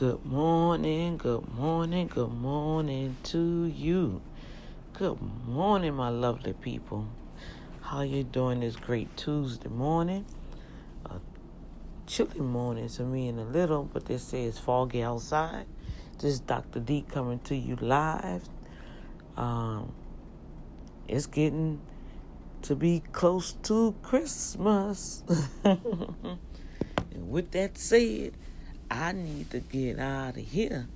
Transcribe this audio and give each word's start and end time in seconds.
Good 0.00 0.24
morning, 0.24 1.18
good 1.18 1.46
morning, 1.52 2.06
good 2.06 2.32
morning 2.32 3.18
to 3.24 3.66
you. 3.66 4.22
Good 4.94 5.18
morning, 5.46 5.92
my 5.92 6.08
lovely 6.08 6.54
people. 6.54 7.06
How 7.82 8.00
you 8.00 8.24
doing 8.24 8.60
this 8.60 8.76
great 8.76 9.14
Tuesday 9.18 9.68
morning? 9.68 10.24
A 11.04 11.16
chilly 12.06 12.40
morning 12.40 12.88
to 12.88 13.02
me 13.02 13.28
in 13.28 13.38
a 13.38 13.44
little, 13.44 13.90
but 13.92 14.06
they 14.06 14.16
say 14.16 14.44
it's 14.44 14.58
foggy 14.58 15.02
outside. 15.02 15.66
This 16.14 16.32
is 16.32 16.40
Dr. 16.40 16.80
D 16.80 17.04
coming 17.06 17.40
to 17.40 17.54
you 17.54 17.76
live. 17.76 18.48
Um, 19.36 19.92
it's 21.08 21.26
getting 21.26 21.78
to 22.62 22.74
be 22.74 23.02
close 23.12 23.52
to 23.64 23.94
Christmas. 24.00 25.24
and 25.62 26.38
with 27.12 27.50
that 27.50 27.76
said, 27.76 28.32
I 28.90 29.12
need 29.12 29.50
to 29.50 29.60
get 29.60 29.98
out 29.98 30.36
of 30.36 30.44
here, 30.44 30.88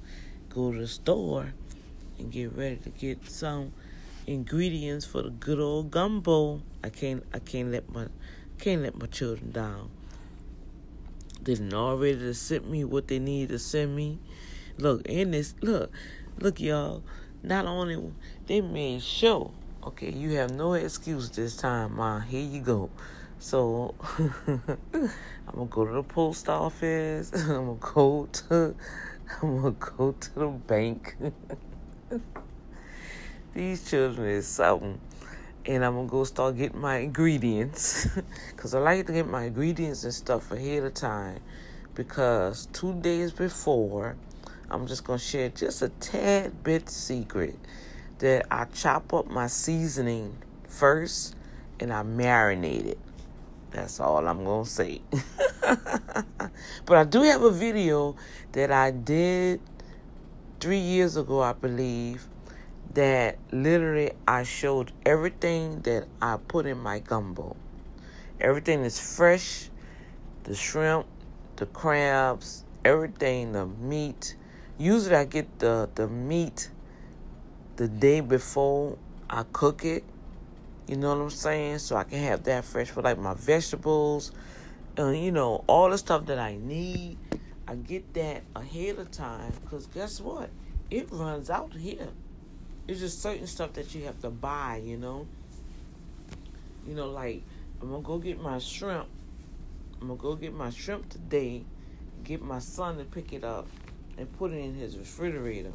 go 0.48 0.72
to 0.72 0.78
the 0.78 0.88
store, 0.88 1.52
and 2.18 2.32
get 2.32 2.56
ready 2.56 2.76
to 2.76 2.90
get 2.90 3.28
some 3.30 3.72
ingredients 4.26 5.06
for 5.06 5.22
the 5.22 5.30
good 5.30 5.60
old 5.60 5.90
gumbo. 5.90 6.62
I 6.82 6.88
can't 6.88 7.24
I 7.32 7.38
can't 7.38 7.70
let 7.70 7.90
my 7.92 8.08
can't 8.58 8.82
let 8.82 8.96
my 8.96 9.06
children 9.06 9.52
down. 9.52 9.90
Didn't 11.42 11.74
already 11.74 12.32
sent 12.32 12.68
me 12.68 12.84
what 12.84 13.08
they 13.08 13.18
need 13.18 13.50
to 13.50 13.58
send 13.58 13.94
me. 13.94 14.18
Look, 14.78 15.06
in 15.06 15.30
this 15.30 15.54
look, 15.60 15.92
look 16.40 16.60
y'all, 16.60 17.02
not 17.42 17.66
only 17.66 18.12
they 18.46 18.60
made 18.60 19.02
sure 19.02 19.52
Okay, 19.86 20.10
you 20.10 20.30
have 20.30 20.50
no 20.50 20.72
excuse 20.72 21.28
this 21.28 21.56
time, 21.56 21.96
Ma. 21.96 22.18
Here 22.20 22.40
you 22.40 22.62
go. 22.62 22.88
So 23.44 23.94
I'm 24.18 25.10
gonna 25.52 25.66
go 25.66 25.84
to 25.84 25.92
the 25.92 26.02
post 26.02 26.48
office. 26.48 27.30
I'm 27.34 27.76
gonna 27.76 27.78
go 27.78 28.26
to 28.32 28.74
I'm 29.42 29.60
gonna 29.60 29.70
go 29.72 30.12
to 30.12 30.34
the 30.34 30.46
bank. 30.46 31.14
These 33.52 33.90
children 33.90 34.30
is 34.30 34.46
something. 34.46 34.98
And 35.66 35.84
I'm 35.84 35.94
gonna 35.94 36.08
go 36.08 36.24
start 36.24 36.56
getting 36.56 36.80
my 36.80 36.96
ingredients. 36.96 38.08
Cause 38.56 38.74
I 38.74 38.78
like 38.78 39.04
to 39.08 39.12
get 39.12 39.28
my 39.28 39.44
ingredients 39.44 40.04
and 40.04 40.14
stuff 40.14 40.50
ahead 40.50 40.82
of 40.82 40.94
time. 40.94 41.40
Because 41.94 42.66
two 42.72 42.98
days 43.02 43.30
before, 43.30 44.16
I'm 44.70 44.86
just 44.86 45.04
gonna 45.04 45.18
share 45.18 45.50
just 45.50 45.82
a 45.82 45.90
tad 45.90 46.64
bit 46.64 46.88
secret 46.88 47.58
that 48.20 48.46
I 48.50 48.64
chop 48.72 49.12
up 49.12 49.26
my 49.26 49.48
seasoning 49.48 50.34
first 50.66 51.36
and 51.78 51.92
I 51.92 52.02
marinate 52.04 52.86
it. 52.86 52.98
That's 53.74 53.98
all 53.98 54.26
I'm 54.28 54.44
going 54.44 54.64
to 54.64 54.70
say. 54.70 55.02
but 56.86 56.96
I 56.96 57.02
do 57.02 57.22
have 57.22 57.42
a 57.42 57.50
video 57.50 58.14
that 58.52 58.70
I 58.70 58.92
did 58.92 59.60
three 60.60 60.78
years 60.78 61.16
ago, 61.16 61.42
I 61.42 61.54
believe, 61.54 62.24
that 62.94 63.36
literally 63.50 64.12
I 64.28 64.44
showed 64.44 64.92
everything 65.04 65.80
that 65.80 66.06
I 66.22 66.36
put 66.36 66.66
in 66.66 66.78
my 66.78 67.00
gumbo. 67.00 67.56
Everything 68.40 68.84
is 68.84 69.00
fresh 69.00 69.70
the 70.44 70.54
shrimp, 70.54 71.06
the 71.56 71.66
crabs, 71.66 72.64
everything, 72.84 73.52
the 73.52 73.66
meat. 73.66 74.36
Usually 74.78 75.16
I 75.16 75.24
get 75.24 75.58
the, 75.58 75.88
the 75.96 76.06
meat 76.06 76.70
the 77.76 77.88
day 77.88 78.20
before 78.20 78.98
I 79.28 79.44
cook 79.52 79.84
it. 79.84 80.04
You 80.86 80.96
know 80.96 81.16
what 81.16 81.22
I'm 81.22 81.30
saying? 81.30 81.78
So 81.78 81.96
I 81.96 82.04
can 82.04 82.18
have 82.18 82.44
that 82.44 82.64
fresh 82.64 82.90
for 82.90 83.00
like 83.00 83.18
my 83.18 83.34
vegetables 83.34 84.32
and 84.96 85.18
you 85.18 85.32
know 85.32 85.64
all 85.66 85.90
the 85.90 85.98
stuff 85.98 86.26
that 86.26 86.38
I 86.38 86.56
need. 86.56 87.16
I 87.66 87.76
get 87.76 88.12
that 88.14 88.42
ahead 88.54 88.98
of 88.98 89.10
time 89.10 89.52
because 89.62 89.86
guess 89.86 90.20
what? 90.20 90.50
It 90.90 91.08
runs 91.10 91.48
out 91.48 91.72
here. 91.72 92.08
It's 92.86 93.00
just 93.00 93.22
certain 93.22 93.46
stuff 93.46 93.72
that 93.74 93.94
you 93.94 94.04
have 94.04 94.20
to 94.20 94.30
buy. 94.30 94.82
You 94.84 94.98
know. 94.98 95.26
You 96.86 96.94
know, 96.94 97.08
like 97.08 97.42
I'm 97.80 97.90
gonna 97.90 98.02
go 98.02 98.18
get 98.18 98.40
my 98.40 98.58
shrimp. 98.58 99.06
I'm 100.02 100.08
gonna 100.08 100.20
go 100.20 100.34
get 100.34 100.52
my 100.52 100.68
shrimp 100.68 101.08
today. 101.08 101.64
Get 102.24 102.42
my 102.42 102.58
son 102.58 102.98
to 102.98 103.04
pick 103.04 103.32
it 103.32 103.42
up 103.42 103.66
and 104.18 104.30
put 104.38 104.52
it 104.52 104.56
in 104.56 104.74
his 104.74 104.98
refrigerator. 104.98 105.72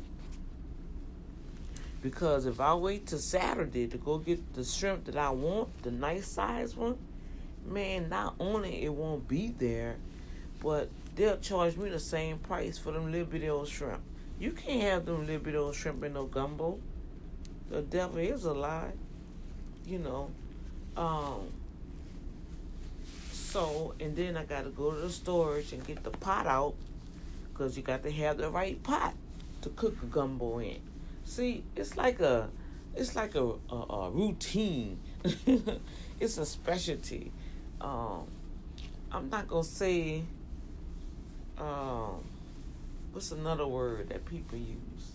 Because 2.01 2.45
if 2.45 2.59
I 2.59 2.73
wait 2.75 3.07
till 3.07 3.19
Saturday 3.19 3.87
to 3.87 3.97
go 3.97 4.17
get 4.17 4.53
the 4.53 4.63
shrimp 4.63 5.05
that 5.05 5.17
I 5.17 5.31
want, 5.31 5.83
the 5.83 5.91
nice 5.91 6.27
size 6.27 6.75
one, 6.75 6.97
man, 7.65 8.09
not 8.09 8.35
only 8.39 8.83
it 8.83 8.93
won't 8.93 9.27
be 9.27 9.53
there, 9.57 9.97
but 10.61 10.89
they'll 11.15 11.37
charge 11.39 11.75
me 11.75 11.89
the 11.89 11.99
same 11.99 12.37
price 12.39 12.77
for 12.77 12.91
them 12.91 13.11
little 13.11 13.27
bitty 13.27 13.49
old 13.49 13.67
shrimp. 13.67 14.01
You 14.39 14.51
can't 14.51 14.81
have 14.81 15.05
them 15.05 15.25
little 15.25 15.41
bitty 15.41 15.57
old 15.57 15.75
shrimp 15.75 16.03
in 16.03 16.13
no 16.13 16.25
gumbo. 16.25 16.79
The 17.69 17.81
devil 17.81 18.19
is 18.19 18.45
a 18.45 18.53
lie. 18.53 18.93
You 19.85 19.99
know. 19.99 20.31
Um 20.95 21.49
so 23.31 23.93
and 23.99 24.15
then 24.15 24.37
I 24.37 24.45
gotta 24.45 24.69
go 24.69 24.91
to 24.91 24.97
the 24.97 25.09
storage 25.09 25.73
and 25.73 25.85
get 25.85 26.03
the 26.03 26.11
pot 26.11 26.45
out 26.45 26.75
because 27.51 27.75
you 27.75 27.83
got 27.83 28.03
to 28.03 28.11
have 28.11 28.37
the 28.37 28.49
right 28.49 28.81
pot 28.83 29.13
to 29.61 29.69
cook 29.69 29.97
a 30.01 30.05
gumbo 30.05 30.59
in. 30.59 30.79
See, 31.29 31.63
it's 31.75 31.95
like 31.95 32.21
a, 32.21 32.49
it's 32.95 33.15
like 33.15 33.35
a, 33.35 33.53
a, 33.69 33.75
a 33.75 34.09
routine. 34.09 34.99
it's 36.19 36.39
a 36.39 36.45
specialty. 36.45 37.31
Um, 37.79 38.25
I'm 39.11 39.29
not 39.29 39.47
gonna 39.47 39.63
say. 39.63 40.23
Um, 41.55 42.23
what's 43.11 43.31
another 43.31 43.67
word 43.67 44.09
that 44.09 44.25
people 44.25 44.57
use? 44.57 45.11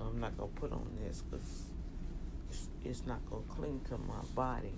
I'm 0.00 0.18
not 0.18 0.38
gonna 0.38 0.48
put 0.54 0.72
on 0.72 0.88
this 1.04 1.22
because 1.30 1.64
it's, 2.48 2.68
it's 2.82 3.06
not 3.06 3.20
gonna 3.28 3.42
cling 3.46 3.82
to 3.90 3.98
my 3.98 4.22
body. 4.34 4.72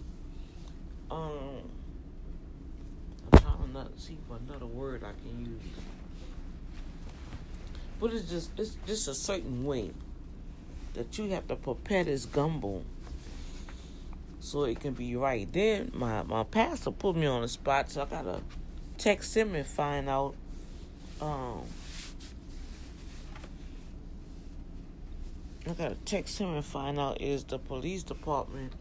Um, 1.08 1.70
I'm 3.32 3.38
trying 3.38 3.74
to 3.74 3.88
see 3.96 4.18
what 4.26 4.40
another 4.40 4.66
word 4.66 5.04
I 5.04 5.12
can 5.22 5.38
use. 5.40 5.84
But 8.00 8.12
it's 8.12 8.28
just 8.28 8.50
it's 8.58 8.76
just 8.88 9.06
a 9.06 9.14
certain 9.14 9.64
way 9.64 9.92
that 10.98 11.16
you 11.16 11.30
have 11.30 11.46
to 11.46 11.54
prepare 11.54 12.02
this 12.02 12.26
gumbo 12.26 12.82
so 14.40 14.64
it 14.64 14.80
can 14.80 14.94
be 14.94 15.14
right. 15.14 15.50
Then 15.52 15.92
my, 15.94 16.24
my 16.24 16.42
pastor 16.42 16.90
put 16.90 17.14
me 17.16 17.26
on 17.26 17.42
the 17.42 17.48
spot, 17.48 17.90
so 17.90 18.02
I 18.02 18.06
gotta 18.06 18.40
text 18.98 19.36
him 19.36 19.54
and 19.54 19.64
find 19.64 20.08
out 20.08 20.34
um 21.20 21.62
I 25.68 25.72
gotta 25.72 25.96
text 26.04 26.38
him 26.38 26.54
and 26.54 26.64
find 26.64 26.98
out 26.98 27.20
is 27.20 27.44
the 27.44 27.58
police 27.58 28.02
department 28.02 28.72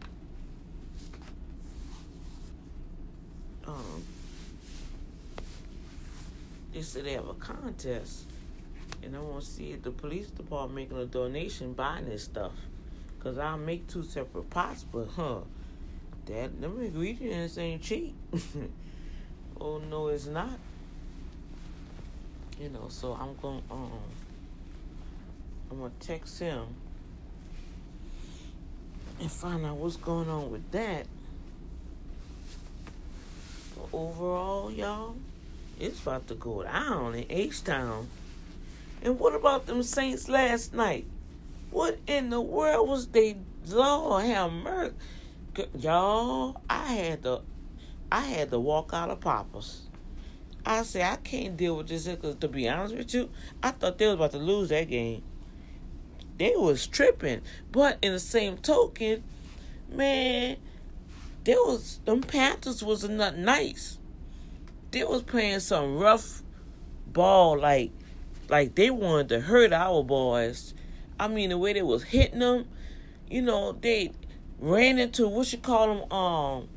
um 3.66 4.02
they 6.72 6.82
said 6.82 7.04
they 7.04 7.12
have 7.12 7.28
a 7.28 7.34
contest 7.34 8.27
and 9.02 9.16
I 9.16 9.20
want 9.20 9.44
to 9.44 9.50
see 9.50 9.72
if 9.72 9.82
the 9.82 9.90
police 9.90 10.28
department 10.28 10.74
making 10.74 10.98
a 10.98 11.06
donation 11.06 11.72
buying 11.72 12.08
this 12.08 12.24
stuff. 12.24 12.52
Cause 13.20 13.36
I'll 13.36 13.58
make 13.58 13.88
two 13.88 14.04
separate 14.04 14.48
pots, 14.48 14.84
but 14.84 15.08
huh, 15.16 15.38
that 16.26 16.60
them 16.60 16.80
ingredients 16.80 17.58
ain't 17.58 17.82
cheap. 17.82 18.14
oh 19.60 19.78
no, 19.78 20.08
it's 20.08 20.26
not. 20.26 20.58
You 22.60 22.68
know, 22.68 22.86
so 22.88 23.12
I'm 23.12 23.34
gonna 23.42 23.62
um, 23.70 23.90
I'm 25.70 25.78
gonna 25.78 25.92
text 26.00 26.38
him 26.38 26.66
and 29.20 29.30
find 29.30 29.66
out 29.66 29.76
what's 29.76 29.96
going 29.96 30.28
on 30.28 30.50
with 30.50 30.70
that. 30.70 31.06
But 33.76 33.96
overall, 33.96 34.70
y'all, 34.70 35.16
it's 35.78 36.00
about 36.00 36.28
to 36.28 36.34
go 36.34 36.62
down 36.62 37.14
in 37.14 37.26
H 37.28 37.64
Town. 37.64 38.08
And 39.02 39.18
what 39.18 39.34
about 39.34 39.66
them 39.66 39.82
Saints 39.82 40.28
last 40.28 40.74
night? 40.74 41.06
What 41.70 41.98
in 42.06 42.30
the 42.30 42.40
world 42.40 42.88
was 42.88 43.08
they? 43.08 43.36
Lord 43.70 44.24
have 44.24 44.50
mercy, 44.52 44.94
y'all. 45.78 46.60
I 46.70 46.94
had 46.94 47.22
to, 47.24 47.42
I 48.10 48.20
had 48.20 48.50
to 48.50 48.58
walk 48.58 48.92
out 48.94 49.10
of 49.10 49.20
Papa's. 49.20 49.82
I 50.64 50.82
said 50.82 51.02
I 51.02 51.16
can't 51.16 51.56
deal 51.56 51.76
with 51.76 51.88
this 51.88 52.06
because 52.06 52.36
to 52.36 52.48
be 52.48 52.68
honest 52.68 52.96
with 52.96 53.14
you, 53.14 53.30
I 53.62 53.70
thought 53.70 53.98
they 53.98 54.06
was 54.06 54.14
about 54.14 54.32
to 54.32 54.38
lose 54.38 54.70
that 54.70 54.88
game. 54.88 55.22
They 56.38 56.52
was 56.56 56.86
tripping, 56.86 57.42
but 57.72 57.98
in 58.00 58.12
the 58.12 58.20
same 58.20 58.58
token, 58.58 59.24
man, 59.90 60.56
there 61.44 61.56
was 61.56 62.00
them 62.04 62.22
Panthers 62.22 62.82
was 62.82 63.08
not 63.08 63.36
nice. 63.36 63.98
They 64.90 65.04
was 65.04 65.22
playing 65.22 65.60
some 65.60 65.98
rough 65.98 66.42
ball 67.06 67.58
like 67.58 67.90
like 68.48 68.74
they 68.74 68.90
wanted 68.90 69.28
to 69.30 69.40
hurt 69.40 69.72
our 69.72 70.02
boys. 70.02 70.74
I 71.20 71.28
mean, 71.28 71.50
the 71.50 71.58
way 71.58 71.72
they 71.72 71.82
was 71.82 72.04
hitting 72.04 72.38
them, 72.38 72.66
you 73.30 73.42
know, 73.42 73.72
they 73.72 74.12
ran 74.58 74.98
into 74.98 75.28
what 75.28 75.52
you 75.52 75.58
call 75.58 75.86
them. 75.94 76.12
Um, 76.12 76.68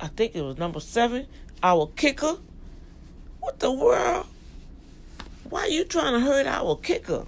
I 0.00 0.08
think 0.08 0.34
it 0.34 0.42
was 0.42 0.58
number 0.58 0.80
seven, 0.80 1.26
our 1.62 1.90
kicker. 1.96 2.38
What 3.40 3.58
the 3.60 3.70
world? 3.70 4.26
Why 5.48 5.60
are 5.60 5.68
you 5.68 5.84
trying 5.84 6.14
to 6.14 6.20
hurt 6.20 6.46
our 6.46 6.76
kicker? 6.76 7.26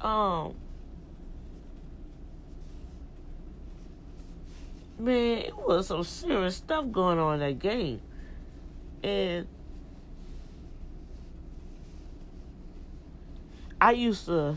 Um, 0.00 0.54
man, 4.98 5.38
it 5.38 5.56
was 5.56 5.88
some 5.88 6.04
serious 6.04 6.56
stuff 6.56 6.90
going 6.92 7.18
on 7.18 7.34
in 7.34 7.40
that 7.40 7.58
game. 7.58 8.00
And 9.02 9.46
I 13.84 13.90
used 13.90 14.24
to 14.24 14.56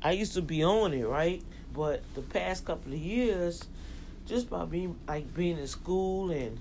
I 0.00 0.12
used 0.12 0.34
to 0.34 0.42
be 0.42 0.62
on 0.62 0.92
it, 0.92 1.04
right? 1.08 1.42
But 1.72 2.04
the 2.14 2.22
past 2.22 2.64
couple 2.64 2.92
of 2.92 2.98
years, 3.00 3.64
just 4.26 4.48
by 4.48 4.64
being 4.64 4.96
like 5.08 5.34
being 5.34 5.58
in 5.58 5.66
school 5.66 6.30
and 6.30 6.56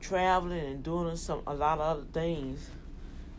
traveling 0.00 0.66
and 0.66 0.82
doing 0.82 1.14
some 1.14 1.42
a 1.46 1.54
lot 1.54 1.78
of 1.78 1.98
other 1.98 2.06
things, 2.12 2.68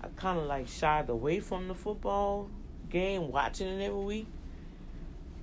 I 0.02 0.08
kind 0.16 0.40
of 0.40 0.46
like 0.46 0.70
shied 0.70 1.10
away 1.10 1.42
from 1.42 1.68
the 1.68 1.76
football 1.76 2.50
game, 2.90 3.34
watching 3.34 3.68
it 3.68 3.84
every 3.84 4.06
week. 4.06 4.28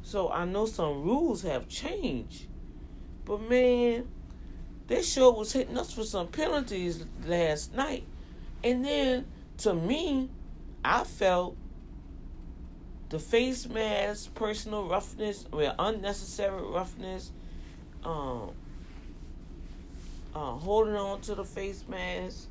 So 0.03 0.31
I 0.31 0.47
know 0.47 0.65
some 0.65 1.03
rules 1.03 1.43
have 1.43 1.69
changed, 1.69 2.47
but 3.27 3.51
man, 3.51 4.09
they 4.87 5.03
sure 5.03 5.31
was 5.31 5.53
hitting 5.53 5.77
us 5.77 5.93
for 5.93 6.05
some 6.05 6.29
penalties 6.29 7.05
last 7.27 7.75
night, 7.75 8.07
and 8.65 8.83
then 8.83 9.27
to 9.59 9.75
me, 9.75 10.31
I 10.85 11.05
felt 11.05 11.57
the 13.09 13.19
face 13.19 13.69
mask, 13.69 14.35
personal 14.35 14.89
roughness, 14.89 15.47
well, 15.53 15.75
unnecessary 15.79 16.63
roughness, 16.63 17.31
um, 18.05 18.51
uh, 20.35 20.53
holding 20.53 20.97
on 20.97 21.21
to 21.23 21.35
the 21.35 21.45
face 21.45 21.85
mask. 21.89 22.49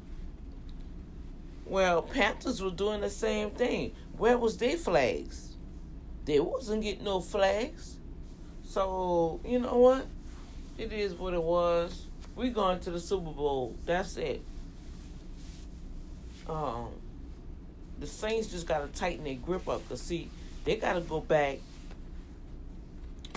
Well, 1.66 2.04
Panthers 2.04 2.62
were 2.62 2.70
doing 2.70 3.02
the 3.02 3.10
same 3.10 3.52
thing. 3.52 3.94
Where 4.18 4.38
was 4.38 4.58
their 4.58 4.78
flags? 4.78 5.56
They 6.26 6.40
wasn't 6.40 6.84
getting 6.84 7.06
no 7.06 7.22
flags. 7.22 7.98
So, 8.64 9.40
you 9.44 9.60
know 9.60 9.78
what? 9.78 10.06
It 10.78 10.94
is 10.94 11.14
what 11.14 11.34
it 11.34 11.42
was. 11.42 12.06
We 12.36 12.50
going 12.50 12.80
to 12.82 12.92
the 12.92 13.00
Super 13.00 13.32
Bowl. 13.32 13.76
That's 13.86 14.16
it. 14.18 14.42
Um, 16.48 16.90
the 18.02 18.08
Saints 18.08 18.48
just 18.48 18.68
gotta 18.68 18.88
tighten 18.88 19.24
their 19.24 19.36
grip 19.36 19.70
up. 19.70 19.88
Cause 19.88 20.02
see, 20.02 20.30
they 20.66 20.76
gotta 20.76 21.02
go 21.02 21.22
back. 21.22 21.60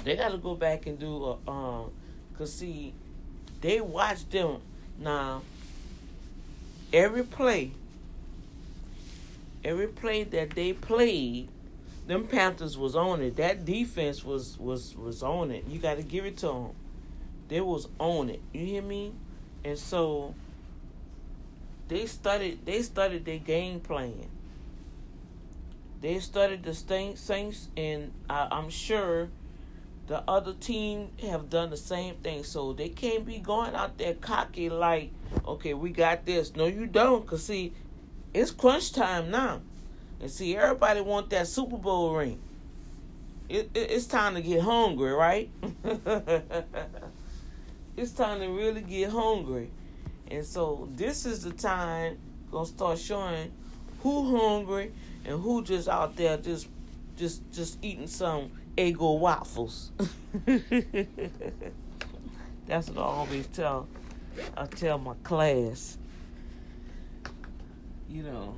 They 0.03 0.17
gotta 0.17 0.39
go 0.39 0.55
back 0.55 0.87
and 0.87 0.99
do 0.99 1.39
a 1.47 1.51
um. 1.51 1.91
Cause 2.39 2.53
see, 2.53 2.95
they 3.61 3.81
watch 3.83 4.29
them 4.31 4.63
now. 4.99 5.43
Every 6.93 7.25
play. 7.25 7.73
Every 9.63 9.87
play 9.87 10.25
that 10.25 10.51
they 10.51 10.73
played, 10.73 11.49
them 12.07 12.27
Panthers 12.27 12.79
was 12.79 12.97
on 12.97 13.21
it. 13.21 13.37
That 13.37 13.67
defense 13.67 14.25
was 14.25 14.59
was 14.59 14.97
was 14.97 15.23
on 15.23 15.51
it. 15.51 15.67
You 15.69 15.79
got 15.79 15.99
to 15.99 16.03
give 16.03 16.25
it 16.25 16.39
to 16.39 16.47
them. 16.47 16.71
They 17.49 17.61
was 17.61 17.87
on 17.99 18.31
it. 18.31 18.41
You 18.55 18.65
hear 18.65 18.83
me? 18.83 19.13
And 19.63 19.79
so 19.79 20.35
they 21.89 22.07
started 22.07 22.65
they 22.65 22.81
started 22.81 23.27
their 23.27 23.39
game 23.39 23.81
plan. 23.81 24.29
They 26.01 26.19
studied 26.19 26.63
the 26.65 26.75
Saints, 26.75 27.69
and 27.77 28.13
I, 28.29 28.49
I'm 28.51 28.69
sure 28.71 29.31
the 30.07 30.23
other 30.29 30.53
team 30.53 31.11
have 31.23 31.49
done 31.49 31.71
the 31.71 31.77
same 31.77 32.17
thing. 32.17 32.45
So 32.45 32.73
they 32.73 32.89
can't 32.89 33.25
be 33.25 33.39
going 33.39 33.75
out 33.75 33.97
there 33.99 34.15
cocky 34.15 34.69
like, 34.69 35.11
okay, 35.47 35.75
we 35.75 35.91
got 35.91 36.27
this. 36.27 36.55
No, 36.55 36.67
you 36.67 36.87
don't. 36.87 37.27
Cause 37.27 37.45
see, 37.45 37.73
it's 38.33 38.51
crunch 38.51 38.93
time 38.93 39.31
now, 39.31 39.61
and 40.21 40.31
see, 40.31 40.57
everybody 40.57 41.01
want 41.01 41.31
that 41.31 41.47
Super 41.47 41.77
Bowl 41.77 42.15
ring. 42.15 42.39
It, 43.49 43.71
it, 43.75 43.91
it's 43.91 44.07
time 44.07 44.35
to 44.35 44.43
get 44.43 44.63
hungry, 44.63 45.13
right? 45.13 45.51
it's 47.97 48.13
time 48.13 48.41
to 48.41 48.49
really 48.49 48.81
get 48.83 49.11
hungry, 49.11 49.71
and 50.31 50.45
so 50.45 50.89
this 50.97 51.27
is 51.27 51.45
the 51.45 51.53
time 51.53 52.19
gonna 52.51 52.67
start 52.67 52.99
showing 52.99 53.53
who 54.03 54.37
hungry 54.39 54.93
and 55.25 55.41
who 55.41 55.63
just 55.63 55.89
out 55.89 56.17
there 56.17 56.37
just 56.37 56.69
just 57.17 57.43
just 57.53 57.79
eating 57.83 58.07
some 58.07 58.51
Eggo 58.77 59.19
waffles. 59.19 59.93
That's 62.67 62.89
what 62.89 62.99
I 62.99 63.03
always 63.03 63.47
tell 63.49 63.89
I 64.57 64.67
tell 64.67 64.99
my 64.99 65.15
class. 65.23 65.99
You 68.09 68.23
know, 68.23 68.55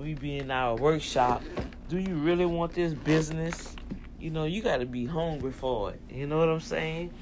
we 0.00 0.14
be 0.14 0.38
in 0.38 0.50
our 0.50 0.74
workshop. 0.76 1.42
Do 1.88 1.98
you 1.98 2.14
really 2.14 2.46
want 2.46 2.72
this 2.72 2.92
business? 2.92 3.74
You 4.18 4.30
know, 4.30 4.44
you 4.44 4.62
got 4.62 4.78
to 4.78 4.86
be 4.86 5.06
hungry 5.06 5.52
for 5.52 5.90
it. 5.92 6.00
You 6.10 6.26
know 6.26 6.38
what 6.38 6.48
I'm 6.48 6.60
saying? 6.60 7.12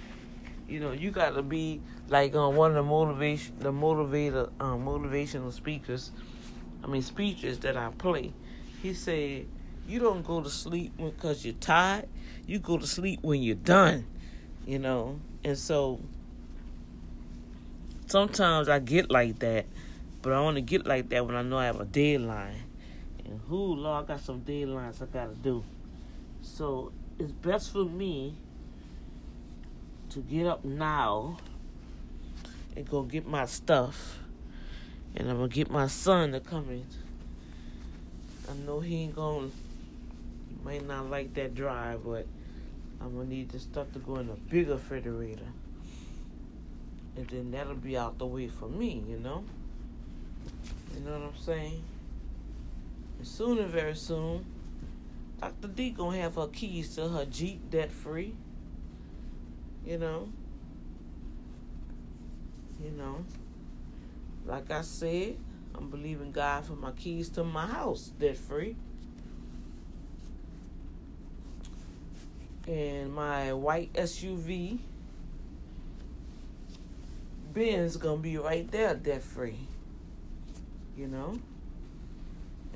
You 0.69 0.81
know, 0.81 0.92
you 0.92 1.10
got 1.10 1.34
to 1.34 1.42
be 1.42 1.82
like 2.08 2.34
um, 2.34 2.56
one 2.56 2.70
of 2.70 2.76
the 2.76 2.82
motivation, 2.82 3.54
the 3.58 3.72
motivator, 3.72 4.50
um, 4.60 4.86
motivational 4.86 5.52
speakers 5.52 6.10
I 6.84 6.86
mean, 6.86 7.00
speeches 7.00 7.58
that 7.60 7.78
I 7.78 7.88
play, 7.96 8.34
he 8.82 8.92
said, 8.92 9.46
You 9.88 9.98
don't 10.00 10.22
go 10.22 10.42
to 10.42 10.50
sleep 10.50 10.92
because 10.98 11.42
you're 11.42 11.54
tired. 11.54 12.06
You 12.46 12.58
go 12.58 12.76
to 12.76 12.86
sleep 12.86 13.20
when 13.22 13.42
you're 13.42 13.54
done, 13.54 14.06
you 14.66 14.78
know? 14.78 15.19
And 15.42 15.56
so 15.56 15.98
sometimes 18.06 18.69
I 18.69 18.81
get 18.81 19.10
like 19.10 19.38
that, 19.38 19.64
but 20.20 20.34
I 20.34 20.36
only 20.36 20.60
get 20.60 20.86
like 20.86 21.08
that 21.08 21.25
when 21.25 21.34
I 21.36 21.42
know 21.42 21.56
I 21.56 21.64
have 21.64 21.81
a 21.81 21.86
deadline. 21.86 22.62
And 23.25 23.40
who, 23.48 23.76
Lord, 23.76 24.04
I 24.04 24.08
got 24.08 24.20
some 24.20 24.42
deadlines 24.42 25.00
I 25.00 25.06
got 25.06 25.34
to 25.34 25.40
do. 25.40 25.64
So 26.42 26.92
it's 27.19 27.32
best 27.32 27.72
for 27.72 27.86
me 27.86 28.36
to 30.10 30.19
get 30.20 30.46
up 30.46 30.66
now 30.66 31.38
and 32.76 32.86
go 32.90 33.02
get 33.02 33.26
my 33.26 33.46
stuff 33.46 34.19
and 35.16 35.31
I'm 35.31 35.37
gonna 35.37 35.49
get 35.49 35.70
my 35.70 35.87
son 35.87 36.32
to 36.32 36.40
come 36.40 36.69
in. 36.70 36.87
I 38.50 38.55
know 38.66 38.81
he 38.81 39.02
ain't 39.02 39.16
gonna, 39.16 39.49
he 40.49 40.64
might 40.64 40.87
not 40.87 41.08
like 41.08 41.34
that 41.34 41.55
drive, 41.55 42.05
but 42.05 42.26
I'm 43.00 43.16
gonna 43.16 43.28
need 43.28 43.50
the 43.50 43.58
stuff 43.58 43.93
to 43.93 43.99
go 44.00 44.16
in 44.16 44.28
a 44.28 44.34
bigger 44.34 44.75
refrigerator. 44.75 45.46
And 47.16 47.28
then 47.28 47.50
that'll 47.52 47.75
be 47.75 47.96
out 47.96 48.19
the 48.19 48.26
way 48.26 48.48
for 48.48 48.69
me, 48.69 49.05
you 49.08 49.19
know? 49.19 49.44
You 50.94 51.00
know 51.00 51.12
what 51.12 51.22
I'm 51.22 51.36
saying? 51.36 51.82
And 53.19 53.27
soon 53.27 53.58
and 53.58 53.69
very 53.69 53.94
soon, 53.94 54.44
Dr. 55.41 55.69
D 55.69 55.91
gonna 55.91 56.19
have 56.19 56.34
her 56.34 56.48
keys 56.48 56.94
to 56.96 57.08
her 57.08 57.24
Jeep 57.24 57.70
debt 57.70 57.93
free. 57.93 58.34
You 59.86 59.98
know? 59.98 60.29
You 62.82 62.91
know? 62.93 63.24
Like 64.46 64.70
I 64.70 64.82
said, 64.82 65.36
I'm 65.74 65.91
believing 65.91 66.32
God 66.32 66.67
for 66.67 66.74
my 66.74 66.93
keys 66.93 67.29
to 67.31 67.44
my 67.44 67.67
house 67.67 68.13
debt 68.19 68.36
free. 68.36 68.77
And 72.67 73.13
my 73.13 73.53
white 73.53 73.93
SUV 73.93 74.79
Benz 77.53 77.96
gonna 77.96 78.17
be 78.17 78.36
right 78.36 78.69
there 78.70 78.94
debt 78.94 79.22
free. 79.22 79.58
You 80.96 81.08
know? 81.08 81.39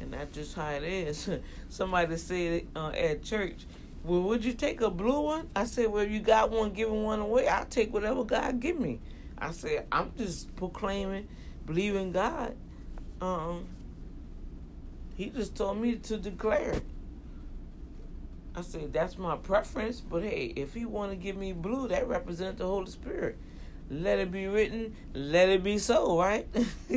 And 0.01 0.13
that's 0.13 0.35
just 0.35 0.55
how 0.55 0.71
it 0.71 0.85
is. 0.85 1.29
Somebody 1.69 2.17
said 2.17 2.67
uh, 2.77 2.91
at 2.91 3.23
church, 3.25 3.67
well, 4.05 4.23
would 4.23 4.45
you 4.45 4.53
take 4.53 4.81
a 4.81 4.91
blue 4.91 5.21
one? 5.21 5.49
I 5.57 5.65
said, 5.65 5.91
well, 5.91 6.05
you 6.05 6.21
got 6.21 6.51
one, 6.51 6.73
giving 6.73 7.03
one 7.03 7.19
away. 7.19 7.49
I'll 7.49 7.65
take 7.67 7.93
whatever 7.93 8.25
God 8.25 8.61
give 8.61 8.79
me. 8.79 9.01
I 9.37 9.51
said, 9.51 9.87
I'm 9.91 10.13
just 10.17 10.55
proclaiming 10.55 11.29
believe 11.69 11.95
in 11.95 12.11
God, 12.13 12.57
um, 13.21 13.67
he 15.17 15.27
just 15.27 15.55
told 15.55 15.79
me 15.79 15.97
to 15.97 16.17
declare. 16.17 16.81
I 18.57 18.63
said, 18.63 18.93
that's 18.93 19.19
my 19.19 19.37
preference, 19.37 20.01
but 20.01 20.23
hey, 20.25 20.53
if 20.57 20.75
he 20.75 20.87
want 20.87 21.13
to 21.13 21.17
give 21.17 21.37
me 21.37 21.53
blue, 21.53 21.87
that 21.89 22.09
represents 22.09 22.59
the 22.59 22.67
Holy 22.67 22.91
Spirit. 22.91 23.37
Let 23.91 24.19
it 24.19 24.33
be 24.33 24.47
written, 24.47 24.97
let 25.15 25.49
it 25.49 25.63
be 25.63 25.79
so, 25.79 26.19
right? 26.19 26.49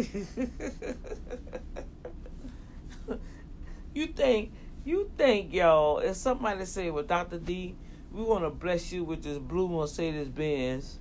you 3.94 4.08
think, 4.08 4.54
you 4.84 5.12
think, 5.18 5.54
y'all, 5.54 6.00
if 6.00 6.16
somebody 6.16 6.66
say, 6.66 6.90
well, 6.90 7.04
Dr. 7.04 7.38
D, 7.38 7.76
we 8.12 8.24
want 8.24 8.44
to 8.44 8.50
bless 8.50 8.92
you 8.92 9.04
with 9.04 9.22
this 9.24 9.38
blue 9.38 9.70
Mercedes 9.70 10.30
Benz, 10.30 10.98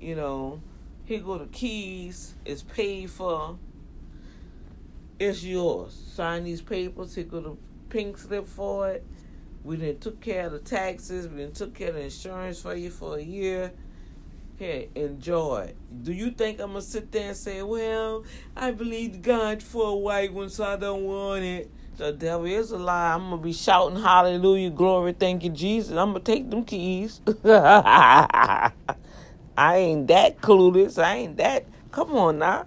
you 0.00 0.14
know, 0.14 0.60
here 1.08 1.20
go 1.20 1.38
the 1.38 1.46
keys. 1.46 2.34
It's 2.44 2.62
paid 2.62 3.08
for. 3.08 3.56
It's 5.18 5.42
yours. 5.42 5.94
Sign 6.12 6.44
these 6.44 6.60
papers. 6.60 7.14
Here 7.14 7.24
go 7.24 7.40
the 7.40 7.56
pink 7.88 8.18
slip 8.18 8.46
for 8.46 8.90
it. 8.90 9.06
We 9.64 9.76
then 9.76 9.98
took 9.98 10.20
care 10.20 10.46
of 10.46 10.52
the 10.52 10.58
taxes. 10.58 11.26
We 11.26 11.38
then 11.38 11.52
took 11.52 11.74
care 11.74 11.88
of 11.88 11.94
the 11.94 12.02
insurance 12.02 12.60
for 12.60 12.74
you 12.74 12.90
for 12.90 13.16
a 13.16 13.22
year. 13.22 13.72
Okay, 14.56 14.90
enjoy. 14.94 15.72
Do 16.02 16.12
you 16.12 16.30
think 16.30 16.60
I'm 16.60 16.72
gonna 16.72 16.82
sit 16.82 17.10
there 17.10 17.28
and 17.28 17.36
say, 17.36 17.62
"Well, 17.62 18.24
I 18.54 18.72
believe 18.72 19.22
God 19.22 19.62
for 19.62 19.88
a 19.88 19.94
white 19.96 20.34
one, 20.34 20.50
so 20.50 20.64
I 20.64 20.76
don't 20.76 21.04
want 21.04 21.42
it"? 21.42 21.70
The 21.96 22.12
devil 22.12 22.46
is 22.46 22.70
a 22.70 22.76
lie. 22.78 23.14
I'm 23.14 23.30
gonna 23.30 23.38
be 23.38 23.54
shouting 23.54 23.98
hallelujah, 24.02 24.70
glory, 24.70 25.14
thank 25.14 25.42
you, 25.42 25.50
Jesus. 25.50 25.92
I'm 25.92 26.12
gonna 26.12 26.20
take 26.20 26.50
them 26.50 26.64
keys. 26.64 27.22
I 29.58 29.78
ain't 29.78 30.08
that 30.08 30.40
clueless. 30.40 31.02
I 31.02 31.16
ain't 31.16 31.36
that. 31.38 31.66
Come 31.92 32.14
on 32.16 32.38
now. 32.38 32.66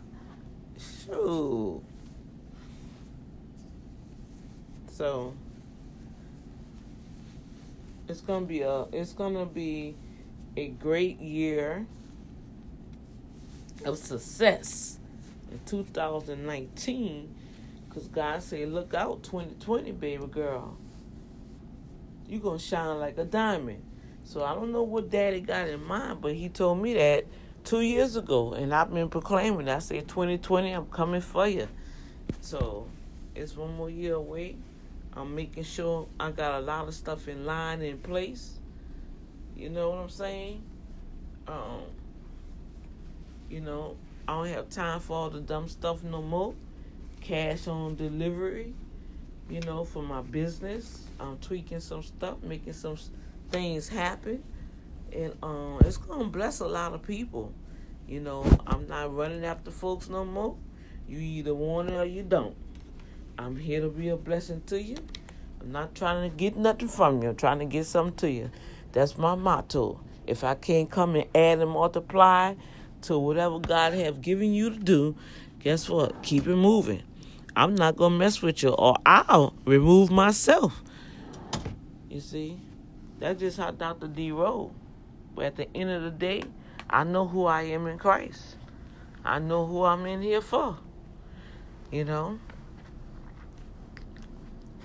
Shoot. 0.79 1.81
So 4.91 5.33
it's 8.07 8.21
gonna 8.21 8.45
be 8.45 8.61
a 8.61 8.83
it's 8.91 9.13
gonna 9.13 9.45
be 9.45 9.95
a 10.57 10.69
great 10.69 11.19
year 11.21 11.85
of 13.85 13.97
success 13.97 14.99
in 15.51 15.59
2019 15.65 17.35
because 17.89 18.07
God 18.07 18.43
said, 18.43 18.69
Look 18.69 18.93
out, 18.93 19.23
2020, 19.23 19.91
baby 19.93 20.27
girl. 20.27 20.77
You're 22.27 22.41
going 22.41 22.59
to 22.59 22.65
shine 22.65 22.99
like 22.99 23.17
a 23.17 23.25
diamond. 23.25 23.83
So 24.31 24.45
I 24.45 24.53
don't 24.53 24.71
know 24.71 24.83
what 24.83 25.09
daddy 25.09 25.41
got 25.41 25.67
in 25.67 25.83
mind, 25.83 26.21
but 26.21 26.33
he 26.33 26.47
told 26.47 26.81
me 26.81 26.93
that 26.93 27.25
two 27.65 27.81
years 27.81 28.15
ago. 28.15 28.53
And 28.53 28.73
I've 28.73 28.89
been 28.89 29.09
proclaiming. 29.09 29.67
I 29.67 29.79
said, 29.79 30.07
2020, 30.07 30.71
I'm 30.71 30.85
coming 30.85 31.19
for 31.19 31.45
you. 31.45 31.67
So 32.39 32.87
it's 33.35 33.57
one 33.57 33.75
more 33.75 33.89
year 33.89 34.13
away. 34.13 34.55
I'm 35.17 35.35
making 35.35 35.63
sure 35.63 36.07
I 36.17 36.31
got 36.31 36.61
a 36.61 36.63
lot 36.63 36.87
of 36.87 36.93
stuff 36.93 37.27
in 37.27 37.45
line 37.45 37.81
in 37.81 37.97
place. 37.97 38.53
You 39.57 39.69
know 39.69 39.89
what 39.89 39.99
I'm 39.99 40.09
saying? 40.09 40.63
Um, 41.49 41.81
you 43.49 43.59
know, 43.59 43.97
I 44.29 44.35
don't 44.35 44.47
have 44.47 44.69
time 44.69 45.01
for 45.01 45.17
all 45.17 45.29
the 45.29 45.41
dumb 45.41 45.67
stuff 45.67 46.05
no 46.05 46.21
more 46.21 46.53
cash 47.19 47.67
on 47.67 47.97
delivery, 47.97 48.73
you 49.49 49.59
know, 49.59 49.83
for 49.83 50.01
my 50.01 50.21
business. 50.21 51.03
I'm 51.19 51.37
tweaking 51.39 51.81
some 51.81 52.01
stuff, 52.01 52.41
making 52.41 52.71
some 52.71 52.95
things 53.51 53.89
happen. 53.89 54.43
And 55.13 55.35
um, 55.43 55.79
it's 55.81 55.97
to 55.97 56.23
bless 56.25 56.59
a 56.61 56.67
lot 56.67 56.93
of 56.93 57.03
people. 57.03 57.53
You 58.07 58.21
know, 58.21 58.45
I'm 58.67 58.87
not 58.87 59.15
running 59.15 59.45
after 59.45 59.71
folks 59.71 60.09
no 60.09 60.25
more. 60.25 60.55
You 61.07 61.19
either 61.19 61.53
want 61.53 61.89
it 61.89 61.95
or 61.95 62.05
you 62.05 62.23
don't. 62.23 62.55
I'm 63.37 63.55
here 63.55 63.81
to 63.81 63.89
be 63.89 64.09
a 64.09 64.17
blessing 64.17 64.61
to 64.67 64.81
you. 64.81 64.97
I'm 65.61 65.71
not 65.71 65.95
trying 65.95 66.29
to 66.29 66.35
get 66.35 66.55
nothing 66.55 66.87
from 66.87 67.21
you. 67.21 67.29
I'm 67.29 67.35
trying 67.35 67.59
to 67.59 67.65
get 67.65 67.85
something 67.85 68.15
to 68.17 68.31
you. 68.31 68.51
That's 68.91 69.17
my 69.17 69.35
motto. 69.35 69.99
If 70.27 70.43
I 70.43 70.55
can't 70.55 70.89
come 70.89 71.15
and 71.15 71.25
add 71.35 71.59
and 71.59 71.71
multiply 71.71 72.55
to 73.03 73.19
whatever 73.19 73.59
God 73.59 73.93
have 73.93 74.21
given 74.21 74.53
you 74.53 74.69
to 74.69 74.77
do, 74.77 75.15
guess 75.59 75.89
what? 75.89 76.21
Keep 76.23 76.47
it 76.47 76.55
moving. 76.55 77.03
I'm 77.55 77.75
not 77.75 77.97
gonna 77.97 78.15
mess 78.17 78.41
with 78.41 78.63
you, 78.63 78.69
or 78.69 78.95
I'll 79.05 79.53
remove 79.65 80.09
myself. 80.09 80.81
You 82.09 82.21
see, 82.21 82.59
that's 83.21 83.39
just 83.39 83.57
how 83.57 83.69
Dr. 83.69 84.07
D 84.07 84.31
rolled. 84.31 84.73
But 85.35 85.45
at 85.45 85.55
the 85.55 85.77
end 85.77 85.91
of 85.91 86.01
the 86.01 86.09
day, 86.09 86.41
I 86.89 87.03
know 87.03 87.27
who 87.27 87.45
I 87.45 87.61
am 87.61 87.85
in 87.85 87.99
Christ. 87.99 88.57
I 89.23 89.37
know 89.37 89.67
who 89.67 89.83
I'm 89.83 90.07
in 90.07 90.23
here 90.23 90.41
for. 90.41 90.79
You 91.91 92.03
know. 92.03 92.39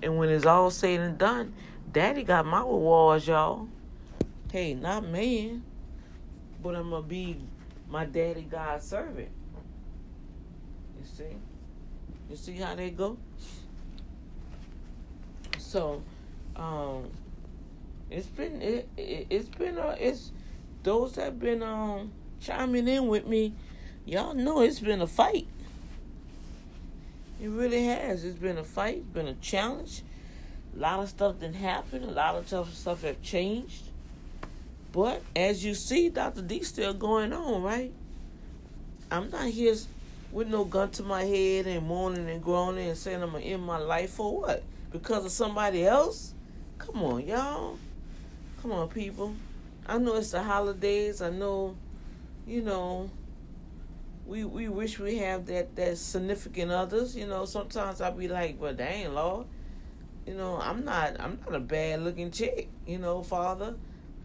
And 0.03 0.19
when 0.19 0.29
it's 0.29 0.45
all 0.45 0.71
said 0.71 1.01
and 1.01 1.17
done, 1.17 1.55
Daddy 1.91 2.23
got 2.25 2.45
my 2.45 2.61
rewards, 2.61 3.27
y'all. 3.27 3.69
Hey, 4.53 4.75
not 4.75 5.09
man, 5.09 5.65
but 6.63 6.77
I'm 6.77 6.91
gonna 6.91 7.03
be 7.07 7.39
my 7.89 8.05
daddy 8.05 8.43
God 8.43 8.83
servant. 8.83 9.31
You 10.99 11.07
see? 11.07 11.37
You 12.29 12.37
see 12.37 12.57
how 12.57 12.75
they 12.75 12.91
go? 12.91 13.17
So, 15.57 16.03
um, 16.55 17.11
it's 18.11 18.27
been 18.27 18.63
it, 18.63 18.89
it 18.97 19.33
has 19.33 19.49
been 19.49 19.79
uh, 19.79 19.97
it's 19.99 20.31
those 20.83 21.15
that 21.15 21.39
been 21.39 21.63
um 21.63 22.13
chiming 22.41 22.89
in 22.89 23.09
with 23.09 23.27
me, 23.27 23.53
y'all 24.05 24.35
know 24.35 24.61
it's 24.61 24.81
been 24.81 25.01
a 25.01 25.07
fight. 25.07 25.47
It 27.41 27.49
really 27.49 27.85
has. 27.85 28.25
It's 28.25 28.39
been 28.39 28.59
a 28.59 28.65
fight. 28.65 28.99
It's 28.99 29.07
been 29.07 29.29
a 29.29 29.35
challenge. 29.35 30.03
A 30.75 30.79
lot 30.79 31.01
of 31.01 31.09
stuff 31.09 31.41
didn't 31.41 31.57
happen. 31.57 32.05
A 32.05 32.11
lot 32.11 32.37
of 32.37 32.49
tough 32.49 32.73
stuff 32.75 33.03
have 33.03 33.21
changed. 33.23 33.83
But 34.93 35.23
as 35.35 35.65
you 35.65 35.75
see, 35.75 36.09
Dr. 36.09 36.43
D 36.43 36.63
still 36.63 36.95
going 36.95 37.33
on, 37.33 37.63
right? 37.63 37.93
I'm 39.11 39.31
not 39.31 39.47
here 39.47 39.75
with 40.33 40.49
no 40.49 40.65
gun 40.65 40.91
to 40.93 41.03
my 41.03 41.25
head 41.25 41.67
and 41.67 41.87
moaning 41.87 42.29
and 42.31 42.43
groaning 42.43 42.89
and 42.89 42.97
saying 42.97 43.23
I'm 43.23 43.33
gonna 43.33 43.45
end 43.45 43.63
my 43.63 43.79
life 43.79 44.11
for 44.11 44.41
what? 44.41 44.63
Because 44.91 45.25
of 45.25 45.33
somebody 45.33 45.85
else? 45.85 46.33
Come 46.79 47.03
on, 47.03 47.27
y'all. 47.27 47.79
Come 48.63 48.73
on, 48.73 48.89
people. 48.89 49.35
I 49.87 49.99
know 49.99 50.17
it's 50.17 50.33
the 50.33 50.43
holidays. 50.43 51.23
I 51.23 51.31
know, 51.31 51.77
you 52.47 52.63
know, 52.63 53.11
we 54.27 54.45
we 54.45 54.69
wish 54.69 54.99
we 54.99 55.19
have 55.19 55.47
that 55.47 55.77
that 55.77 55.99
significant 55.99 56.73
others. 56.73 57.15
You 57.17 57.27
know, 57.27 57.45
sometimes 57.45 58.01
I'll 58.01 58.13
be 58.13 58.29
like, 58.29 58.59
but 58.59 58.77
dang, 58.77 59.15
Lord, 59.15 59.47
you 60.27 60.35
know, 60.35 60.59
I'm 60.61 60.85
not 60.85 61.21
I'm 61.21 61.39
not 61.45 61.55
a 61.55 61.61
bad 61.61 62.03
looking 62.03 62.31
chick. 62.31 62.69
You 62.87 62.99
know, 62.99 63.23
Father, 63.23 63.75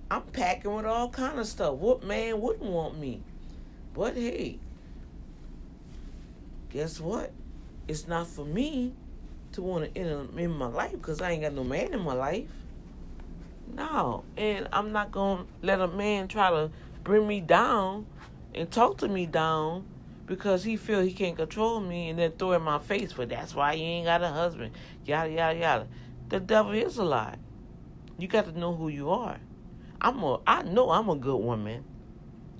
I'm 0.10 0.24
packing 0.24 0.74
with 0.74 0.86
all 0.86 1.10
kind 1.10 1.40
of 1.40 1.46
stuff. 1.46 1.76
What 1.76 2.04
man 2.04 2.42
wouldn't 2.42 2.70
want 2.70 2.98
me? 2.98 3.22
But 3.94 4.16
hey, 4.16 4.60
guess 6.70 7.00
what? 7.00 7.32
It's 7.88 8.08
not 8.08 8.28
for 8.28 8.46
me 8.46 8.94
to 9.52 9.62
want 9.62 9.94
to 9.94 10.00
enter 10.00 10.26
in 10.40 10.52
my 10.52 10.68
life 10.68 10.94
because 10.94 11.22
I 11.22 11.32
ain't 11.32 11.42
got 11.42 11.54
no 11.54 11.64
man 11.64 11.94
in 11.94 12.02
my 12.02 12.14
life. 12.14 12.48
No, 13.74 14.24
and 14.38 14.68
I'm 14.74 14.92
not 14.92 15.12
gonna 15.12 15.46
let 15.62 15.80
a 15.80 15.88
man 15.88 16.28
try 16.28 16.50
to 16.50 16.70
bring 17.04 17.28
me 17.28 17.42
down 17.42 18.06
and 18.54 18.70
talk 18.70 18.98
to 19.00 19.08
me 19.08 19.26
down 19.26 19.86
because 20.26 20.64
he 20.64 20.76
feel 20.76 21.02
he 21.02 21.14
can't 21.14 21.38
control 21.38 21.80
me 21.80 22.10
and 22.10 22.20
then 22.20 22.32
throw 22.34 22.52
in 22.54 22.62
my 22.62 22.80
face. 22.80 23.14
But 23.14 23.30
that's 23.30 23.56
why 23.56 23.76
he 23.76 23.84
ain't 23.84 24.06
got 24.06 24.22
a 24.22 24.30
husband. 24.30 24.74
Yada 25.06 25.30
yada 25.30 25.60
yada. 25.60 25.88
The 26.30 26.40
devil 26.40 26.74
is 26.74 26.98
a 26.98 27.04
lie. 27.04 27.36
You 28.18 28.28
got 28.28 28.46
to 28.46 28.58
know 28.58 28.76
who 28.76 28.90
you 28.90 29.10
are. 29.10 29.40
I'm 30.00 30.22
a. 30.24 30.40
I 30.46 30.64
know 30.64 30.92
I'm 30.92 31.10
a 31.10 31.16
good 31.16 31.38
woman. 31.38 31.84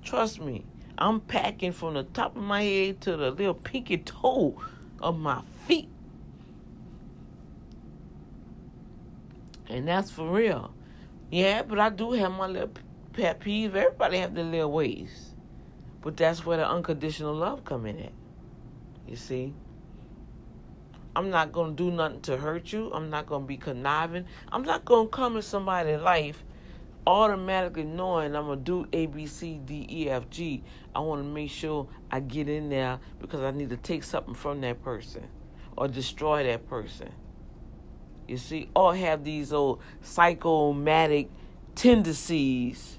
Trust 0.02 0.40
me. 0.40 0.64
I'm 0.98 1.20
packing 1.20 1.72
from 1.72 1.94
the 1.94 2.04
top 2.04 2.36
of 2.36 2.42
my 2.42 2.62
head 2.62 3.00
to 3.02 3.16
the 3.16 3.30
little 3.30 3.54
pinky 3.54 3.98
toe 3.98 4.56
of 5.00 5.18
my 5.18 5.42
feet. 5.66 5.88
And 9.68 9.88
that's 9.88 10.10
for 10.10 10.30
real. 10.30 10.74
Yeah, 11.32 11.62
but 11.62 11.80
I 11.80 11.88
do 11.88 12.12
have 12.12 12.30
my 12.30 12.46
little 12.46 12.70
pet 13.14 13.40
peeve. 13.40 13.74
Everybody 13.74 14.18
have 14.18 14.34
their 14.34 14.44
little 14.44 14.70
ways. 14.70 15.34
But 16.02 16.18
that's 16.18 16.44
where 16.44 16.58
the 16.58 16.68
unconditional 16.68 17.34
love 17.34 17.64
come 17.64 17.86
in 17.86 17.98
at. 17.98 18.12
You 19.08 19.16
see? 19.16 19.54
I'm 21.16 21.30
not 21.30 21.50
going 21.50 21.74
to 21.74 21.84
do 21.84 21.90
nothing 21.90 22.20
to 22.22 22.36
hurt 22.36 22.70
you. 22.72 22.92
I'm 22.92 23.08
not 23.08 23.24
going 23.26 23.44
to 23.44 23.48
be 23.48 23.56
conniving. 23.56 24.26
I'm 24.50 24.62
not 24.62 24.84
going 24.84 25.06
to 25.06 25.10
come 25.10 25.36
in 25.36 25.42
somebody's 25.42 26.02
life 26.02 26.44
automatically 27.06 27.84
knowing 27.84 28.36
I'm 28.36 28.46
gonna 28.46 28.60
do 28.60 28.86
A, 28.92 29.06
B, 29.06 29.26
C, 29.26 29.60
D, 29.64 29.86
E, 29.90 30.08
F, 30.08 30.30
G, 30.30 30.62
I 30.94 31.00
want 31.00 31.22
to 31.22 31.28
make 31.28 31.50
sure 31.50 31.88
I 32.10 32.20
get 32.20 32.48
in 32.48 32.68
there 32.68 33.00
because 33.20 33.40
I 33.40 33.50
need 33.50 33.70
to 33.70 33.76
take 33.76 34.04
something 34.04 34.34
from 34.34 34.60
that 34.60 34.82
person 34.82 35.26
or 35.76 35.88
destroy 35.88 36.44
that 36.44 36.68
person. 36.68 37.10
You 38.28 38.36
see, 38.36 38.68
or 38.74 38.94
have 38.94 39.24
these 39.24 39.52
old 39.52 39.80
psychomatic 40.00 41.28
tendencies 41.74 42.98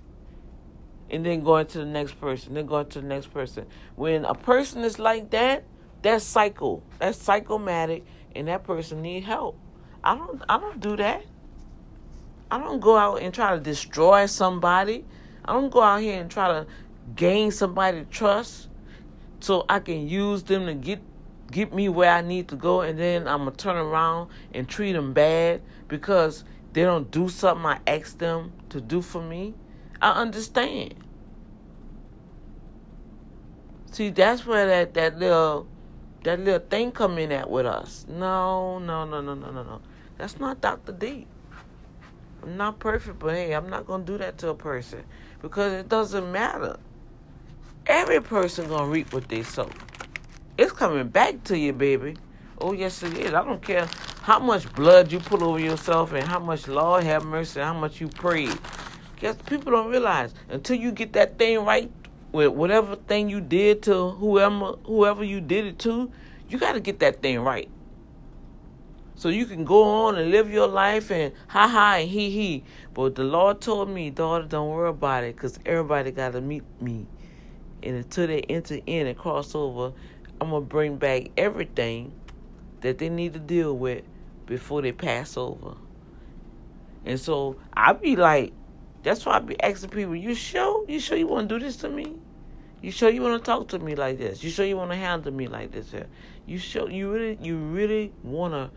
and 1.10 1.26
then 1.26 1.44
going 1.44 1.68
to 1.68 1.78
the 1.80 1.86
next 1.86 2.20
person, 2.20 2.56
then 2.56 2.66
going 2.66 2.88
to 2.88 3.02
the 3.02 3.08
next 3.08 3.28
person. 3.28 3.66
When 3.96 4.26
a 4.26 4.34
person 4.34 4.84
is 4.84 5.00
like 5.00 5.30
that, 5.32 5.64
that's 6.02 6.24
psycho. 6.24 6.84
That's 7.00 7.18
psychomatic 7.18 8.04
and 8.36 8.48
that 8.48 8.64
person 8.64 9.02
need 9.02 9.24
help. 9.24 9.58
I 10.04 10.16
don't 10.16 10.42
I 10.50 10.58
don't 10.60 10.80
do 10.80 10.98
that. 10.98 11.24
I 12.52 12.60
don't 12.60 12.80
go 12.80 12.98
out 12.98 13.22
and 13.22 13.34
try 13.34 13.56
to 13.56 13.60
destroy 13.60 14.26
somebody. 14.26 15.06
I 15.46 15.54
don't 15.54 15.72
go 15.72 15.82
out 15.82 16.02
here 16.02 16.20
and 16.20 16.30
try 16.30 16.48
to 16.50 16.68
gain 17.16 17.52
somebody's 17.52 18.06
trust 18.10 18.70
so 19.40 19.66
I 19.68 19.80
can 19.80 20.08
use 20.08 20.44
them 20.44 20.66
to 20.68 20.74
get 20.74 21.02
get 21.54 21.74
me 21.74 21.88
where 21.88 22.12
I 22.12 22.22
need 22.22 22.50
to 22.50 22.56
go 22.56 22.82
and 22.82 22.98
then 22.98 23.28
I'm 23.28 23.46
gonna 23.46 23.52
turn 23.52 23.78
around 23.78 24.30
and 24.54 24.68
treat 24.68 24.94
them 24.94 25.14
bad 25.14 25.62
because 25.88 26.44
they 26.74 26.82
don't 26.82 27.10
do 27.12 27.30
something 27.30 27.66
I 27.66 27.80
ask 27.86 28.18
them 28.18 28.52
to 28.70 28.82
do 28.82 29.02
for 29.02 29.22
me. 29.22 29.54
I 30.02 30.12
understand. 30.12 30.96
See, 33.92 34.10
that's 34.10 34.46
where 34.46 34.66
that, 34.66 34.96
that 34.96 35.20
little 35.20 35.68
that 36.24 36.40
little 36.40 36.68
thing 36.68 36.92
come 36.92 37.18
in 37.18 37.32
at 37.32 37.50
with 37.50 37.66
us. 37.66 38.06
No, 38.10 38.80
no, 38.80 39.06
no, 39.06 39.22
no, 39.22 39.36
no, 39.36 39.52
no, 39.52 39.64
no. 39.64 39.82
That's 40.18 40.40
not 40.40 40.62
Dr. 40.62 40.94
D. 40.94 41.28
I'm 42.42 42.58
not 42.58 42.80
perfect, 42.80 43.20
but 43.20 43.36
hey, 43.36 43.54
I'm 43.54 43.70
not 43.70 43.88
to 43.88 44.00
do 44.00 44.18
that 44.18 44.38
to 44.40 44.50
a 44.50 44.56
person 44.56 45.04
because 45.42 45.74
it 45.74 45.90
doesn't 45.90 46.32
matter. 46.32 46.78
Every 47.86 48.22
person 48.22 48.68
gonna 48.68 48.90
reap 48.90 49.14
what 49.14 49.28
they 49.30 49.44
sow. 49.44 49.70
It's 50.56 50.72
coming 50.72 51.08
back 51.08 51.44
to 51.46 51.58
you, 51.58 51.74
baby. 51.74 52.16
Oh 52.60 52.74
yes, 52.74 53.02
it 53.02 53.18
is. 53.18 53.34
I 53.34 53.44
don't 53.44 53.62
care 53.62 53.88
how 54.22 54.38
much 54.38 54.72
blood 54.74 55.12
you 55.12 55.20
put 55.20 55.42
over 55.42 55.60
yourself 55.60 56.14
and 56.14 56.24
how 56.24 56.38
much 56.38 56.68
Lord 56.68 57.04
have 57.06 57.26
mercy, 57.26 57.60
and 57.60 57.74
how 57.74 57.80
much 57.80 58.00
you 58.00 58.08
prayed. 58.08 58.56
Guess 59.20 59.38
people 59.48 59.72
don't 59.72 59.90
realize 59.90 60.32
until 60.50 60.78
you 60.78 60.92
get 60.92 61.14
that 61.14 61.40
thing 61.40 61.66
right 61.66 61.92
with 62.32 62.50
whatever 62.50 62.96
thing 62.96 63.30
you 63.30 63.42
did 63.42 63.82
to 63.84 64.12
whoever 64.12 64.74
whoever 64.86 65.24
you 65.24 65.42
did 65.42 65.66
it 65.66 65.80
to, 65.80 66.12
you 66.48 66.60
got 66.60 66.74
to 66.74 66.80
get 66.80 67.00
that 67.00 67.24
thing 67.24 67.40
right. 67.40 67.70
So 69.16 69.30
you 69.30 69.48
can 69.48 69.64
go 69.64 69.84
on 69.84 70.18
and 70.18 70.30
live 70.30 70.52
your 70.52 70.68
life 70.68 71.10
and 71.10 71.34
ha 71.48 71.68
ha 71.68 71.96
and 71.96 72.08
he 72.08 72.30
he. 72.30 72.64
But 72.94 73.16
the 73.16 73.24
Lord 73.24 73.60
told 73.60 73.90
me, 73.90 74.12
daughter, 74.12 74.46
don't 74.46 74.70
worry 74.70 74.90
about 74.90 75.24
it, 75.24 75.36
cause 75.36 75.58
everybody 75.66 76.12
got 76.12 76.34
to 76.34 76.42
meet 76.42 76.64
me. 76.80 77.08
And 77.82 77.98
until 77.98 78.28
they 78.28 78.42
enter 78.42 78.80
in 78.86 79.08
and 79.08 79.18
cross 79.18 79.56
over, 79.56 79.94
I'm 80.44 80.50
gonna 80.50 80.66
bring 80.66 80.98
back 80.98 81.32
everything 81.38 82.14
that 82.82 82.98
they 82.98 83.08
need 83.08 83.32
to 83.32 83.40
deal 83.40 83.78
with 83.78 84.04
before 84.46 84.82
they 84.82 84.92
pass 84.92 85.38
over. 85.38 85.76
And 87.06 87.18
so 87.18 87.56
I 87.74 87.94
be 87.94 88.18
like, 88.18 88.52
that's 89.04 89.26
why 89.26 89.38
I 89.38 89.40
be 89.40 89.62
asking 89.64 89.92
people, 89.92 90.16
you 90.16 90.36
sure? 90.36 90.86
You 90.90 91.00
sure 91.00 91.18
you 91.18 91.28
want 91.28 91.48
to 91.48 91.58
do 91.58 91.64
this 91.64 91.78
to 91.78 91.90
me? 91.90 92.18
You 92.82 92.92
sure 92.92 93.10
you 93.10 93.22
want 93.22 93.42
to 93.42 93.46
talk 93.46 93.70
to 93.70 93.80
me 93.80 93.96
like 93.96 94.18
this? 94.18 94.44
You 94.44 94.50
sure 94.50 94.66
you 94.66 94.76
want 94.76 94.92
to 94.92 94.98
handle 94.98 95.32
me 95.32 95.48
like 95.48 95.72
this? 95.72 95.92
Here? 95.92 96.08
You 96.46 96.58
sure 96.58 96.90
you 96.90 97.10
really 97.10 97.38
you 97.42 97.58
really 97.58 98.12
want 98.22 98.54
to 98.54 98.70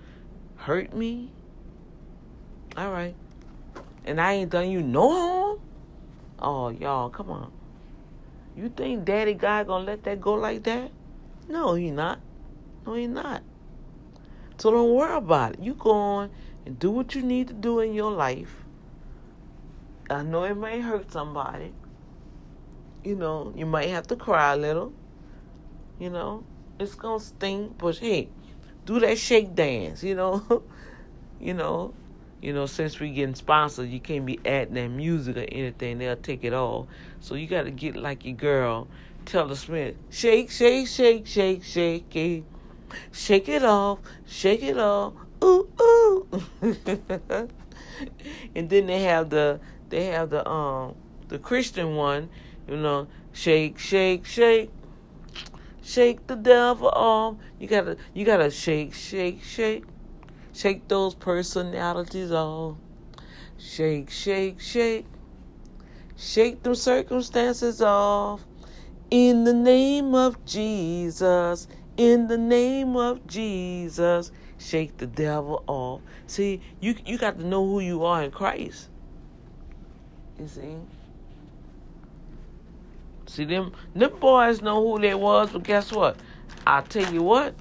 hurt 0.63 0.95
me? 0.95 1.33
All 2.77 2.93
right. 2.93 3.17
And 4.05 4.21
I 4.21 4.35
ain't 4.35 4.51
done 4.51 4.71
you 4.71 4.83
no 4.83 5.11
harm? 5.11 5.61
Oh, 6.39 6.69
y'all, 6.69 7.11
come 7.11 7.31
on. 7.31 7.51
You 8.57 8.69
think 8.69 9.05
Daddy 9.05 9.35
God 9.35 9.67
gonna 9.67 9.85
let 9.85 10.05
that 10.05 10.21
go 10.21 10.35
like 10.35 10.63
that? 10.63 10.93
No, 11.49 11.75
he 11.75 11.91
not. 11.91 12.21
No, 12.85 12.95
he 12.95 13.07
not. 13.07 13.43
So 14.59 14.71
don't 14.71 14.95
worry 14.95 15.17
about 15.17 15.55
it. 15.55 15.61
You 15.61 15.75
go 15.75 15.91
on 15.91 16.31
and 16.65 16.79
do 16.79 16.91
what 16.91 17.15
you 17.15 17.23
need 17.23 17.49
to 17.49 17.55
do 17.55 17.81
in 17.81 17.95
your 17.95 18.11
life. 18.11 18.65
I 20.09 20.23
know 20.23 20.45
it 20.45 20.57
may 20.57 20.81
hurt 20.81 21.13
somebody. 21.13 21.73
You 23.05 23.17
know, 23.17 23.53
you 23.57 23.67
might 23.67 23.91
have 23.91 24.07
to 24.09 24.17
cry 24.17 24.53
a 24.53 24.57
little. 24.57 24.93
You 25.99 26.11
know, 26.11 26.45
it's 26.79 26.95
gonna 26.95 27.21
sting, 27.21 27.75
but 27.79 27.99
hey, 27.99 28.29
do 28.85 29.01
that 29.01 29.19
shake 29.19 29.55
dance. 29.55 30.03
You 30.03 30.15
know, 30.15 30.63
you 31.41 31.55
know, 31.55 31.95
you 32.41 32.53
know. 32.53 32.67
Since 32.67 33.01
we 33.01 33.11
getting 33.11 33.35
sponsored, 33.35 33.89
you 33.89 34.01
can't 34.01 34.27
be 34.27 34.39
adding 34.45 34.75
that 34.75 34.89
music 34.89 35.37
or 35.37 35.47
anything. 35.51 35.99
They'll 35.99 36.17
take 36.17 36.45
it 36.45 36.53
all. 36.53 36.89
So 37.21 37.35
you 37.35 37.47
got 37.47 37.63
to 37.63 37.71
get 37.71 37.97
like 37.97 38.25
your 38.25 38.35
girl, 38.37 38.89
Taylor 39.27 39.57
Smith. 39.57 39.97
Shake, 40.09 40.51
shake, 40.51 40.87
shake, 40.87 41.27
shake, 41.27 41.65
shake 41.65 42.17
it. 42.17 42.45
Shake 43.13 43.49
it 43.49 43.65
off, 43.65 43.99
shake 44.27 44.63
it 44.63 44.79
off. 44.79 45.13
Ooh, 45.43 45.69
ooh. 45.81 46.29
and 48.55 48.71
then 48.71 48.87
they 48.87 49.03
have 49.03 49.29
the 49.31 49.61
they 49.89 50.07
have 50.07 50.31
the 50.31 50.49
um 50.49 50.95
the 51.29 51.39
Christian 51.39 51.97
one, 51.97 52.29
you 52.69 52.77
know, 52.77 53.09
shake, 53.33 53.79
shake, 53.79 54.25
shake. 54.25 54.71
Shake 55.83 56.27
the 56.27 56.37
devil 56.37 56.89
off. 56.89 57.37
You 57.59 57.69
gotta 57.69 57.97
you 58.15 58.25
gotta 58.25 58.51
shake, 58.51 58.95
shake, 58.95 59.43
shake. 59.43 59.85
Shake 60.53 60.89
those 60.89 61.15
personalities 61.15 62.33
off. 62.33 62.77
Shake, 63.59 64.11
shake, 64.11 64.61
shake. 64.61 65.07
Shake 66.17 66.63
them 66.63 66.75
circumstances 66.75 67.83
off. 67.83 68.45
In 69.11 69.45
the 69.45 69.53
name 69.53 70.15
of 70.15 70.45
Jesus. 70.45 71.69
In 71.97 72.27
the 72.27 72.39
name 72.39 72.97
of 72.97 73.27
Jesus. 73.27 74.33
Shake 74.59 74.97
the 74.97 75.07
devil 75.07 75.63
off. 75.67 76.01
See, 76.27 76.61
you 76.81 76.97
you 77.05 77.19
got 77.19 77.39
to 77.39 77.47
know 77.47 77.65
who 77.65 77.81
you 77.81 78.05
are 78.05 78.23
in 78.23 78.31
Christ. 78.31 78.89
You 80.41 80.49
see? 80.49 80.77
See 83.27 83.45
them 83.45 83.73
them 83.95 84.13
boys 84.19 84.63
know 84.63 84.83
who 84.83 85.01
they 85.01 85.15
was, 85.15 85.51
but 85.51 85.63
guess 85.63 85.93
what? 85.93 86.17
I'll 86.67 86.83
tell 86.83 87.13
you 87.13 87.23
what, 87.23 87.55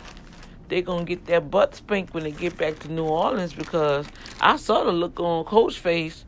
they 0.67 0.81
gonna 0.81 1.03
get 1.03 1.25
their 1.25 1.41
butt 1.41 1.75
spanked 1.75 2.13
when 2.13 2.23
they 2.23 2.31
get 2.31 2.57
back 2.57 2.79
to 2.79 2.91
New 2.91 3.05
Orleans 3.05 3.53
because 3.53 4.07
I 4.41 4.55
saw 4.55 4.83
the 4.83 4.91
look 4.91 5.19
on 5.19 5.45
Coach 5.45 5.79
face. 5.79 6.25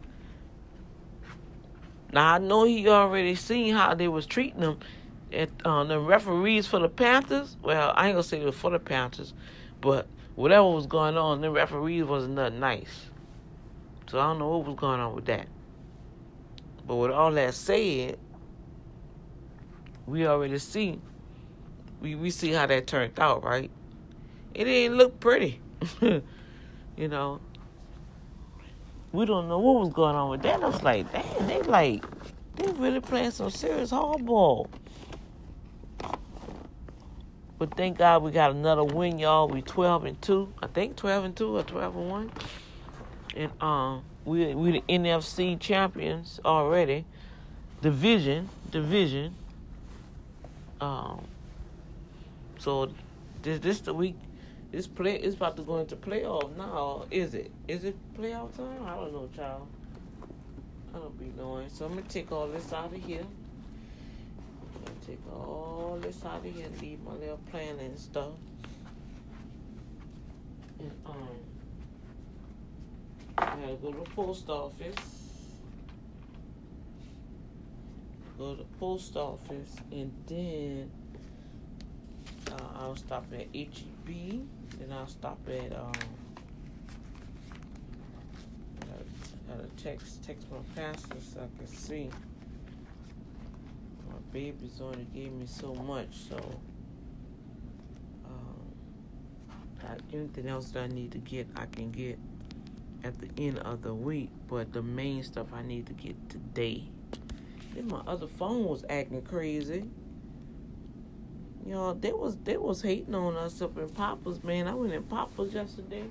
Now 2.13 2.35
I 2.35 2.37
know 2.37 2.65
he 2.65 2.87
already 2.87 3.35
seen 3.35 3.73
how 3.73 3.93
they 3.93 4.07
was 4.07 4.25
treating 4.25 4.61
them 4.61 4.79
um, 5.65 5.87
the 5.87 5.99
referees 5.99 6.67
for 6.67 6.79
the 6.79 6.89
Panthers. 6.89 7.57
Well, 7.61 7.93
I 7.95 8.07
ain't 8.07 8.15
gonna 8.15 8.23
say 8.23 8.41
it 8.41 8.45
was 8.45 8.55
for 8.55 8.71
the 8.71 8.79
Panthers, 8.79 9.33
but 9.81 10.07
whatever 10.35 10.69
was 10.69 10.87
going 10.87 11.17
on, 11.17 11.41
the 11.41 11.51
referees 11.51 12.05
wasn't 12.05 12.35
nothing 12.35 12.59
nice. 12.59 13.09
So 14.09 14.19
I 14.19 14.27
don't 14.27 14.39
know 14.39 14.49
what 14.49 14.67
was 14.67 14.75
going 14.75 14.99
on 14.99 15.15
with 15.15 15.25
that. 15.25 15.47
But 16.85 16.95
with 16.95 17.11
all 17.11 17.31
that 17.33 17.53
said, 17.53 18.17
we 20.05 20.25
already 20.25 20.57
see 20.59 21.01
we 22.01 22.15
we 22.15 22.29
see 22.29 22.51
how 22.51 22.65
that 22.65 22.87
turned 22.87 23.19
out, 23.19 23.43
right? 23.43 23.71
It 24.53 24.65
didn't 24.65 24.97
look 24.97 25.19
pretty. 25.19 25.59
you 26.01 27.07
know. 27.07 27.41
We 29.13 29.25
don't 29.25 29.47
know 29.47 29.59
what 29.59 29.79
was 29.79 29.93
going 29.93 30.15
on 30.15 30.29
with 30.29 30.41
that. 30.43 30.61
I 30.61 30.67
was 30.67 30.83
like, 30.83 31.11
damn, 31.11 31.47
they 31.47 31.61
like 31.61 32.03
they 32.55 32.71
really 32.73 32.99
playing 32.99 33.31
some 33.31 33.49
serious 33.49 33.91
hardball. 33.91 34.67
But 37.59 37.75
thank 37.75 37.97
God 37.97 38.21
we 38.21 38.31
got 38.31 38.51
another 38.51 38.83
win, 38.83 39.17
y'all. 39.17 39.47
We 39.47 39.61
twelve 39.61 40.05
and 40.05 40.21
two. 40.21 40.53
I 40.61 40.67
think 40.67 40.95
twelve 40.95 41.25
and 41.25 41.35
two 41.35 41.57
or 41.57 41.63
twelve 41.63 41.95
and 41.95 42.09
one. 42.09 42.31
And 43.35 43.51
um 43.61 44.03
we 44.25 44.53
we 44.53 44.71
the 44.71 44.83
NFC 44.87 45.59
champions 45.59 46.39
already. 46.45 47.05
Division, 47.81 48.49
division. 48.69 49.33
Um. 50.79 51.25
So 52.59 52.91
this 53.41 53.59
this 53.59 53.79
the 53.81 53.93
week. 53.93 54.15
This 54.71 54.85
play 54.85 55.15
is 55.15 55.35
about 55.35 55.55
to 55.57 55.63
go 55.63 55.77
into 55.77 55.95
playoff 55.95 56.55
now. 56.57 57.05
Is 57.09 57.33
it? 57.33 57.51
Is 57.67 57.85
it 57.85 57.95
playoff 58.19 58.55
time? 58.57 58.85
I 58.85 58.95
don't 58.95 59.13
know, 59.13 59.29
child. 59.35 59.67
I 60.93 60.97
don't 60.97 61.17
be 61.17 61.31
knowing. 61.37 61.69
So 61.69 61.85
I'm 61.85 61.95
gonna 61.95 62.03
take 62.03 62.31
all 62.31 62.47
this 62.47 62.73
out 62.73 62.93
of 62.93 63.03
here. 63.03 63.23
Take 65.05 65.19
all 65.31 65.97
this 66.01 66.23
out 66.25 66.37
of 66.37 66.43
here 66.43 66.65
and 66.65 66.81
leave 66.81 67.01
my 67.03 67.13
little 67.13 67.39
plan 67.51 67.79
and 67.79 67.97
stuff. 67.97 68.33
And 70.79 70.91
um. 71.05 71.27
I 73.39 73.45
gotta 73.45 73.75
go 73.75 73.91
to 73.91 73.99
the 73.99 74.09
post 74.11 74.49
office. 74.49 74.95
Go 78.37 78.51
to 78.55 78.57
the 78.57 78.69
post 78.79 79.15
office 79.15 79.75
and 79.91 80.11
then 80.27 80.91
uh, 82.51 82.79
I'll 82.79 82.95
stop 82.95 83.25
at 83.33 83.47
HEB. 83.53 84.07
Then 84.07 84.91
I'll 84.91 85.07
stop 85.07 85.39
at 85.47 85.75
um. 85.75 85.91
I 88.81 89.55
gotta 89.55 89.67
text 89.77 90.23
text 90.23 90.47
my 90.51 90.57
pastor 90.75 91.17
so 91.21 91.39
I 91.41 91.57
can 91.57 91.67
see. 91.67 92.09
My 94.17 94.33
baby's 94.33 94.79
it 94.79 95.13
gave 95.13 95.31
me 95.31 95.45
so 95.45 95.75
much, 95.75 96.07
so 96.29 96.37
um, 98.25 98.73
anything 100.11 100.47
else 100.47 100.71
that 100.71 100.83
I 100.83 100.87
need 100.87 101.11
to 101.11 101.19
get, 101.19 101.47
I 101.55 101.67
can 101.67 101.91
get 101.91 102.17
at 103.03 103.19
the 103.19 103.29
end 103.37 103.59
of 103.59 103.83
the 103.83 103.93
week, 103.93 104.31
but 104.47 104.73
the 104.73 104.81
main 104.81 105.23
stuff 105.23 105.47
I 105.53 105.61
need 105.61 105.85
to 105.85 105.93
get 105.93 106.15
today. 106.29 106.85
Then 107.75 107.87
my 107.87 108.01
other 108.07 108.25
phone 108.25 108.65
was 108.65 108.83
acting 108.89 109.21
crazy. 109.21 109.85
Y'all, 111.67 111.93
they 111.93 112.11
was 112.11 112.37
they 112.37 112.57
was 112.57 112.81
hating 112.81 113.13
on 113.13 113.35
us 113.35 113.61
up 113.61 113.77
in 113.77 113.89
Papa's, 113.89 114.43
man. 114.43 114.67
I 114.67 114.73
went 114.73 114.93
in 114.93 115.03
Papa's 115.03 115.53
yesterday, 115.53 116.05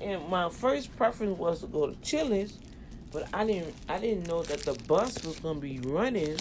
and 0.00 0.28
my 0.28 0.48
first 0.50 0.94
preference 0.96 1.36
was 1.36 1.62
to 1.62 1.66
go 1.66 1.88
to 1.88 1.96
Chili's, 2.00 2.58
but 3.10 3.26
I 3.34 3.44
didn't 3.44 3.74
I 3.88 3.98
didn't 3.98 4.28
know 4.28 4.44
that 4.44 4.60
the 4.60 4.74
bus 4.86 5.24
was 5.24 5.40
gonna 5.40 5.58
be 5.58 5.80
running, 5.80 6.36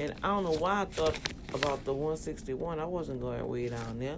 and 0.00 0.14
I 0.22 0.28
don't 0.28 0.44
know 0.44 0.52
why 0.52 0.80
I 0.80 0.84
thought 0.86 1.18
about 1.52 1.84
the 1.84 1.92
161. 1.92 2.80
I 2.80 2.86
wasn't 2.86 3.20
going 3.20 3.46
way 3.46 3.68
down 3.68 3.98
there. 3.98 4.16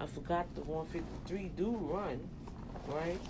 I 0.00 0.06
forgot 0.06 0.52
the 0.56 0.62
153 0.62 1.52
do 1.56 1.70
run, 1.70 2.18
right? 2.88 3.20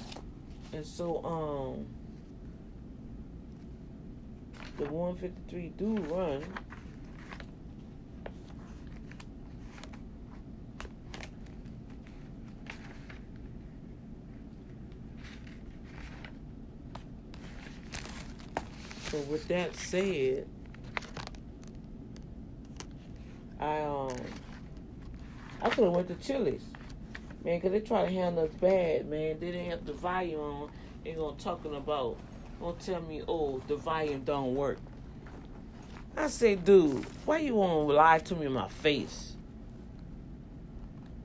And 0.73 0.87
so, 0.87 1.23
um, 1.23 1.87
the 4.79 4.87
153 4.87 5.69
do 5.77 5.97
run. 6.05 6.43
So 19.11 19.19
with 19.29 19.47
that 19.49 19.77
said, 19.77 20.47
I 23.63 23.81
um 23.83 24.17
I 25.63 25.71
could 25.71 25.85
have 25.85 25.95
went 25.95 26.09
to 26.09 26.15
Chili's, 26.17 26.65
man, 27.45 27.61
cause 27.61 27.71
they 27.71 27.81
try 27.81 28.05
to 28.05 28.11
handle 28.11 28.45
us 28.45 28.51
bad, 28.61 29.09
man. 29.09 29.39
They 29.39 29.53
didn't 29.53 29.71
have 29.71 29.87
the 29.87 29.93
volume 29.93 30.41
on. 30.41 30.71
They 31.05 31.13
gonna 31.13 31.37
talking 31.37 31.77
about, 31.77 32.19
gonna 32.61 32.77
tell 32.81 33.01
me, 33.03 33.23
oh, 33.29 33.63
the 33.69 33.77
volume 33.77 34.25
don't 34.25 34.57
work. 34.57 34.79
I 36.17 36.27
say, 36.27 36.57
dude, 36.57 37.07
why 37.25 37.39
you 37.39 37.55
wanna 37.55 37.93
lie 37.93 38.19
to 38.19 38.35
me 38.35 38.47
in 38.47 38.53
my 38.53 38.69
face? 38.69 39.37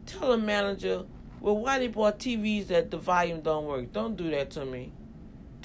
Tell 0.06 0.30
the 0.30 0.38
manager, 0.38 1.06
well, 1.42 1.58
why 1.58 1.80
they 1.80 1.88
bought 1.88 2.20
TVs 2.20 2.68
that 2.68 2.92
the 2.92 2.98
volume 2.98 3.42
don't 3.42 3.66
work? 3.66 3.92
Don't 3.92 4.16
do 4.16 4.30
that 4.30 4.52
to 4.52 4.66
me. 4.66 4.92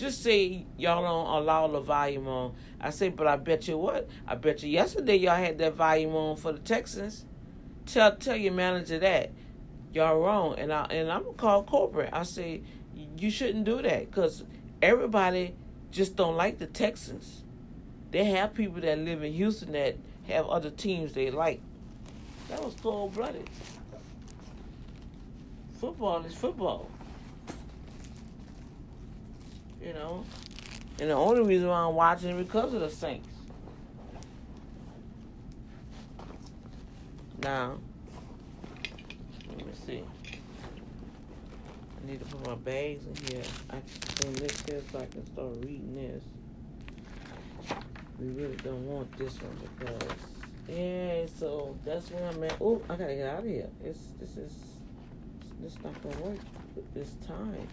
Just 0.02 0.24
say 0.24 0.66
y'all 0.76 1.00
don't 1.00 1.42
allow 1.42 1.68
the 1.68 1.78
volume 1.78 2.26
on. 2.26 2.54
I 2.80 2.90
say, 2.90 3.08
but 3.08 3.28
I 3.28 3.36
bet 3.36 3.68
you 3.68 3.78
what? 3.78 4.08
I 4.26 4.34
bet 4.34 4.60
you 4.64 4.68
yesterday 4.68 5.14
y'all 5.14 5.36
had 5.36 5.58
that 5.58 5.74
volume 5.74 6.16
on 6.16 6.34
for 6.34 6.50
the 6.50 6.58
Texans. 6.58 7.24
Tell 7.86 8.16
tell 8.16 8.34
your 8.34 8.52
manager 8.52 8.98
that 8.98 9.30
y'all 9.94 10.18
wrong, 10.18 10.58
and 10.58 10.72
I 10.72 10.86
and 10.86 11.08
I'm 11.08 11.22
gonna 11.22 11.36
call 11.36 11.62
corporate. 11.62 12.10
I 12.12 12.24
say 12.24 12.62
you 13.16 13.30
shouldn't 13.30 13.62
do 13.62 13.80
that 13.80 14.10
because 14.10 14.42
everybody 14.82 15.54
just 15.92 16.16
don't 16.16 16.36
like 16.36 16.58
the 16.58 16.66
Texans. 16.66 17.44
They 18.10 18.24
have 18.24 18.54
people 18.54 18.80
that 18.80 18.98
live 18.98 19.22
in 19.22 19.32
Houston 19.34 19.70
that 19.70 19.98
have 20.26 20.48
other 20.48 20.70
teams 20.70 21.12
they 21.12 21.30
like. 21.30 21.60
That 22.48 22.60
was 22.60 22.74
cold 22.82 23.14
blooded. 23.14 23.48
Football 25.78 26.24
is 26.24 26.34
football. 26.34 26.90
You 29.82 29.92
know? 29.92 30.24
And 31.00 31.10
the 31.10 31.14
only 31.14 31.42
reason 31.42 31.68
why 31.68 31.80
I'm 31.80 31.94
watching 31.94 32.30
is 32.30 32.46
because 32.46 32.74
of 32.74 32.80
the 32.80 32.90
Saints. 32.90 33.28
Now, 37.42 37.78
let 39.48 39.66
me 39.66 39.72
see. 39.84 40.04
I 42.02 42.10
need 42.10 42.20
to 42.20 42.26
put 42.26 42.46
my 42.46 42.54
bags 42.54 43.04
in 43.04 43.34
here. 43.34 43.42
I 43.70 43.78
can 44.20 44.34
this 44.34 44.60
here 44.62 44.80
so 44.92 45.00
I 45.00 45.06
can 45.06 45.26
start 45.26 45.48
reading 45.56 45.94
this. 45.94 46.22
We 48.20 48.28
really 48.28 48.56
don't 48.56 48.86
want 48.86 49.10
this 49.18 49.40
one 49.42 49.56
because 49.78 50.12
yeah, 50.68 51.26
so 51.36 51.76
that's 51.84 52.10
where 52.10 52.28
I'm 52.28 52.44
at. 52.44 52.56
Oh, 52.60 52.80
I 52.88 52.94
gotta 52.94 53.16
get 53.16 53.28
out 53.28 53.40
of 53.40 53.46
here. 53.46 53.68
It's 53.84 53.98
this 54.20 54.36
is 54.36 54.52
this 55.60 55.76
not 55.82 56.00
gonna 56.02 56.16
work 56.22 56.38
this 56.94 57.10
time. 57.26 57.66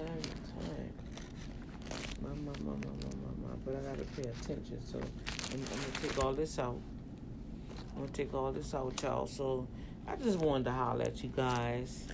Time, 0.00 0.22
time, 0.22 0.92
time. 1.90 2.02
My, 2.22 2.28
my, 2.30 2.52
my, 2.60 2.72
my, 2.72 2.86
my, 2.86 3.48
my. 3.48 3.54
But 3.64 3.76
I 3.76 3.80
gotta 3.90 4.04
pay 4.16 4.22
attention. 4.22 4.78
So 4.86 4.98
I'm, 4.98 5.04
I'm 5.52 5.60
gonna 5.60 6.00
take 6.00 6.24
all 6.24 6.32
this 6.32 6.58
out. 6.58 6.80
I'm 7.94 8.00
gonna 8.02 8.12
take 8.12 8.32
all 8.32 8.50
this 8.50 8.74
out, 8.74 9.02
y'all. 9.02 9.26
So 9.26 9.66
I 10.08 10.16
just 10.16 10.38
wanted 10.38 10.64
to 10.64 10.70
holler 10.72 11.04
at 11.04 11.22
you 11.22 11.28
guys. 11.28 12.06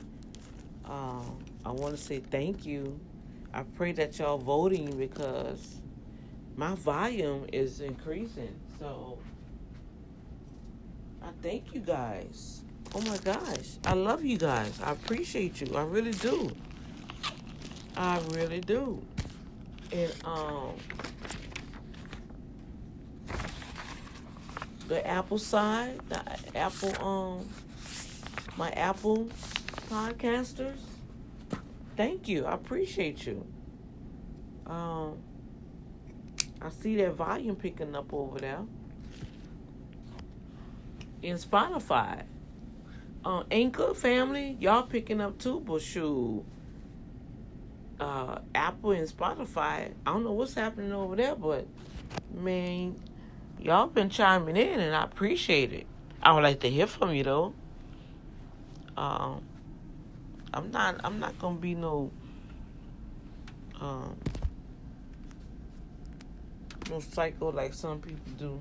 Um, 0.85 1.39
I 1.65 1.71
want 1.71 1.97
to 1.97 2.03
say 2.03 2.19
thank 2.19 2.67
you. 2.67 2.99
I 3.55 3.63
pray 3.63 3.93
that 3.93 4.19
y'all 4.19 4.39
voting 4.39 4.97
because 4.97 5.77
my 6.57 6.75
volume 6.75 7.47
is 7.53 7.81
increasing. 7.81 8.55
So 8.81 9.19
I 11.23 11.29
thank 11.41 11.73
you 11.73 11.81
guys. 11.81 12.63
Oh 12.95 13.01
my 13.03 13.19
gosh. 13.19 13.79
I 13.85 13.95
love 13.95 14.25
you 14.25 14.39
guys. 14.39 14.81
I 14.83 14.91
appreciate 14.91 15.61
you. 15.61 15.77
I 15.77 15.85
really 15.85 16.13
do. 16.13 16.51
I 17.97 18.21
really 18.33 18.61
do. 18.61 19.03
And 19.93 20.13
um 20.25 20.75
the 24.89 25.05
Apple 25.07 25.39
side, 25.39 26.01
the 26.09 26.57
Apple 26.57 27.05
um 27.05 27.49
my 28.57 28.71
Apple 28.71 29.29
podcasters, 29.89 30.79
thank 31.97 32.29
you. 32.29 32.45
I 32.45 32.55
appreciate 32.55 33.27
you. 33.27 33.47
Um 34.67 35.19
I 36.61 36.71
see 36.71 36.97
that 36.97 37.15
volume 37.15 37.57
picking 37.57 37.95
up 37.95 38.13
over 38.13 38.39
there. 38.39 38.63
In 41.23 41.37
Spotify. 41.37 42.25
Uh, 43.25 43.43
Anchor 43.51 43.93
family, 43.93 44.57
y'all 44.61 44.85
picking 44.85 45.21
up 45.21 45.37
too, 45.37 45.59
but 45.59 45.83
shoot 45.83 46.45
uh, 48.01 48.39
Apple 48.55 48.93
and 48.93 49.09
Spotify. 49.09 49.93
I 50.07 50.13
don't 50.13 50.25
know 50.25 50.33
what's 50.33 50.55
happening 50.55 50.93
over 50.93 51.17
there, 51.17 51.35
but 51.35 51.67
man, 52.35 53.01
y'all 53.59 53.87
been 53.87 54.11
chiming 54.11 54.57
in, 54.57 54.81
and 54.81 54.95
I 54.95 55.05
appreciate 55.05 55.73
it. 55.73 55.87
I 56.23 56.33
would 56.33 56.43
like 56.43 56.61
to 56.61 56.71
hear 56.71 56.87
from 56.87 57.15
you 57.15 57.25
though. 57.25 57.55
Um, 58.97 59.43
I'm 60.53 60.71
not. 60.71 61.01
I'm 61.05 61.19
not 61.21 61.39
gonna 61.39 61.59
be 61.59 61.75
no. 61.75 62.11
Um, 63.81 64.17
no 66.91 67.01
psycho 67.01 67.51
like 67.51 67.75
some 67.75 68.01
people 68.01 68.33
do. 68.39 68.61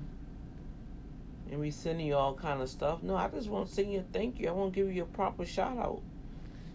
And 1.50 1.60
we 1.60 1.70
sending 1.70 2.06
you 2.06 2.16
all 2.16 2.34
kind 2.34 2.60
of 2.60 2.68
stuff. 2.68 3.02
No, 3.02 3.14
I 3.14 3.28
just 3.28 3.48
want 3.48 3.68
to 3.68 3.74
send 3.74 3.92
you 3.92 4.00
a 4.00 4.02
thank 4.12 4.40
you. 4.40 4.48
I 4.48 4.52
want 4.52 4.74
to 4.74 4.80
give 4.80 4.92
you 4.92 5.04
a 5.04 5.06
proper 5.06 5.44
shout 5.44 5.78
out. 5.78 6.02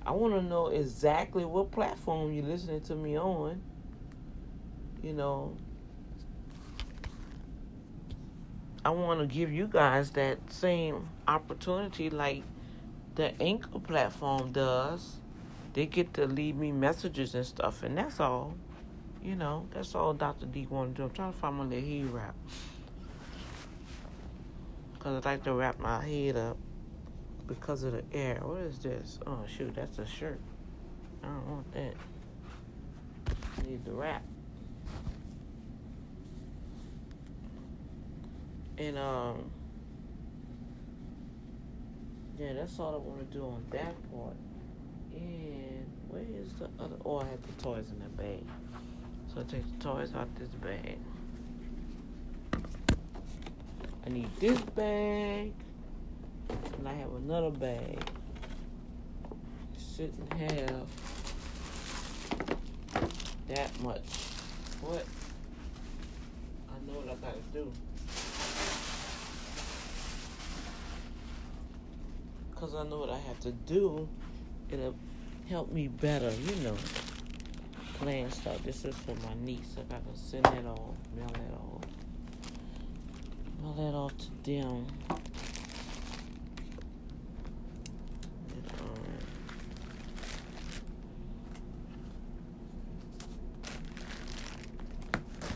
I 0.06 0.12
want 0.12 0.34
to 0.34 0.42
know 0.42 0.68
exactly 0.68 1.46
what 1.46 1.72
platform 1.72 2.34
you're 2.34 2.46
listening 2.46 2.82
to 2.82 2.96
me 2.96 3.18
on. 3.18 3.62
You 5.04 5.14
know, 5.14 5.56
I 8.84 8.90
want 8.90 9.20
to 9.20 9.28
give 9.28 9.52
you 9.52 9.68
guys 9.68 10.12
that 10.12 10.40
same 10.52 11.08
opportunity 11.28 12.10
like 12.10 12.44
the 13.16 13.40
Anchor 13.42 13.80
platform 13.80 14.52
does. 14.52 15.18
They 15.74 15.86
get 15.86 16.14
to 16.16 16.26
leave 16.26 16.56
me 16.56 16.72
messages 16.72 17.36
and 17.36 17.46
stuff, 17.46 17.84
and 17.84 17.98
that's 17.98 18.20
all. 18.20 18.56
You 19.24 19.36
know, 19.36 19.68
that's 19.72 19.94
all 19.94 20.14
Dr. 20.14 20.48
D 20.48 20.66
want 20.68 20.96
to 20.96 21.02
do. 21.02 21.04
I'm 21.04 21.12
trying 21.12 21.32
to 21.32 21.38
find 21.38 21.56
my 21.58 21.64
little 21.64 21.88
head 21.88 22.12
wrap. 22.12 22.36
Because 24.94 25.24
I 25.24 25.30
like 25.30 25.44
to 25.44 25.54
wrap 25.54 25.80
my 25.80 26.04
head 26.04 26.38
up 26.38 26.58
because 27.54 27.84
of 27.84 27.92
the 27.94 28.04
air. 28.14 28.40
What 28.42 28.62
is 28.62 28.80
this? 28.80 29.20
Oh 29.28 29.40
shoot, 29.48 29.76
that's 29.76 30.00
a 30.00 30.06
shirt. 30.06 30.40
I 31.24 31.28
don't 31.28 31.50
want 31.50 31.74
that. 31.74 31.94
I 33.28 33.62
need 33.70 33.84
the 33.86 33.92
wrap. 33.92 34.24
And 38.78 38.98
um 38.98 39.52
yeah, 42.38 42.54
that's 42.54 42.80
all 42.80 42.96
I 42.96 42.98
want 42.98 43.20
to 43.20 43.38
do 43.38 43.44
on 43.44 43.64
that 43.72 43.96
part. 44.12 44.36
And 45.14 45.86
where 46.08 46.24
is 46.24 46.54
the 46.54 46.70
other? 46.84 46.96
Oh, 47.06 47.20
I 47.20 47.26
have 47.26 47.42
the 47.42 47.64
toys 47.64 47.86
in 47.92 48.00
that 48.00 48.18
bag. 48.18 48.44
So 49.34 49.42
I 49.42 49.44
take 49.44 49.80
the 49.80 49.84
toys 49.84 50.14
out 50.16 50.24
of 50.24 50.40
this 50.40 50.48
bag. 50.50 50.98
I 54.06 54.10
need 54.10 54.30
this 54.40 54.60
bag. 54.60 55.54
And 56.78 56.88
I 56.88 56.94
have 56.94 57.14
another 57.14 57.52
bag. 57.52 58.00
Shouldn't 59.96 60.34
have 60.34 60.88
that 63.48 63.82
much. 63.82 64.02
What? 64.82 65.06
I 66.70 66.92
know 66.92 67.00
what 67.00 67.10
I 67.10 67.16
gotta 67.16 67.42
do. 67.54 67.72
Cause 72.56 72.76
I 72.76 72.84
know 72.84 73.00
what 73.00 73.10
I 73.10 73.18
have 73.18 73.40
to 73.42 73.52
do. 73.52 74.08
It'll 74.70 74.96
help 75.50 75.72
me 75.72 75.88
better, 75.88 76.32
you 76.32 76.56
know. 76.64 76.76
Plan 77.96 78.32
stuff. 78.32 78.64
This 78.64 78.86
is 78.86 78.96
for 78.96 79.16
my 79.16 79.34
niece. 79.44 79.76
I 79.78 79.82
gotta 79.92 80.16
send 80.16 80.46
that 80.46 80.66
off, 80.66 80.96
mail 81.16 81.28
that 81.28 81.54
off. 81.54 81.84
Mail 83.62 83.74
that 83.74 83.96
off 83.98 84.14
to 84.18 84.30
them. 84.44 84.86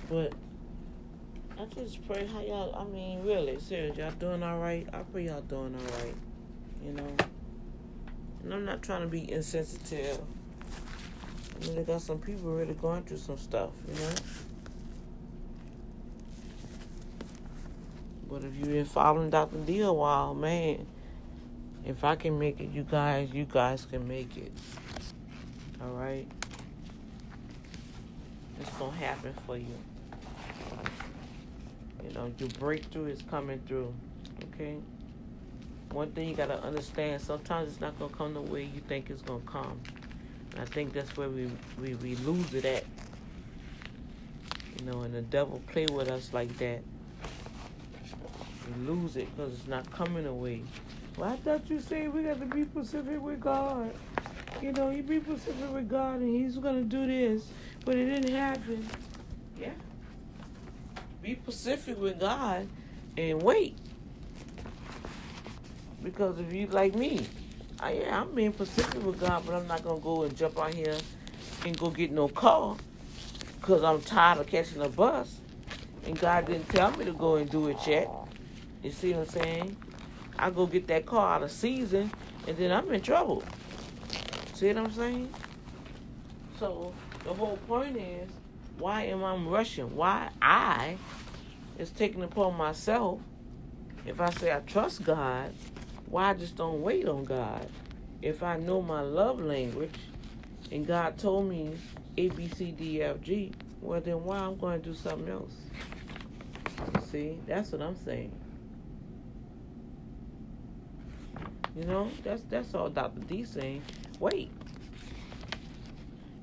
But 0.09 0.33
I 1.59 1.65
just 1.65 2.05
pray 2.07 2.27
how 2.27 2.41
y'all, 2.41 2.75
I 2.75 2.83
mean, 2.83 3.23
really, 3.23 3.59
serious, 3.59 3.97
y'all 3.97 4.11
doing 4.11 4.43
all 4.43 4.59
right? 4.59 4.87
I 4.93 4.99
pray 4.99 5.25
y'all 5.25 5.41
doing 5.41 5.75
all 5.75 5.97
right, 5.99 6.15
you 6.83 6.91
know? 6.91 7.15
And 8.43 8.53
I'm 8.53 8.65
not 8.65 8.81
trying 8.83 9.01
to 9.01 9.07
be 9.07 9.31
insensitive. 9.31 10.19
I 11.55 11.65
mean, 11.65 11.75
they 11.75 11.83
got 11.83 12.01
some 12.01 12.19
people 12.19 12.53
really 12.53 12.73
going 12.75 13.03
through 13.03 13.17
some 13.17 13.37
stuff, 13.37 13.71
you 13.87 13.93
know? 13.95 14.11
But 18.29 18.43
if 18.43 18.55
you've 18.55 18.67
been 18.67 18.85
following 18.85 19.29
Dr. 19.29 19.57
D 19.59 19.81
a 19.81 19.93
while, 19.93 20.33
man, 20.35 20.85
if 21.85 22.03
I 22.03 22.15
can 22.15 22.37
make 22.37 22.59
it, 22.59 22.71
you 22.71 22.83
guys, 22.83 23.29
you 23.31 23.45
guys 23.45 23.85
can 23.85 24.07
make 24.07 24.35
it. 24.37 24.51
All 25.81 25.91
right? 25.91 26.27
It's 28.59 28.69
going 28.71 28.91
to 28.91 28.97
happen 28.97 29.33
for 29.45 29.57
you. 29.57 29.77
You 32.07 32.13
know, 32.13 32.31
your 32.37 32.49
breakthrough 32.59 33.07
is 33.07 33.21
coming 33.29 33.61
through. 33.67 33.93
Okay? 34.53 34.77
One 35.91 36.11
thing 36.11 36.29
you 36.29 36.35
gotta 36.35 36.61
understand, 36.61 37.21
sometimes 37.21 37.71
it's 37.71 37.81
not 37.81 37.97
gonna 37.99 38.13
come 38.13 38.33
the 38.33 38.41
way 38.41 38.63
you 38.63 38.81
think 38.81 39.09
it's 39.09 39.21
gonna 39.21 39.39
come. 39.45 39.79
And 40.51 40.61
I 40.61 40.65
think 40.65 40.93
that's 40.93 41.15
where 41.17 41.29
we, 41.29 41.49
we, 41.81 41.95
we 41.95 42.15
lose 42.17 42.53
it 42.53 42.65
at. 42.65 42.85
You 44.79 44.85
know, 44.85 45.01
and 45.01 45.13
the 45.13 45.21
devil 45.21 45.61
play 45.67 45.85
with 45.87 46.09
us 46.09 46.31
like 46.33 46.55
that. 46.57 46.81
We 48.67 48.87
lose 48.87 49.15
it 49.15 49.33
because 49.35 49.53
it's 49.53 49.67
not 49.67 49.89
coming 49.91 50.25
away. 50.25 50.63
Well, 51.17 51.31
I 51.31 51.37
thought 51.37 51.69
you 51.69 51.79
said 51.79 52.13
we 52.13 52.23
got 52.23 52.39
to 52.39 52.45
be 52.45 52.63
specific 52.63 53.21
with 53.21 53.39
God. 53.39 53.93
You 54.61 54.73
know, 54.73 54.89
you 54.89 55.03
be 55.03 55.21
specific 55.21 55.73
with 55.73 55.87
God 55.87 56.19
and 56.19 56.35
He's 56.35 56.57
going 56.57 56.75
to 56.75 56.83
do 56.83 57.07
this, 57.07 57.47
but 57.85 57.95
it 57.95 58.05
didn't 58.05 58.35
happen. 58.35 58.87
Yeah. 59.57 59.71
Be 61.25 61.33
pacific 61.33 61.99
with 61.99 62.19
God 62.19 62.67
and 63.17 63.41
wait. 63.41 63.75
Because 66.03 66.37
if 66.39 66.53
you 66.53 66.67
like 66.67 66.93
me, 66.93 67.25
I, 67.79 67.93
yeah, 67.93 68.21
I'm 68.21 68.35
being 68.35 68.53
specific 68.53 69.03
with 69.03 69.19
God, 69.19 69.41
but 69.43 69.55
I'm 69.55 69.67
not 69.67 69.79
to 69.79 69.99
go 70.03 70.21
and 70.21 70.37
jump 70.37 70.59
out 70.59 70.71
here 70.71 70.95
and 71.65 71.75
go 71.79 71.89
get 71.89 72.11
no 72.11 72.27
car 72.27 72.77
because 73.59 73.83
I'm 73.83 74.01
tired 74.01 74.37
of 74.37 74.45
catching 74.45 74.83
a 74.83 74.87
bus. 74.87 75.39
And 76.05 76.19
God 76.19 76.45
didn't 76.45 76.69
tell 76.69 76.91
me 76.91 77.05
to 77.05 77.13
go 77.13 77.37
and 77.37 77.49
do 77.49 77.69
it 77.69 77.77
yet. 77.87 78.07
You 78.83 78.91
see 78.91 79.13
what 79.13 79.21
I'm 79.21 79.41
saying? 79.41 79.77
I 80.37 80.51
go 80.51 80.67
get 80.67 80.85
that 80.89 81.07
car 81.07 81.37
out 81.37 81.41
of 81.41 81.51
season, 81.51 82.11
and 82.47 82.55
then 82.55 82.71
I'm 82.71 82.91
in 82.93 83.01
trouble. 83.01 83.41
See 84.53 84.67
what 84.67 84.77
I'm 84.77 84.91
saying? 84.91 85.33
So 86.59 86.93
the 87.23 87.33
whole 87.33 87.57
point 87.67 87.97
is, 87.97 88.29
why 88.77 89.03
am 89.03 89.23
I 89.23 89.35
rushing? 89.35 89.95
Why 89.95 90.29
I 90.41 90.97
is 91.77 91.91
taking 91.91 92.23
upon 92.23 92.55
myself? 92.57 93.19
If 94.05 94.21
I 94.21 94.29
say 94.31 94.53
I 94.53 94.59
trust 94.59 95.03
God, 95.03 95.53
why 96.07 96.29
I 96.29 96.33
just 96.33 96.55
don't 96.55 96.81
wait 96.81 97.07
on 97.07 97.23
God? 97.23 97.67
If 98.21 98.43
I 98.43 98.57
know 98.57 98.81
my 98.81 99.01
love 99.01 99.39
language, 99.39 99.97
and 100.71 100.85
God 100.85 101.17
told 101.17 101.49
me 101.49 101.75
A, 102.17 102.29
B, 102.29 102.47
C, 102.47 102.71
D, 102.71 103.01
F, 103.01 103.21
G, 103.21 103.51
well 103.81 104.01
then 104.01 104.23
why 104.23 104.37
I'm 104.39 104.57
going 104.57 104.81
to 104.81 104.89
do 104.89 104.95
something 104.95 105.29
else? 105.29 105.53
See, 107.11 107.37
that's 107.47 107.71
what 107.71 107.81
I'm 107.81 107.95
saying. 108.03 108.31
You 111.75 111.83
know, 111.83 112.09
that's 112.23 112.41
that's 112.49 112.73
all 112.73 112.89
Dr. 112.89 113.21
D 113.21 113.43
saying. 113.43 113.81
Wait. 114.19 114.49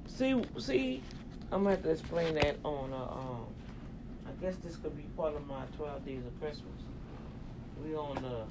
See, 0.06 0.42
see, 0.58 1.02
I'm 1.52 1.64
gonna 1.64 1.76
have 1.76 1.82
to 1.82 1.90
explain 1.90 2.34
that 2.36 2.56
on. 2.64 2.94
Uh, 2.94 2.96
um, 2.96 3.46
I 4.26 4.30
guess 4.40 4.56
this 4.56 4.76
could 4.76 4.96
be 4.96 5.02
part 5.18 5.36
of 5.36 5.46
my 5.46 5.64
12 5.76 6.06
days 6.06 6.22
of 6.26 6.40
Christmas. 6.40 6.72
We 7.84 7.94
on 7.94 8.14
the 8.14 8.44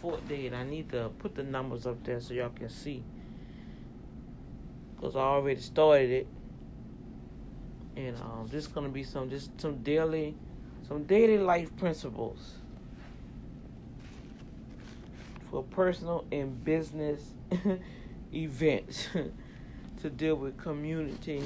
fourth 0.00 0.26
day, 0.28 0.48
and 0.48 0.56
I 0.56 0.64
need 0.64 0.90
to 0.90 1.10
put 1.20 1.36
the 1.36 1.44
numbers 1.44 1.86
up 1.86 2.02
there 2.02 2.20
so 2.20 2.34
y'all 2.34 2.50
can 2.50 2.68
see. 2.68 3.04
Cause 5.00 5.14
I 5.14 5.20
already 5.20 5.60
started 5.60 6.10
it, 6.10 6.26
and 7.96 8.16
um, 8.16 8.48
this 8.50 8.64
is 8.64 8.68
gonna 8.68 8.88
be 8.88 9.04
some 9.04 9.30
just 9.30 9.60
some 9.60 9.76
daily, 9.78 10.34
some 10.88 11.04
daily 11.04 11.38
life 11.38 11.74
principles 11.76 12.54
for 15.52 15.62
personal 15.62 16.24
and 16.32 16.64
business 16.64 17.34
events 18.34 19.06
to 20.02 20.10
deal 20.10 20.34
with 20.34 20.58
community 20.58 21.42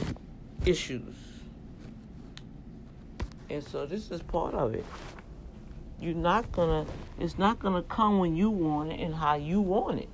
issues. 0.64 1.14
And 3.50 3.62
so 3.62 3.84
this 3.84 4.10
is 4.10 4.22
part 4.22 4.54
of 4.54 4.74
it. 4.74 4.84
You're 6.00 6.14
not 6.14 6.50
gonna 6.52 6.86
it's 7.20 7.38
not 7.38 7.58
gonna 7.58 7.82
come 7.82 8.18
when 8.18 8.34
you 8.34 8.48
want 8.48 8.92
it 8.92 9.00
and 9.00 9.14
how 9.14 9.34
you 9.34 9.60
want 9.60 10.00
it. 10.00 10.08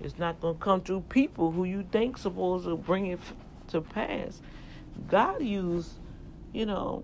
It's 0.00 0.18
not 0.18 0.40
gonna 0.40 0.58
come 0.58 0.80
through 0.82 1.02
people 1.08 1.50
who 1.50 1.64
you 1.64 1.84
think 1.90 2.16
supposed 2.16 2.64
to 2.64 2.76
bring 2.76 3.06
it 3.06 3.20
to 3.68 3.80
pass. 3.80 4.40
God 5.08 5.42
used, 5.42 5.90
you 6.52 6.64
know, 6.64 7.02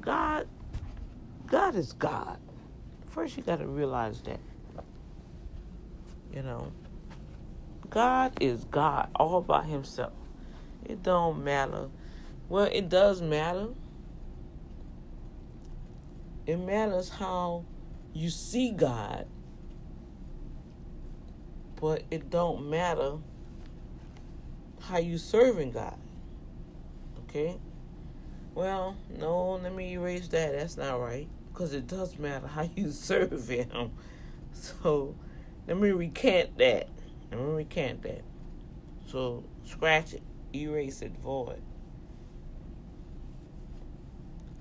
God 0.00 0.46
God 1.48 1.74
is 1.74 1.92
God. 1.94 2.38
First 3.10 3.36
you 3.36 3.42
gotta 3.42 3.66
realize 3.66 4.20
that. 4.22 4.40
You 6.32 6.42
know, 6.42 6.70
God 7.90 8.40
is 8.40 8.64
God 8.64 9.08
all 9.16 9.40
by 9.40 9.64
himself. 9.64 10.12
It 10.84 11.02
don't 11.02 11.42
matter. 11.44 11.88
Well, 12.48 12.68
it 12.70 12.88
does 12.88 13.20
matter. 13.20 13.68
It 16.46 16.56
matters 16.56 17.08
how 17.08 17.64
you 18.12 18.30
see 18.30 18.70
God. 18.70 19.26
But 21.80 22.04
it 22.10 22.30
don't 22.30 22.70
matter 22.70 23.18
how 24.82 24.98
you 24.98 25.18
serving 25.18 25.72
God. 25.72 25.96
Okay? 27.24 27.58
Well, 28.54 28.96
no, 29.18 29.52
let 29.62 29.74
me 29.74 29.92
erase 29.92 30.28
that. 30.28 30.52
That's 30.52 30.76
not 30.76 31.00
right. 31.00 31.28
Because 31.52 31.72
it 31.72 31.86
does 31.86 32.18
matter 32.18 32.46
how 32.46 32.68
you 32.76 32.90
serve 32.92 33.48
him. 33.48 33.92
So 34.52 35.14
let 35.66 35.76
me 35.76 35.90
recant 35.90 36.58
that. 36.58 36.88
Let 37.30 37.40
me 37.40 37.46
recant 37.46 38.02
that. 38.02 38.22
So 39.06 39.44
scratch 39.64 40.14
it, 40.14 40.22
erase 40.54 41.02
it, 41.02 41.12
void. 41.18 41.62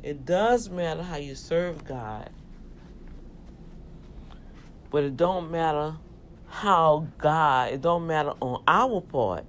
It 0.04 0.26
does 0.26 0.70
matter 0.70 1.04
how 1.04 1.18
you 1.18 1.36
serve 1.36 1.86
God, 1.86 2.30
but 4.92 5.04
it 5.04 5.18
don't 5.18 5.52
matter 5.52 5.96
how 6.48 7.08
God. 7.18 7.74
It 7.74 7.82
don't 7.82 8.08
matter 8.08 8.34
on 8.42 8.64
our 8.68 9.02
part 9.02 9.46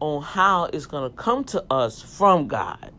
on 0.00 0.22
how 0.22 0.64
it's 0.64 0.86
gonna 0.86 1.10
come 1.10 1.44
to 1.44 1.64
us 1.70 2.02
from 2.02 2.48
God. 2.48 2.92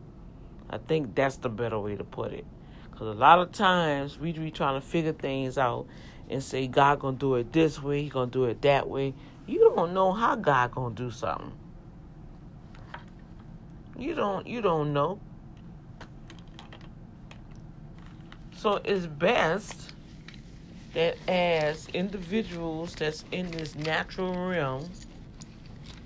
I 0.69 0.77
think 0.77 1.15
that's 1.15 1.37
the 1.37 1.49
better 1.49 1.79
way 1.79 1.95
to 1.95 2.03
put 2.03 2.31
it. 2.33 2.45
Because 2.91 3.07
a 3.07 3.19
lot 3.19 3.39
of 3.39 3.51
times 3.51 4.19
we 4.19 4.31
be 4.31 4.51
trying 4.51 4.79
to 4.79 4.85
figure 4.85 5.13
things 5.13 5.57
out 5.57 5.87
and 6.29 6.43
say 6.43 6.67
God 6.67 6.99
gonna 6.99 7.17
do 7.17 7.35
it 7.35 7.51
this 7.51 7.81
way, 7.81 8.03
He 8.03 8.09
gonna 8.09 8.31
do 8.31 8.45
it 8.45 8.61
that 8.61 8.87
way. 8.89 9.13
You 9.51 9.73
don't 9.75 9.93
know 9.93 10.13
how 10.13 10.35
God 10.35 10.71
gonna 10.71 10.95
do 10.95 11.11
something. 11.11 11.51
You 13.97 14.15
don't 14.15 14.47
you 14.47 14.61
don't 14.61 14.93
know. 14.93 15.19
So 18.55 18.79
it's 18.85 19.07
best 19.07 19.93
that 20.93 21.17
as 21.27 21.89
individuals 21.89 22.95
that's 22.95 23.25
in 23.33 23.51
this 23.51 23.75
natural 23.75 24.33
realm 24.47 24.89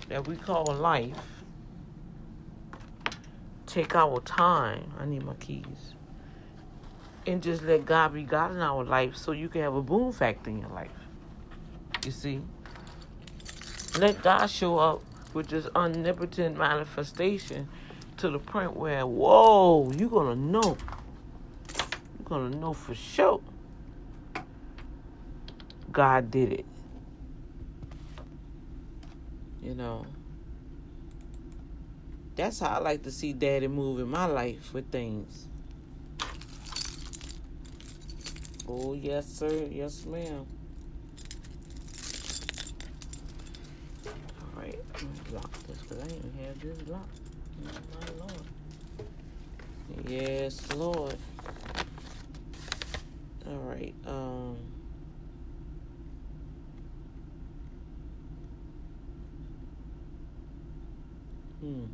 that 0.08 0.26
we 0.26 0.34
call 0.34 0.64
life, 0.64 1.16
take 3.64 3.94
our 3.94 4.18
time. 4.22 4.92
I 4.98 5.06
need 5.06 5.22
my 5.22 5.34
keys 5.34 5.94
and 7.28 7.40
just 7.40 7.62
let 7.62 7.86
God 7.86 8.12
be 8.12 8.24
God 8.24 8.50
in 8.50 8.58
our 8.58 8.82
life 8.82 9.14
so 9.14 9.30
you 9.30 9.48
can 9.48 9.60
have 9.60 9.76
a 9.76 9.82
boom 9.82 10.10
factor 10.10 10.50
in 10.50 10.58
your 10.58 10.70
life. 10.70 10.90
You 12.04 12.10
see? 12.10 12.40
Let 13.98 14.22
God 14.22 14.46
show 14.48 14.78
up 14.78 15.02
with 15.32 15.48
this 15.48 15.66
omnipotent 15.74 16.58
manifestation 16.58 17.68
to 18.18 18.30
the 18.30 18.38
point 18.38 18.76
where, 18.76 19.06
whoa, 19.06 19.90
you're 19.92 20.08
to 20.08 20.36
know. 20.36 20.76
You're 22.28 22.50
to 22.50 22.56
know 22.56 22.72
for 22.72 22.94
sure 22.94 23.40
God 25.90 26.30
did 26.30 26.52
it. 26.52 26.66
You 29.62 29.74
know? 29.74 30.04
That's 32.34 32.60
how 32.60 32.68
I 32.68 32.78
like 32.80 33.02
to 33.04 33.10
see 33.10 33.32
daddy 33.32 33.66
move 33.66 33.98
in 33.98 34.08
my 34.08 34.26
life 34.26 34.74
with 34.74 34.90
things. 34.90 35.48
Oh, 38.68 38.92
yes, 38.92 39.26
sir. 39.26 39.68
Yes, 39.70 40.04
ma'am. 40.04 40.44
Lock 45.32 45.52
this 45.66 45.78
because 45.78 46.02
I 46.02 46.06
didn't 46.06 46.32
have 46.42 46.58
this 46.60 46.88
locked. 46.88 47.18
Oh, 47.62 47.70
my 47.92 48.18
Lord. 48.18 48.46
Yes, 50.08 50.72
Lord. 50.74 51.18
All 53.46 53.58
right. 53.58 53.94
Um. 54.06 54.56
Hmm. 61.60 61.84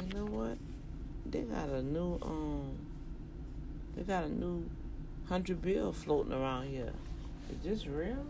You 0.00 0.14
know 0.14 0.26
what? 0.26 0.58
They 1.32 1.40
got 1.40 1.70
a 1.70 1.82
new 1.82 2.18
um 2.20 2.76
they 3.96 4.02
got 4.02 4.24
a 4.24 4.28
new 4.28 4.68
hundred 5.28 5.62
bill 5.62 5.90
floating 5.90 6.32
around 6.32 6.68
here. 6.68 6.92
Is 7.50 7.64
this 7.64 7.86
real? 7.86 8.26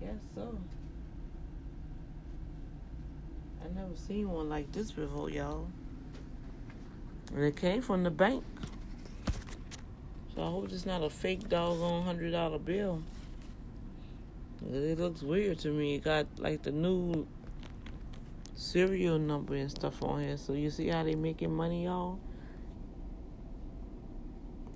guess 0.00 0.14
so. 0.34 0.58
I 3.64 3.68
never 3.74 3.96
seen 3.96 4.30
one 4.30 4.50
like 4.50 4.70
this 4.72 4.90
before, 4.92 5.30
y'all. 5.30 5.66
And 7.34 7.44
it 7.44 7.56
came 7.56 7.80
from 7.80 8.02
the 8.02 8.10
bank. 8.10 8.44
So 10.34 10.42
I 10.42 10.46
hope 10.50 10.70
it's 10.70 10.84
not 10.84 11.02
a 11.02 11.08
fake 11.08 11.48
doggone 11.48 12.02
hundred 12.02 12.32
dollar 12.32 12.58
bill. 12.58 13.02
It 14.70 14.98
looks 14.98 15.22
weird 15.22 15.58
to 15.60 15.68
me. 15.68 15.96
It 15.96 16.04
got 16.04 16.26
like 16.38 16.62
the 16.62 16.72
new 16.72 17.26
serial 18.54 19.18
number 19.18 19.54
and 19.54 19.70
stuff 19.70 20.02
on 20.02 20.20
here. 20.20 20.36
So 20.36 20.52
you 20.52 20.70
see 20.70 20.88
how 20.88 21.02
they 21.02 21.14
making 21.14 21.54
money, 21.54 21.84
y'all? 21.84 22.18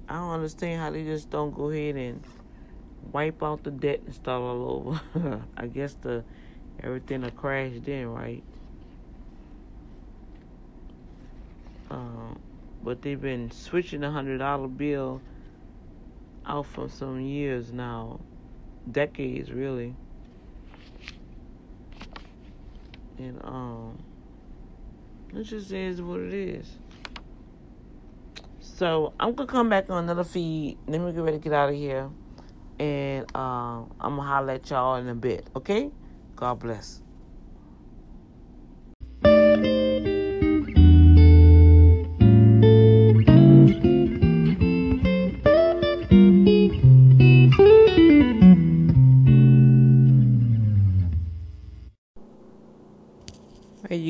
I 0.09 0.15
don't 0.15 0.31
understand 0.31 0.81
how 0.81 0.91
they 0.91 1.05
just 1.05 1.29
don't 1.29 1.55
go 1.55 1.69
ahead 1.71 1.97
and 1.97 2.25
wipe 3.13 3.43
out 3.43 3.65
the 3.65 3.71
debt 3.71 4.01
and 4.07 4.15
start 4.15 4.41
all 4.41 5.03
over. 5.15 5.45
I 5.57 5.67
guess 5.67 5.95
the 5.95 6.25
everything 6.83 7.23
will 7.23 7.31
crash 7.31 7.73
then, 7.83 8.07
right? 8.07 8.45
Uh, 11.91 12.35
but 12.83 13.03
they've 13.03 13.21
been 13.21 13.51
switching 13.51 14.01
the 14.01 14.11
hundred 14.11 14.39
dollar 14.39 14.69
bill 14.69 15.21
out 16.47 16.67
for 16.67 16.89
some 16.89 17.21
years 17.21 17.73
now, 17.73 18.21
decades 18.91 19.51
really. 19.51 19.95
And 23.19 23.41
um, 23.45 23.99
it 25.35 25.43
just 25.43 25.73
is 25.73 26.01
what 26.01 26.21
it 26.21 26.33
is. 26.33 26.79
So 28.61 29.13
I'm 29.19 29.35
gonna 29.35 29.51
come 29.51 29.69
back 29.69 29.91
on 29.91 30.05
another 30.05 30.25
feed. 30.25 30.79
Let 30.87 31.01
me 31.01 31.13
get 31.13 31.23
ready 31.23 31.39
to 31.39 31.43
get 31.43 31.53
out 31.53 31.71
of 31.71 31.75
here 31.75 32.11
and 32.79 33.27
uh, 33.35 33.83
I'm 34.01 34.17
gonna 34.17 34.23
holler 34.23 34.53
at 34.55 34.71
y'all 34.71 34.97
in 34.97 35.09
a 35.09 35.15
bit. 35.15 35.49
Okay? 35.57 35.91
God 36.37 36.61
bless. 36.61 37.03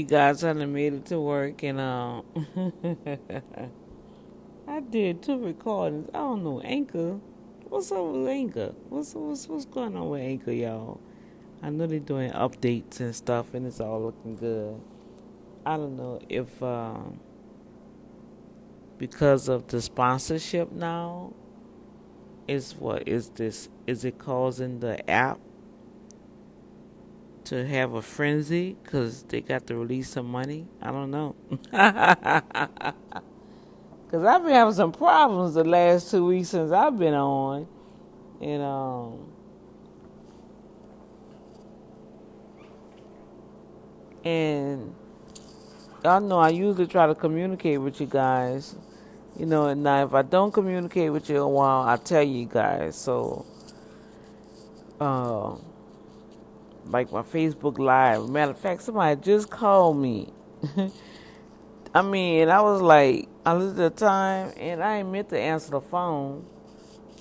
Guys, 0.09 0.45
I 0.45 0.55
made 0.55 0.95
it 0.95 1.07
to 1.07 1.21
work, 1.21 1.63
and 1.65 1.81
uh, 1.81 2.23
I 4.69 4.81
did 4.81 5.23
two 5.23 5.39
recordings. 5.39 6.11
I 6.15 6.19
don't 6.19 6.45
know, 6.45 6.61
Anchor 6.63 7.21
What's 7.71 7.93
up 7.93 8.07
with 8.07 8.29
Anchor? 8.29 8.75
What's 8.89 9.15
what's 9.15 9.47
what's 9.49 9.67
going 9.67 9.95
on 9.97 10.09
with 10.09 10.23
Anchor, 10.23 10.53
y'all? 10.53 11.01
I 11.63 11.71
know 11.71 11.87
they're 11.87 11.99
doing 12.01 12.33
updates 12.33 13.01
and 13.01 13.15
stuff, 13.15 13.53
and 13.55 13.67
it's 13.67 13.81
all 13.81 14.03
looking 14.03 14.37
good. 14.37 14.81
I 15.67 15.77
don't 15.77 15.97
know 15.99 16.21
if 16.31 16.63
um, 16.63 17.21
because 18.99 19.49
of 19.49 19.69
the 19.69 19.83
sponsorship 19.83 20.73
now, 20.73 21.35
is 22.49 22.75
what 22.75 23.07
is 23.07 23.31
this? 23.31 23.69
Is 23.87 24.07
it 24.07 24.19
causing 24.19 24.81
the 24.81 25.09
app 25.11 25.41
to 27.49 27.67
have 27.67 27.95
a 27.95 28.03
frenzy 28.03 28.77
because 28.83 29.25
they 29.25 29.41
got 29.43 29.67
to 29.69 29.77
release 29.77 30.11
some 30.11 30.27
money? 30.31 30.67
I 30.83 30.93
don't 30.93 31.11
know. 31.11 31.37
Cause 34.11 34.25
I've 34.25 34.43
been 34.45 34.53
having 34.55 34.75
some 34.75 34.93
problems 34.93 35.55
the 35.55 35.65
last 35.65 36.11
two 36.11 36.27
weeks 36.27 36.51
since 36.51 36.73
I've 36.73 36.99
been 36.99 37.15
on, 37.15 37.69
and 38.41 38.63
um, 38.63 39.33
and 44.25 44.95
y'all 46.05 46.21
know 46.21 46.39
I 46.41 46.51
usually 46.51 46.87
try 46.87 47.07
to 47.07 47.15
communicate 47.15 47.81
with 47.81 48.01
you 48.01 48.07
guys, 48.07 48.77
you 49.39 49.47
know. 49.47 49.67
And 49.69 49.83
now 49.83 50.05
if 50.05 50.15
I 50.15 50.23
don't 50.23 50.53
communicate 50.53 51.13
with 51.13 51.31
you 51.31 51.39
a 51.43 51.49
while, 51.49 51.89
I 51.89 51.97
tell 51.99 52.23
you 52.23 52.47
guys. 52.47 52.97
So, 52.97 53.47
uh, 55.01 55.57
like 56.89 57.13
my 57.13 57.23
Facebook 57.23 57.79
Live. 57.79 58.29
Matter 58.29 58.53
of 58.53 58.59
fact, 58.59 58.83
somebody 58.83 59.21
just 59.21 59.51
called 59.51 59.99
me. 59.99 60.33
I 61.95 62.03
mean, 62.03 62.49
I 62.49 62.61
was 62.61 62.81
like, 62.81 63.29
I 63.45 63.55
looked 63.55 63.79
at 63.79 63.97
the 63.97 64.05
time 64.05 64.53
and 64.59 64.83
I 64.83 64.99
ain't 64.99 65.11
meant 65.11 65.31
to 65.31 65.39
answer 65.39 65.71
the 65.71 65.81
phone, 65.81 66.47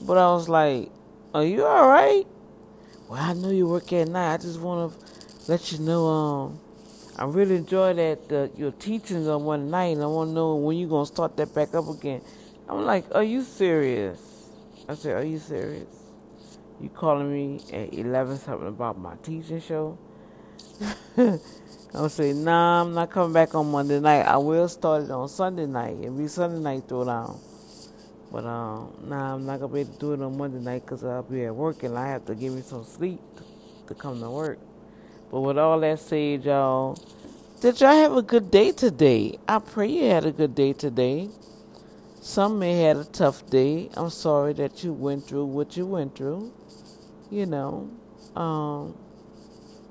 but 0.01 0.17
I 0.17 0.31
was 0.31 0.49
like, 0.49 0.91
"Are 1.33 1.43
you 1.43 1.65
all 1.65 1.87
right?" 1.87 2.25
Well, 3.07 3.21
I 3.21 3.33
know 3.33 3.49
you 3.49 3.67
work 3.67 3.91
at 3.93 4.07
night. 4.09 4.33
I 4.33 4.37
just 4.37 4.59
want 4.59 4.91
to 4.91 5.51
let 5.51 5.71
you 5.71 5.79
know, 5.79 6.05
um, 6.07 6.59
I 7.17 7.23
really 7.23 7.55
enjoy 7.55 7.93
that 7.93 8.31
uh, 8.31 8.47
your 8.57 8.71
teachings 8.71 9.27
on 9.27 9.45
one 9.45 9.69
night, 9.71 9.95
and 9.95 10.03
I 10.03 10.07
want 10.07 10.31
to 10.31 10.33
know 10.33 10.55
when 10.55 10.77
you 10.77 10.87
gonna 10.87 11.05
start 11.05 11.37
that 11.37 11.53
back 11.53 11.73
up 11.73 11.87
again. 11.87 12.21
I'm 12.67 12.85
like, 12.85 13.05
"Are 13.15 13.23
you 13.23 13.43
serious?" 13.43 14.19
I 14.89 14.95
said, 14.95 15.15
"Are 15.15 15.23
you 15.23 15.39
serious?" 15.39 15.96
You 16.81 16.89
calling 16.89 17.31
me 17.33 17.61
at 17.73 17.93
eleven 17.93 18.37
something 18.37 18.67
about 18.69 18.99
my 18.99 19.15
teaching 19.23 19.61
show? 19.61 19.97
I'll 21.95 22.09
say, 22.09 22.33
nah, 22.33 22.81
I'm 22.81 22.93
not 22.93 23.11
coming 23.11 23.33
back 23.33 23.55
on 23.55 23.71
Monday 23.71 23.99
night. 23.99 24.23
I 24.23 24.37
will 24.37 24.67
start 24.69 25.03
it 25.03 25.11
on 25.11 25.29
Sunday 25.29 25.65
night. 25.67 25.97
It'll 26.01 26.13
be 26.17 26.27
Sunday 26.27 26.59
night 26.59 26.87
throwdown. 26.87 27.39
But 28.31 28.45
um, 28.45 28.93
nah, 29.05 29.35
I'm 29.35 29.45
not 29.45 29.59
gonna 29.61 29.73
be 29.73 29.81
able 29.81 29.93
to 29.93 29.99
do 29.99 30.13
it 30.13 30.21
on 30.21 30.37
Monday 30.37 30.59
night 30.59 30.85
because 30.85 31.03
I'll 31.03 31.23
be 31.23 31.45
at 31.45 31.55
work 31.55 31.83
and 31.83 31.97
I 31.97 32.09
have 32.09 32.25
to 32.27 32.35
give 32.35 32.53
me 32.53 32.61
some 32.61 32.83
sleep 32.83 33.21
to, 33.37 33.43
to 33.87 33.95
come 33.95 34.21
to 34.21 34.29
work. 34.29 34.59
But 35.31 35.41
with 35.41 35.57
all 35.57 35.79
that 35.81 35.99
said, 35.99 36.45
y'all, 36.45 36.97
did 37.61 37.81
y'all 37.81 37.93
have 37.93 38.13
a 38.15 38.23
good 38.23 38.51
day 38.51 38.71
today? 38.73 39.39
I 39.47 39.59
pray 39.59 39.87
you 39.89 40.05
had 40.05 40.25
a 40.25 40.31
good 40.31 40.55
day 40.55 40.73
today. 40.73 41.29
Some 42.21 42.59
may 42.59 42.79
have 42.81 42.97
had 42.97 43.07
a 43.07 43.09
tough 43.09 43.47
day. 43.49 43.89
I'm 43.95 44.09
sorry 44.11 44.53
that 44.53 44.83
you 44.83 44.93
went 44.93 45.25
through 45.27 45.45
what 45.45 45.77
you 45.77 45.85
went 45.85 46.15
through. 46.15 46.53
You 47.29 47.45
know, 47.45 47.89
um, 48.35 48.97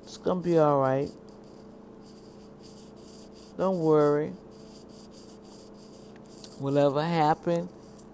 it's 0.03 0.17
gonna 0.17 0.41
be 0.41 0.57
all 0.57 0.79
right. 0.79 1.09
Don't 3.57 3.79
worry. 3.79 4.33
Whatever 6.59 7.03
happened, 7.03 7.69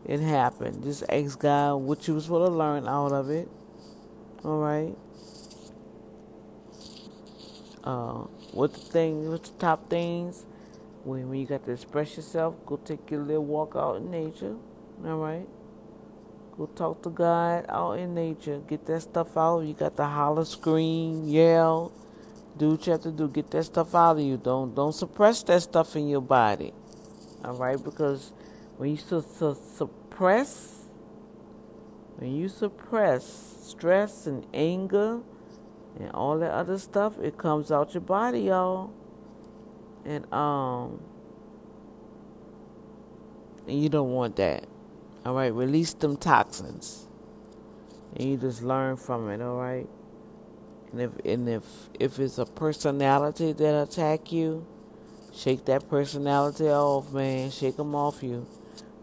it 0.06 0.20
happened. 0.20 0.84
Just 0.84 1.04
ask 1.10 1.40
God 1.40 1.78
what 1.78 2.08
you 2.08 2.16
was 2.16 2.28
to 2.28 2.38
learn 2.38 2.88
out 2.88 3.14
of 3.14 3.30
it. 3.30 3.50
All 4.44 4.60
right. 4.60 4.96
Uh, 7.84 8.26
what 8.54 8.74
the 8.74 8.80
thing? 8.80 9.30
What's 9.30 9.50
the 9.50 9.60
top 9.60 9.90
things? 9.90 10.46
When 11.04 11.30
when 11.30 11.40
you 11.40 11.46
got 11.46 11.66
to 11.66 11.72
express 11.72 12.18
yourself, 12.18 12.56
go 12.66 12.78
take 12.78 13.12
your 13.12 13.22
little 13.22 13.46
walk 13.46 13.74
out 13.76 13.98
in 13.98 14.12
nature. 14.12 14.56
All 15.06 15.18
right. 15.18 15.48
Go 16.58 16.68
talk 16.68 17.02
to 17.04 17.10
God 17.10 17.66
out 17.70 17.94
in 17.94 18.14
nature. 18.14 18.62
Get 18.68 18.86
that 18.86 19.02
stuff 19.02 19.36
out. 19.38 19.60
Of 19.60 19.68
you 19.68 19.74
got 19.74 19.98
to 19.98 20.06
holler, 20.06 20.46
scream, 20.46 21.28
yell 21.28 21.92
do 22.58 22.72
what 22.72 22.86
you 22.86 22.92
have 22.92 23.02
to 23.04 23.12
do. 23.12 23.28
Get 23.28 23.52
that 23.52 23.64
stuff 23.64 23.96
out 23.96 24.18
of 24.18 24.24
you. 24.24 24.38
Don't 24.38 24.76
don't 24.76 24.94
suppress 24.94 25.44
that 25.44 25.62
stuff 25.62 25.96
in 25.96 26.08
your 26.08 26.22
body. 26.22 26.74
All 27.44 27.56
right, 27.56 27.82
because 27.82 28.32
when 28.78 28.92
you 28.92 28.98
su- 28.98 29.26
su- 29.38 29.58
suppress, 29.76 30.86
when 32.18 32.36
you 32.36 32.48
suppress 32.48 33.58
stress 33.64 34.28
and 34.28 34.46
anger 34.54 35.22
and 36.00 36.12
all 36.12 36.38
that 36.40 36.52
other 36.52 36.78
stuff, 36.78 37.20
it 37.20 37.38
comes 37.38 37.72
out 37.72 37.94
your 37.94 38.02
body, 38.02 38.42
y'all. 38.42 38.92
And 40.06 40.32
um, 40.34 41.02
and 43.68 43.82
you 43.82 43.90
don't 43.90 44.12
want 44.12 44.36
that. 44.38 44.66
All 45.26 45.36
right, 45.36 45.54
release 45.54 45.94
them 45.94 46.18
toxins, 46.18 47.08
and 48.16 48.30
you 48.30 48.38
just 48.38 48.62
learn 48.62 48.98
from 48.98 49.30
it. 49.30 49.42
All 49.42 49.58
right. 49.58 49.88
And 50.92 51.02
if 51.02 51.12
and 51.26 51.50
if 51.50 51.64
if 52.00 52.20
it's 52.20 52.38
a 52.38 52.46
personality 52.46 53.54
that 53.54 53.84
attack 53.84 54.32
you, 54.32 54.66
shake 55.34 55.66
that 55.66 55.90
personality 55.90 56.68
off, 56.70 57.14
man. 57.14 57.52
Shake 57.52 57.78
them 57.78 57.96
off 57.96 58.22
you. 58.22 58.46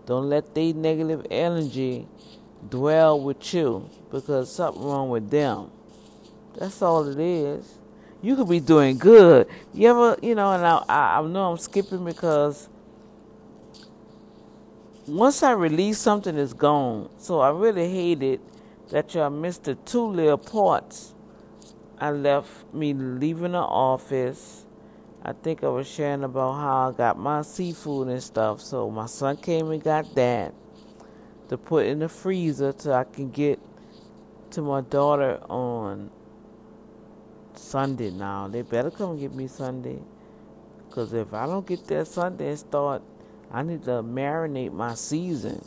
Don't 0.06 0.28
let 0.28 0.54
the 0.54 0.72
negative 0.72 1.26
energy 1.30 2.06
dwell 2.68 3.20
with 3.20 3.54
you 3.54 3.88
because 4.10 4.52
something 4.52 4.82
wrong 4.82 5.10
with 5.10 5.30
them. 5.30 5.70
That's 6.58 6.82
all 6.82 7.06
it 7.08 7.18
is. 7.18 7.78
You 8.22 8.36
could 8.36 8.48
be 8.48 8.60
doing 8.60 8.98
good. 8.98 9.48
You 9.72 9.88
ever, 9.88 10.16
you 10.22 10.34
know, 10.34 10.52
and 10.52 10.66
I, 10.66 10.84
I, 10.88 11.18
I 11.18 11.22
know 11.26 11.52
I'm 11.52 11.58
skipping 11.58 12.04
because 12.04 12.68
once 15.10 15.42
I 15.42 15.52
release 15.52 15.98
something, 15.98 16.38
it's 16.38 16.52
gone. 16.52 17.10
So 17.18 17.40
I 17.40 17.50
really 17.50 17.88
hated 17.88 18.40
that 18.90 19.14
y'all 19.14 19.30
missed 19.30 19.64
the 19.64 19.74
two 19.74 20.06
little 20.06 20.38
parts. 20.38 21.14
I 21.98 22.12
left 22.12 22.72
me 22.72 22.94
leaving 22.94 23.52
the 23.52 23.58
office. 23.58 24.64
I 25.22 25.32
think 25.32 25.64
I 25.64 25.68
was 25.68 25.88
sharing 25.88 26.24
about 26.24 26.52
how 26.52 26.90
I 26.90 26.92
got 26.92 27.18
my 27.18 27.42
seafood 27.42 28.08
and 28.08 28.22
stuff. 28.22 28.60
So 28.60 28.90
my 28.90 29.06
son 29.06 29.36
came 29.36 29.70
and 29.70 29.82
got 29.82 30.14
that 30.14 30.54
to 31.48 31.58
put 31.58 31.86
in 31.86 31.98
the 31.98 32.08
freezer 32.08 32.72
so 32.76 32.92
I 32.92 33.04
can 33.04 33.30
get 33.30 33.58
to 34.52 34.62
my 34.62 34.80
daughter 34.80 35.40
on 35.50 36.10
Sunday 37.54 38.10
now. 38.10 38.48
They 38.48 38.62
better 38.62 38.90
come 38.90 39.18
get 39.18 39.34
me 39.34 39.48
Sunday. 39.48 39.98
Because 40.88 41.12
if 41.12 41.34
I 41.34 41.46
don't 41.46 41.66
get 41.66 41.86
there 41.86 42.04
Sunday 42.04 42.50
and 42.50 42.58
start, 42.58 43.02
I 43.52 43.62
need 43.62 43.84
to 43.84 44.02
marinate 44.02 44.72
my 44.72 44.94
season. 44.94 45.64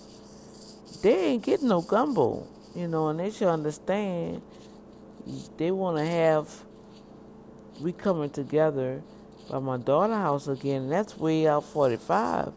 They 1.01 1.25
ain't 1.25 1.43
getting 1.43 1.67
no 1.67 1.81
gumbo, 1.81 2.47
you 2.75 2.88
know, 2.88 3.09
and 3.09 3.19
they 3.19 3.29
should 3.29 3.49
understand 3.49 4.41
they 5.57 5.71
want 5.71 5.97
to 5.97 6.05
have 6.05 6.49
we 7.81 7.91
coming 7.91 8.29
together 8.29 9.01
by 9.49 9.59
my 9.59 9.77
daughter 9.77 10.15
house 10.15 10.47
again. 10.47 10.89
That's 10.89 11.17
way 11.17 11.47
out 11.47 11.65
45. 11.65 12.53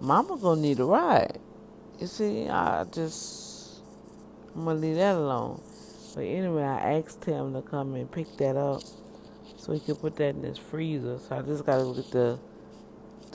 Mama 0.00 0.36
gonna 0.36 0.60
need 0.60 0.80
a 0.80 0.84
ride. 0.84 1.38
You 2.00 2.06
see, 2.06 2.48
I 2.48 2.84
just 2.84 3.80
I'm 4.54 4.64
gonna 4.64 4.78
leave 4.78 4.96
that 4.96 5.16
alone. 5.16 5.62
But 6.14 6.22
anyway, 6.22 6.62
I 6.62 6.98
asked 6.98 7.24
him 7.24 7.52
to 7.54 7.62
come 7.62 7.94
and 7.94 8.10
pick 8.10 8.36
that 8.38 8.56
up 8.56 8.82
so 9.58 9.72
he 9.72 9.80
could 9.80 10.00
put 10.00 10.16
that 10.16 10.34
in 10.34 10.42
his 10.42 10.58
freezer. 10.58 11.18
So 11.18 11.36
I 11.36 11.42
just 11.42 11.64
gotta 11.64 11.94
get 11.94 12.10
the 12.10 12.38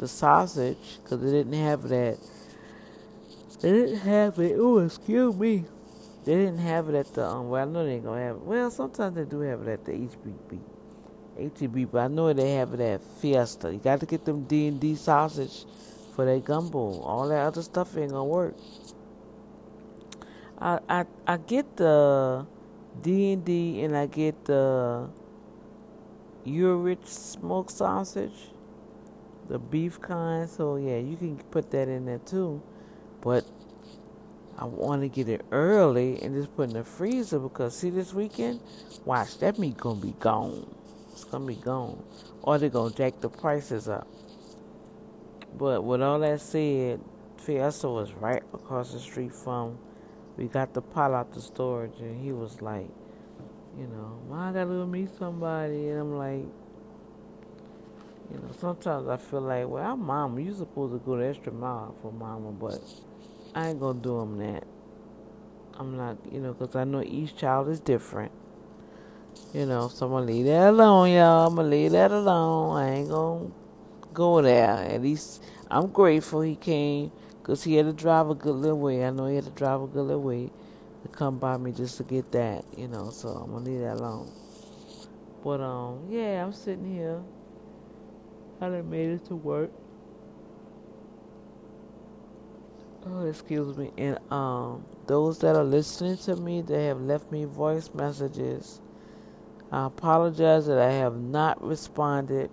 the 0.02 0.10
sausage 0.10 0.78
because 1.04 1.22
they 1.22 1.32
didn't 1.32 1.54
have 1.54 1.84
that. 1.90 2.20
They 3.62 3.72
didn't 3.72 4.00
have 4.00 4.40
it. 4.40 4.58
Oh, 4.60 4.80
excuse 4.80 5.36
me. 5.38 5.66
They 6.26 6.36
didn't 6.36 6.60
have 6.60 6.90
it 6.90 6.96
at 6.96 7.14
the 7.16 7.26
um. 7.26 7.50
Well, 7.50 7.64
I 7.64 7.72
know 7.72 7.86
they 7.86 7.94
ain't 7.94 8.06
gonna 8.06 8.22
have 8.22 8.38
it. 8.38 8.44
Well, 8.44 8.72
sometimes 8.72 9.16
they 9.16 9.26
do 9.26 9.42
have 9.42 9.62
it 9.68 9.70
at 9.70 9.86
the 9.86 9.94
HBB. 9.94 10.60
HEB, 11.38 11.92
but 11.92 12.00
I 12.00 12.08
know 12.10 12.34
they 12.34 12.54
have 12.56 12.74
it 12.76 12.82
at 12.82 13.02
Fiesta. 13.02 13.74
You 13.74 13.80
got 13.80 14.02
to 14.02 14.08
get 14.08 14.26
them 14.26 14.44
D 14.46 14.68
and 14.68 14.80
D 14.80 14.96
sausage 14.96 15.66
for 16.16 16.26
that 16.26 16.46
gumbo. 16.46 17.02
All 17.02 17.28
that 17.30 17.48
other 17.48 17.64
stuff 17.64 17.98
ain't 17.98 18.12
gonna 18.12 18.26
work. 18.26 18.56
I 20.60 20.80
I 20.90 21.06
I 21.28 21.38
get 21.38 21.78
the 21.78 22.46
D 23.02 23.34
and 23.34 23.46
D 23.46 23.84
and 23.84 23.98
I 23.98 24.08
get 24.08 24.46
the 24.46 25.10
Rich 26.46 27.06
smoked 27.06 27.72
sausage, 27.72 28.51
the 29.52 29.60
beef 29.60 30.00
kind. 30.00 30.50
So 30.50 30.78
yeah, 30.78 30.98
you 30.98 31.18
can 31.18 31.38
put 31.52 31.72
that 31.72 31.90
in 31.90 32.06
there 32.06 32.20
too. 32.20 32.64
But 33.22 33.46
I 34.58 34.66
want 34.66 35.02
to 35.02 35.10
get 35.10 35.28
it 35.28 35.46
early 35.52 36.22
and 36.22 36.34
just 36.34 36.56
put 36.56 36.70
in 36.70 36.74
the 36.74 36.84
freezer 36.84 37.38
because 37.38 37.78
see 37.78 37.90
this 37.90 38.14
weekend, 38.14 38.62
watch 39.06 39.38
that 39.40 39.60
meat 39.60 39.78
gonna 39.78 40.00
be 40.00 40.16
gone. 40.20 40.74
It's 41.12 41.26
gonna 41.26 41.46
be 41.46 41.56
gone, 41.56 42.02
or 42.42 42.58
they're 42.58 42.70
gonna 42.70 42.94
jack 42.94 43.20
the 43.20 43.30
prices 43.30 43.90
up. 43.90 44.08
But 45.58 45.84
with 45.84 46.02
all 46.02 46.20
that 46.20 46.40
said, 46.40 47.02
Fiesta 47.38 47.90
was 47.90 48.14
right 48.14 48.42
across 48.54 48.94
the 48.94 49.00
street 49.00 49.34
from. 49.34 49.78
We 50.38 50.46
got 50.48 50.74
the 50.74 50.82
pot 50.82 51.12
out 51.12 51.34
the 51.34 51.42
storage, 51.42 52.00
and 52.00 52.24
he 52.24 52.32
was 52.32 52.62
like, 52.62 52.88
you 53.78 53.88
know, 53.88 54.18
I 54.34 54.54
gotta 54.54 54.68
go 54.68 54.86
meet 54.86 55.10
somebody, 55.20 55.90
and 55.90 56.00
I'm 56.00 56.18
like, 56.18 56.46
you 58.32 58.40
know, 58.40 58.50
sometimes 58.60 59.10
I 59.10 59.18
feel 59.18 59.42
like, 59.42 59.68
well, 59.68 59.84
I'm 59.94 60.06
mama. 60.06 60.42
You 60.42 60.54
supposed 60.54 60.94
to 60.94 61.00
go 61.00 61.18
the 61.18 61.28
extra 61.28 61.52
mile 61.52 61.96
for 62.02 62.12
mama, 62.12 62.52
but 62.52 62.80
I 63.54 63.70
ain't 63.70 63.80
gonna 63.80 64.00
do 64.00 64.20
them 64.20 64.38
that. 64.38 64.64
I'm 65.78 65.98
not, 65.98 66.18
you 66.32 66.40
know, 66.40 66.54
because 66.54 66.76
I 66.76 66.84
know 66.86 67.02
each 67.04 67.36
child 67.36 67.68
is 67.70 67.80
different. 67.80 68.32
You 69.54 69.66
know, 69.66 69.90
so 69.90 70.06
I'm 70.06 70.12
gonna 70.14 70.26
leave 70.26 70.46
that 70.46 70.70
alone, 70.70 71.12
y'all. 71.12 71.48
I'm 71.48 71.56
gonna 71.56 71.68
leave 71.68 71.92
that 71.92 72.12
alone. 72.12 72.78
I 72.78 72.90
ain't 72.92 73.10
gonna 73.10 73.52
go 74.14 74.42
there. 74.42 74.70
At 74.70 75.02
least 75.02 75.44
I'm 75.70 75.88
grateful 75.88 76.42
he 76.42 76.56
came 76.56 77.12
because 77.42 77.64
he 77.64 77.76
had 77.76 77.86
to 77.88 77.94
drive 77.94 78.30
a 78.30 78.36
good 78.36 78.56
little 78.56 78.80
way. 78.80 79.04
I 79.06 79.10
know 79.10 79.26
he 79.28 79.36
had 79.36 79.46
to 79.46 79.52
drive 79.52 79.82
a 79.82 79.88
good 79.88 80.04
little 80.04 80.22
way 80.22 80.52
to 81.04 81.08
come 81.10 81.40
by 81.40 81.58
me 81.58 81.72
just 81.72 81.98
to 81.98 82.04
get 82.04 82.32
that, 82.32 82.64
you 82.78 82.88
know. 82.88 83.10
So 83.10 83.30
I'm 83.30 83.52
gonna 83.52 83.66
leave 83.66 83.82
that 83.82 83.98
alone. 83.98 84.32
But 85.44 85.62
um, 85.62 86.08
yeah, 86.10 86.46
I'm 86.46 86.54
sitting 86.54 86.94
here. 86.94 87.22
I 88.62 88.70
made 88.82 89.10
it 89.10 89.26
to 89.26 89.36
work. 89.36 89.72
Oh, 93.06 93.26
excuse 93.26 93.76
me. 93.76 93.92
And 93.98 94.20
um, 94.32 94.86
those 95.08 95.40
that 95.40 95.56
are 95.56 95.64
listening 95.64 96.18
to 96.18 96.36
me, 96.36 96.62
they 96.62 96.86
have 96.86 97.02
left 97.02 97.32
me 97.32 97.46
voice 97.46 97.90
messages. 97.96 98.80
I 99.72 99.88
apologize 99.88 100.68
that 100.68 100.78
I 100.78 100.92
have 100.92 101.16
not 101.16 101.64
responded 101.64 102.52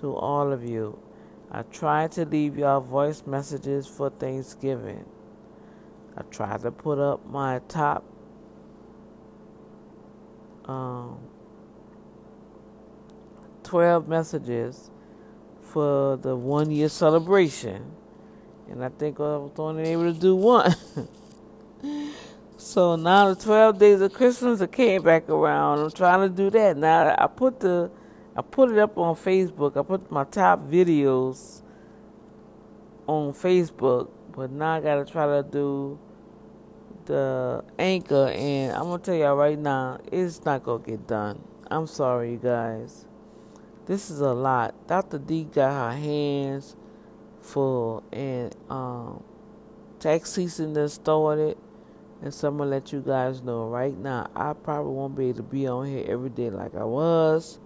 to 0.00 0.14
all 0.14 0.52
of 0.52 0.62
you. 0.62 0.98
I 1.50 1.62
tried 1.62 2.12
to 2.12 2.26
leave 2.26 2.58
y'all 2.58 2.80
voice 2.80 3.22
messages 3.26 3.86
for 3.86 4.10
Thanksgiving. 4.10 5.06
I 6.16 6.22
tried 6.22 6.60
to 6.62 6.70
put 6.70 6.98
up 6.98 7.24
my 7.26 7.60
top 7.66 8.04
um, 10.66 11.18
12 13.62 14.06
messages 14.06 14.90
for 15.72 16.16
the 16.16 16.34
one 16.36 16.70
year 16.70 16.88
celebration 16.88 17.92
and 18.70 18.84
I 18.84 18.88
think 18.88 19.18
I 19.18 19.36
was 19.36 19.52
only 19.58 19.82
able 19.90 20.12
to 20.12 20.18
do 20.18 20.36
one. 20.36 20.74
so 22.56 22.94
now 22.96 23.34
the 23.34 23.42
12 23.42 23.78
days 23.78 24.00
of 24.00 24.12
Christmas 24.12 24.60
it 24.60 24.70
came 24.70 25.02
back 25.02 25.28
around. 25.28 25.80
I'm 25.80 25.90
trying 25.90 26.28
to 26.28 26.34
do 26.34 26.50
that. 26.50 26.76
Now 26.76 27.14
I 27.18 27.26
put 27.26 27.60
the 27.60 27.90
I 28.36 28.42
put 28.42 28.70
it 28.70 28.78
up 28.78 28.96
on 28.96 29.16
Facebook. 29.16 29.76
I 29.76 29.82
put 29.82 30.10
my 30.10 30.24
top 30.24 30.60
videos 30.70 31.62
on 33.08 33.32
Facebook, 33.32 34.08
but 34.32 34.52
now 34.52 34.74
I 34.76 34.80
gotta 34.80 35.04
try 35.04 35.26
to 35.26 35.42
do 35.42 35.98
the 37.06 37.64
anchor 37.76 38.28
and 38.28 38.72
I'm 38.72 38.84
gonna 38.84 38.98
tell 38.98 39.16
y'all 39.16 39.34
right 39.34 39.58
now, 39.58 39.98
it's 40.12 40.44
not 40.44 40.62
gonna 40.62 40.84
get 40.84 41.08
done. 41.08 41.42
I'm 41.70 41.88
sorry 41.88 42.32
you 42.32 42.38
guys. 42.38 43.04
This 43.90 44.08
is 44.08 44.20
a 44.20 44.32
lot. 44.32 44.86
Dr. 44.86 45.18
D 45.18 45.42
got 45.42 45.72
her 45.72 45.98
hands 45.98 46.76
full 47.40 48.04
and 48.12 48.54
um 48.70 49.24
tax 49.98 50.30
season 50.30 50.74
that 50.74 50.90
started 50.90 51.58
and 52.22 52.32
so 52.32 52.46
I'm 52.46 52.58
gonna 52.58 52.70
let 52.70 52.92
you 52.92 53.00
guys 53.00 53.42
know 53.42 53.66
right 53.66 53.98
now 53.98 54.30
I 54.36 54.52
probably 54.52 54.92
won't 54.92 55.16
be 55.16 55.30
able 55.30 55.38
to 55.38 55.42
be 55.42 55.66
on 55.66 55.86
here 55.86 56.04
every 56.06 56.30
day 56.30 56.50
like 56.50 56.76
I 56.76 56.84
was. 56.84 57.58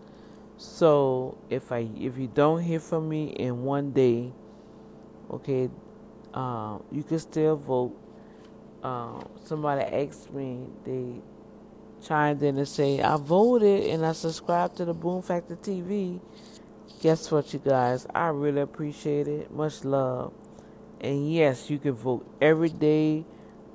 So 0.57 1.37
if 1.51 1.70
I 1.70 1.91
if 1.95 2.16
you 2.16 2.29
don't 2.29 2.62
hear 2.62 2.81
from 2.81 3.07
me 3.07 3.25
in 3.27 3.62
one 3.62 3.91
day, 3.91 4.33
okay, 5.31 5.68
um, 6.33 6.85
you 6.91 7.03
can 7.03 7.18
still 7.18 7.57
vote. 7.57 7.95
Um, 8.83 9.29
somebody 9.45 9.83
asked 9.83 10.33
me, 10.33 10.68
they 10.87 11.20
chimed 12.05 12.42
in 12.42 12.59
and 12.59 12.68
say, 12.68 13.00
I 13.00 13.16
voted 13.16 13.90
and 13.90 14.05
I 14.05 14.12
subscribed 14.12 14.76
to 14.76 14.84
the 14.84 14.94
Boom 14.94 15.22
Factor 15.22 15.57
TV 15.57 16.20
guess 17.05 17.30
what, 17.30 17.52
you 17.52 17.59
guys? 17.59 18.07
I 18.14 18.28
really 18.28 18.62
appreciate 18.62 19.28
it. 19.28 19.52
Much 19.52 19.84
love. 19.84 20.32
And 21.02 21.30
yes, 21.30 21.68
you 21.68 21.78
can 21.78 21.92
vote 21.92 22.26
every 22.40 22.70
day, 22.70 23.26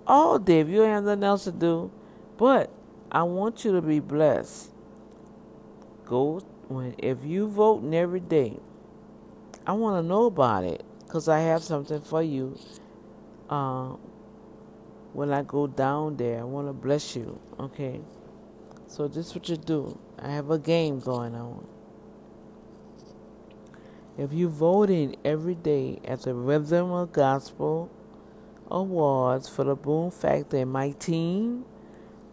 all 0.07 0.39
day 0.39 0.61
if 0.61 0.67
you 0.67 0.81
have 0.81 1.03
nothing 1.03 1.23
else 1.23 1.43
to 1.43 1.51
do. 1.51 1.91
But 2.37 2.71
I 3.11 3.21
want 3.21 3.63
you 3.63 3.71
to 3.73 3.83
be 3.83 3.99
blessed. 3.99 4.71
Go 6.05 6.39
when 6.69 6.95
if 6.97 7.23
you 7.23 7.47
voting 7.47 7.93
every 7.93 8.19
day. 8.19 8.57
I 9.67 9.73
want 9.73 10.03
to 10.03 10.07
know 10.07 10.25
about 10.25 10.63
it 10.63 10.83
because 11.05 11.29
I 11.29 11.41
have 11.41 11.61
something 11.61 12.01
for 12.01 12.23
you. 12.23 12.57
Uh, 13.47 13.89
when 15.13 15.31
I 15.31 15.43
go 15.43 15.67
down 15.67 16.17
there, 16.17 16.39
I 16.39 16.43
want 16.45 16.67
to 16.67 16.73
bless 16.73 17.15
you. 17.15 17.39
Okay. 17.59 18.01
So 18.89 19.07
this 19.07 19.27
is 19.27 19.35
what 19.35 19.47
you 19.47 19.55
do. 19.55 19.99
I 20.17 20.31
have 20.31 20.49
a 20.49 20.57
game 20.57 20.99
going 20.99 21.35
on. 21.35 21.65
If 24.17 24.33
you 24.33 24.49
voted 24.49 25.15
every 25.23 25.53
day 25.55 25.99
at 26.03 26.23
the 26.23 26.33
Rhythm 26.33 26.91
of 26.91 27.13
Gospel 27.13 27.91
Awards 28.69 29.47
for 29.47 29.63
the 29.63 29.75
Boom 29.75 30.09
Factor 30.09 30.57
and 30.57 30.71
my 30.71 30.91
team, 30.91 31.65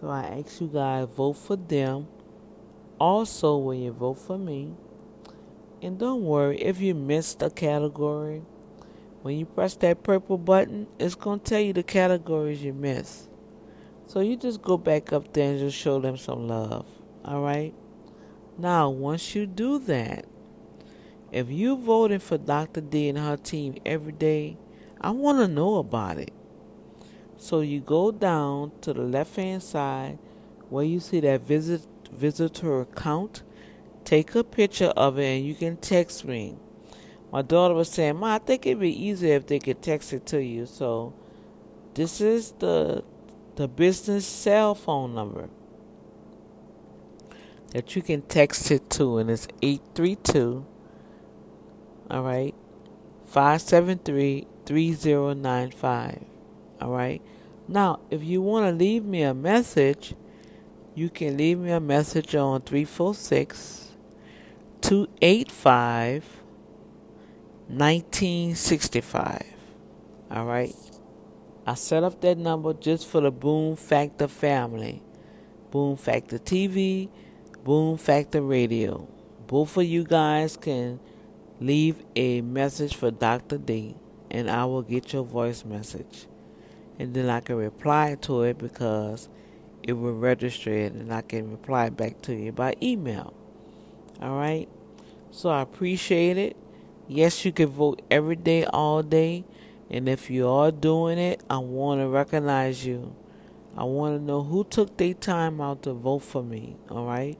So 0.00 0.08
I 0.08 0.38
ask 0.38 0.60
you 0.60 0.68
guys 0.68 1.08
vote 1.08 1.32
for 1.32 1.56
them. 1.56 2.06
Also 3.00 3.56
when 3.56 3.80
you 3.80 3.90
vote 3.90 4.18
for 4.18 4.38
me. 4.38 4.74
And 5.82 5.98
don't 5.98 6.22
worry 6.22 6.60
if 6.60 6.80
you 6.80 6.94
missed 6.94 7.42
a 7.42 7.50
category. 7.50 8.42
When 9.22 9.36
you 9.36 9.44
press 9.44 9.74
that 9.76 10.04
purple 10.04 10.38
button, 10.38 10.86
it's 11.00 11.16
gonna 11.16 11.40
tell 11.40 11.60
you 11.60 11.72
the 11.72 11.82
categories 11.82 12.62
you 12.62 12.72
missed. 12.72 13.28
So 14.06 14.20
you 14.20 14.36
just 14.36 14.62
go 14.62 14.76
back 14.76 15.12
up 15.12 15.32
there 15.32 15.50
and 15.50 15.58
just 15.58 15.76
show 15.76 15.98
them 15.98 16.16
some 16.16 16.46
love. 16.46 16.86
All 17.24 17.42
right. 17.42 17.74
Now, 18.56 18.90
once 18.90 19.34
you 19.34 19.46
do 19.46 19.80
that, 19.80 20.26
if 21.32 21.50
you 21.50 21.76
voted 21.76 22.22
for 22.22 22.38
Dr. 22.38 22.80
D 22.80 23.08
and 23.08 23.18
her 23.18 23.36
team 23.36 23.76
every 23.86 24.12
day, 24.12 24.56
I 25.00 25.10
want 25.10 25.38
to 25.38 25.48
know 25.48 25.76
about 25.76 26.18
it. 26.18 26.32
So 27.36 27.60
you 27.60 27.80
go 27.80 28.10
down 28.10 28.72
to 28.82 28.92
the 28.92 29.02
left 29.02 29.36
hand 29.36 29.62
side 29.62 30.18
where 30.68 30.84
you 30.84 31.00
see 31.00 31.20
that 31.20 31.42
visit 31.42 31.86
visitor 32.12 32.80
account. 32.80 33.42
Take 34.04 34.34
a 34.34 34.44
picture 34.44 34.92
of 34.96 35.18
it 35.18 35.24
and 35.24 35.46
you 35.46 35.54
can 35.54 35.76
text 35.76 36.24
me. 36.24 36.56
My 37.32 37.42
daughter 37.42 37.74
was 37.74 37.88
saying, 37.88 38.16
Ma, 38.16 38.34
I 38.34 38.38
think 38.38 38.66
it'd 38.66 38.80
be 38.80 39.04
easier 39.04 39.36
if 39.36 39.46
they 39.46 39.60
could 39.60 39.82
text 39.82 40.12
it 40.12 40.26
to 40.26 40.42
you. 40.42 40.66
So 40.66 41.14
this 41.94 42.20
is 42.20 42.52
the 42.58 43.04
the 43.56 43.68
business 43.68 44.26
cell 44.26 44.74
phone 44.74 45.14
number 45.14 45.48
that 47.72 47.94
you 47.94 48.02
can 48.02 48.22
text 48.22 48.70
it 48.70 48.88
to, 48.90 49.18
and 49.18 49.30
it's 49.30 49.46
832, 49.62 50.66
all 52.10 52.22
right, 52.22 52.54
573 53.26 54.46
3095, 54.66 56.24
all 56.80 56.90
right. 56.90 57.22
Now, 57.68 58.00
if 58.10 58.24
you 58.24 58.42
want 58.42 58.66
to 58.66 58.72
leave 58.72 59.04
me 59.04 59.22
a 59.22 59.32
message, 59.32 60.14
you 60.94 61.08
can 61.08 61.36
leave 61.36 61.58
me 61.58 61.70
a 61.70 61.80
message 61.80 62.34
on 62.34 62.62
346 62.62 63.92
285 64.80 66.24
1965, 67.68 69.44
all 70.32 70.44
right. 70.44 70.74
I 71.64 71.74
set 71.74 72.02
up 72.02 72.20
that 72.22 72.36
number 72.36 72.72
just 72.74 73.06
for 73.06 73.20
the 73.20 73.30
Boom 73.30 73.76
Factor 73.76 74.26
family. 74.26 75.02
Boom 75.70 75.96
Factor 75.96 76.38
TV, 76.38 77.08
Boom 77.62 77.96
Factor 77.96 78.42
Radio. 78.42 79.06
Both 79.46 79.76
of 79.76 79.84
you 79.84 80.02
guys 80.02 80.56
can 80.56 80.98
leave 81.60 82.02
a 82.16 82.40
message 82.40 82.96
for 82.96 83.10
Dr. 83.10 83.58
D, 83.58 83.94
and 84.30 84.50
I 84.50 84.64
will 84.64 84.82
get 84.82 85.12
your 85.12 85.24
voice 85.24 85.64
message. 85.64 86.26
And 86.98 87.14
then 87.14 87.28
I 87.28 87.40
can 87.40 87.56
reply 87.56 88.16
to 88.22 88.42
it 88.42 88.58
because 88.58 89.28
it 89.82 89.94
will 89.94 90.14
register 90.14 90.70
it 90.72 90.92
and 90.92 91.12
I 91.12 91.22
can 91.22 91.50
reply 91.50 91.88
back 91.88 92.20
to 92.22 92.34
you 92.34 92.52
by 92.52 92.74
email. 92.82 93.32
All 94.20 94.36
right? 94.36 94.68
So 95.30 95.48
I 95.48 95.62
appreciate 95.62 96.36
it. 96.36 96.56
Yes, 97.08 97.44
you 97.44 97.52
can 97.52 97.68
vote 97.68 98.02
every 98.10 98.36
day, 98.36 98.64
all 98.64 99.02
day. 99.02 99.44
And 99.88 100.08
if 100.08 100.30
you 100.30 100.48
are 100.48 100.70
doing 100.70 101.18
it, 101.18 101.42
I 101.48 101.58
want 101.58 102.00
to 102.00 102.08
recognize 102.08 102.84
you. 102.84 103.14
I 103.76 103.84
want 103.84 104.18
to 104.18 104.22
know 104.22 104.42
who 104.42 104.64
took 104.64 104.96
their 104.96 105.14
time 105.14 105.60
out 105.60 105.82
to 105.84 105.94
vote 105.94 106.20
for 106.20 106.42
me. 106.42 106.76
All 106.90 107.06
right? 107.06 107.38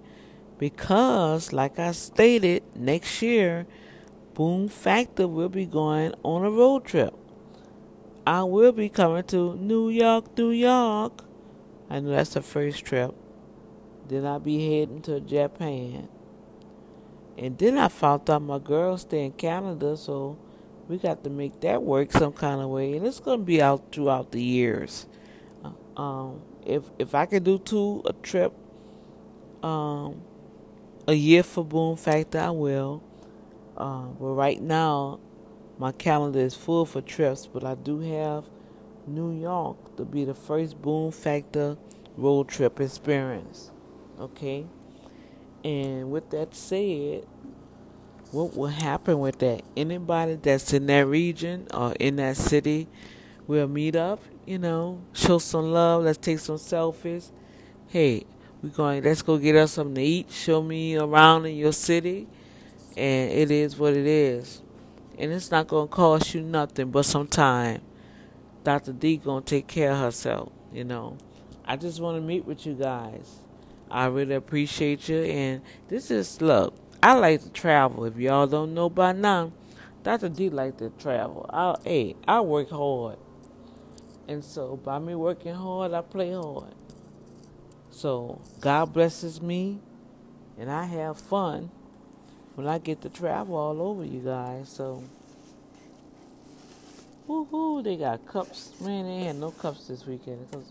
because, 0.61 1.55
like 1.55 1.79
I 1.79 1.93
stated, 1.93 2.62
next 2.77 3.23
year, 3.23 3.66
Boom 4.41 4.68
Factor 4.68 5.28
will 5.28 5.51
be 5.51 5.66
going 5.66 6.14
on 6.22 6.47
a 6.47 6.51
road 6.51 6.86
trip. 6.86 7.12
I 8.26 8.43
will 8.45 8.72
be 8.72 8.88
coming 8.88 9.24
to 9.24 9.55
New 9.57 9.91
York, 9.91 10.34
New 10.38 10.49
York. 10.49 11.24
I 11.91 12.01
know 12.01 12.12
that's 12.12 12.32
the 12.32 12.41
first 12.41 12.82
trip. 12.86 13.14
Then 14.09 14.24
I'll 14.24 14.41
be 14.41 14.66
heading 14.66 15.03
to 15.03 15.20
Japan. 15.20 16.09
And 17.36 17.59
then 17.59 17.76
I 17.76 17.88
found 17.88 18.30
out 18.30 18.41
my 18.41 18.59
girls 18.59 19.03
stay 19.03 19.26
in 19.26 19.32
Canada, 19.32 19.95
so 19.99 20.38
we 20.88 20.97
got 20.97 21.22
to 21.24 21.28
make 21.28 21.61
that 21.61 21.82
work 21.82 22.11
some 22.11 22.32
kind 22.32 22.62
of 22.62 22.70
way. 22.70 22.97
And 22.97 23.07
it's 23.07 23.20
going 23.20 23.41
to 23.41 23.45
be 23.45 23.61
out 23.61 23.93
throughout 23.93 24.32
the 24.32 24.43
years. 24.43 25.07
Uh, 25.62 26.01
um, 26.01 26.41
if 26.64 26.84
if 26.99 27.14
I 27.14 27.26
could 27.26 27.45
do 27.45 27.59
two 27.59 28.01
a 28.07 28.14
trip, 28.14 28.55
um, 29.62 30.22
a 31.07 31.12
year 31.12 31.43
for 31.43 31.62
Boom 31.62 31.99
Factor, 31.99 32.38
I 32.38 32.51
will. 32.53 33.03
Uh, 33.81 34.03
but 34.20 34.26
right 34.35 34.61
now, 34.61 35.18
my 35.78 35.91
calendar 35.91 36.41
is 36.41 36.55
full 36.55 36.85
for 36.85 37.01
trips, 37.01 37.47
but 37.47 37.64
I 37.64 37.74
do 37.74 38.01
have 38.01 38.45
New 39.07 39.33
York 39.33 39.97
to 39.97 40.05
be 40.05 40.26
the 40.26 40.35
first 40.35 40.83
Boom 40.83 41.11
Factor 41.11 41.78
road 42.14 42.49
trip 42.49 42.78
experience. 42.78 43.70
Okay? 44.20 44.66
And 45.64 46.11
with 46.11 46.28
that 46.28 46.55
said, 46.55 47.24
what 48.33 48.55
will 48.55 48.66
happen 48.66 49.18
with 49.18 49.39
that? 49.39 49.62
Anybody 49.74 50.35
that's 50.35 50.74
in 50.74 50.85
that 50.87 51.07
region 51.07 51.66
or 51.72 51.95
in 51.95 52.16
that 52.16 52.37
city 52.37 52.87
will 53.47 53.66
meet 53.66 53.97
up, 53.97 54.22
you 54.45 54.59
know, 54.59 55.01
show 55.14 55.39
some 55.39 55.72
love, 55.72 56.05
let's 56.05 56.18
take 56.18 56.39
some 56.39 56.57
selfies. 56.57 57.31
Hey, 57.89 58.26
we're 58.62 58.68
going 58.68 59.03
let's 59.03 59.22
go 59.22 59.39
get 59.39 59.57
us 59.57 59.72
something 59.72 59.95
to 59.95 60.03
eat. 60.03 60.31
Show 60.31 60.62
me 60.62 60.97
around 60.97 61.47
in 61.47 61.57
your 61.57 61.72
city, 61.72 62.28
and 62.97 63.30
it 63.30 63.51
is 63.51 63.76
what 63.76 63.95
it 63.95 64.07
is. 64.07 64.62
And 65.18 65.32
it's 65.32 65.51
not 65.51 65.68
gonna 65.68 65.86
cost 65.86 66.34
you 66.34 66.43
nothing 66.43 66.91
but 66.91 67.05
some 67.05 67.26
time. 67.26 67.82
Dr. 68.64 68.93
D 68.93 69.16
gonna 69.16 69.43
take 69.43 69.66
care 69.66 69.93
of 69.93 69.99
herself. 69.99 70.53
You 70.72 70.84
know, 70.84 71.18
I 71.64 71.76
just 71.76 72.01
want 72.01 72.16
to 72.16 72.20
meet 72.20 72.45
with 72.45 72.66
you 72.66 72.74
guys. 72.74 73.41
I 73.91 74.07
really 74.07 74.34
appreciate 74.34 75.09
you, 75.09 75.22
and 75.22 75.62
this 75.88 76.11
is 76.11 76.41
look. 76.41 76.74
I 77.03 77.14
like 77.14 77.43
to 77.43 77.51
travel. 77.51 78.05
If 78.05 78.16
y'all 78.16 78.47
don't 78.47 78.74
know 78.74 78.88
by 78.88 79.12
now, 79.12 79.53
Dr. 80.03 80.28
D 80.28 80.49
like 80.49 80.78
to 80.78 80.91
travel. 80.91 81.47
I 81.51 81.76
hey, 81.84 82.16
I 82.26 82.41
work 82.41 82.70
hard, 82.70 83.18
and 84.28 84.45
so 84.45 84.76
by 84.76 84.99
me 84.99 85.14
working 85.14 85.55
hard, 85.55 85.93
I 85.93 86.03
play 86.03 86.32
hard. 86.32 86.74
So 87.91 88.41
God 88.61 88.93
blesses 88.93 89.43
me, 89.43 89.80
and 90.59 90.70
I 90.70 90.84
have 90.84 91.18
fun 91.18 91.70
when 92.61 92.69
I 92.69 92.77
get 92.77 93.01
to 93.01 93.09
travel 93.09 93.57
all 93.57 93.81
over 93.81 94.05
you 94.05 94.21
guys. 94.21 94.69
So, 94.69 95.03
woohoo! 97.27 97.83
They 97.83 97.97
got 97.97 98.27
cups. 98.27 98.79
Man, 98.83 99.07
they 99.07 99.25
had 99.25 99.37
no 99.37 99.51
cups 99.51 99.89
this 99.89 100.05
weekend, 100.05 100.47
cause 100.53 100.71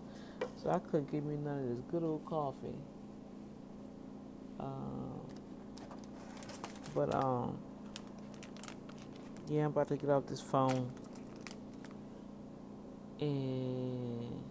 so 0.62 0.70
I 0.70 0.78
couldn't 0.78 1.12
give 1.12 1.26
me 1.26 1.36
none 1.38 1.58
of 1.58 1.70
this 1.70 1.84
good 1.90 2.04
old 2.04 2.24
coffee. 2.28 2.78
Um, 4.60 5.20
but 6.94 7.16
um, 7.16 7.58
yeah, 9.50 9.62
I'm 9.62 9.68
about 9.68 9.88
to 9.88 9.96
get 9.96 10.12
off 10.12 10.28
this 10.28 10.42
phone 10.42 10.92
and 13.20 14.44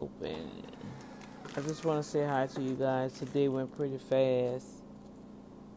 open. 0.00 0.50
I 1.56 1.60
just 1.60 1.84
want 1.84 2.02
to 2.02 2.10
say 2.10 2.24
hi 2.24 2.48
to 2.48 2.60
you 2.60 2.74
guys. 2.74 3.12
Today 3.12 3.46
went 3.46 3.76
pretty 3.76 3.98
fast. 3.98 4.73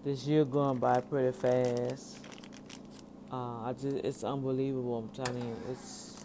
This 0.07 0.25
year 0.25 0.45
going 0.45 0.77
by 0.77 1.01
pretty 1.01 1.37
fast. 1.37 2.19
Uh, 3.29 3.63
I 3.63 3.73
just 3.73 3.97
it's 3.97 4.23
unbelievable. 4.23 4.99
I'm 4.99 5.09
telling 5.09 5.41
you, 5.41 5.57
it's 5.69 6.23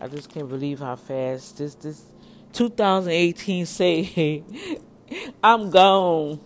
I 0.00 0.06
just 0.06 0.30
can't 0.30 0.48
believe 0.48 0.78
how 0.78 0.94
fast 0.94 1.58
this 1.58 1.74
this 1.74 2.04
2018 2.52 3.66
say 3.66 4.44
I'm 5.42 5.68
gone. 5.68 6.38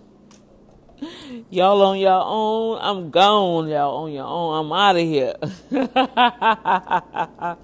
Y'all 1.50 1.82
on 1.82 1.98
your 1.98 2.22
own. 2.24 2.78
I'm 2.80 3.10
gone. 3.10 3.68
Y'all 3.68 4.04
on 4.04 4.10
your 4.10 4.24
own. 4.24 4.64
I'm 4.64 4.72
out 4.72 4.96
of 4.96 5.02
here. 5.02 5.34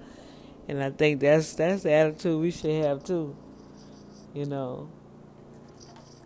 and 0.69 0.85
I 0.85 0.91
think 0.91 1.21
that's 1.21 1.55
that's 1.55 1.83
the 1.83 1.93
attitude 1.93 2.43
we 2.43 2.51
should 2.51 2.85
have 2.85 3.05
too. 3.05 3.35
You 4.35 4.45
know. 4.45 4.91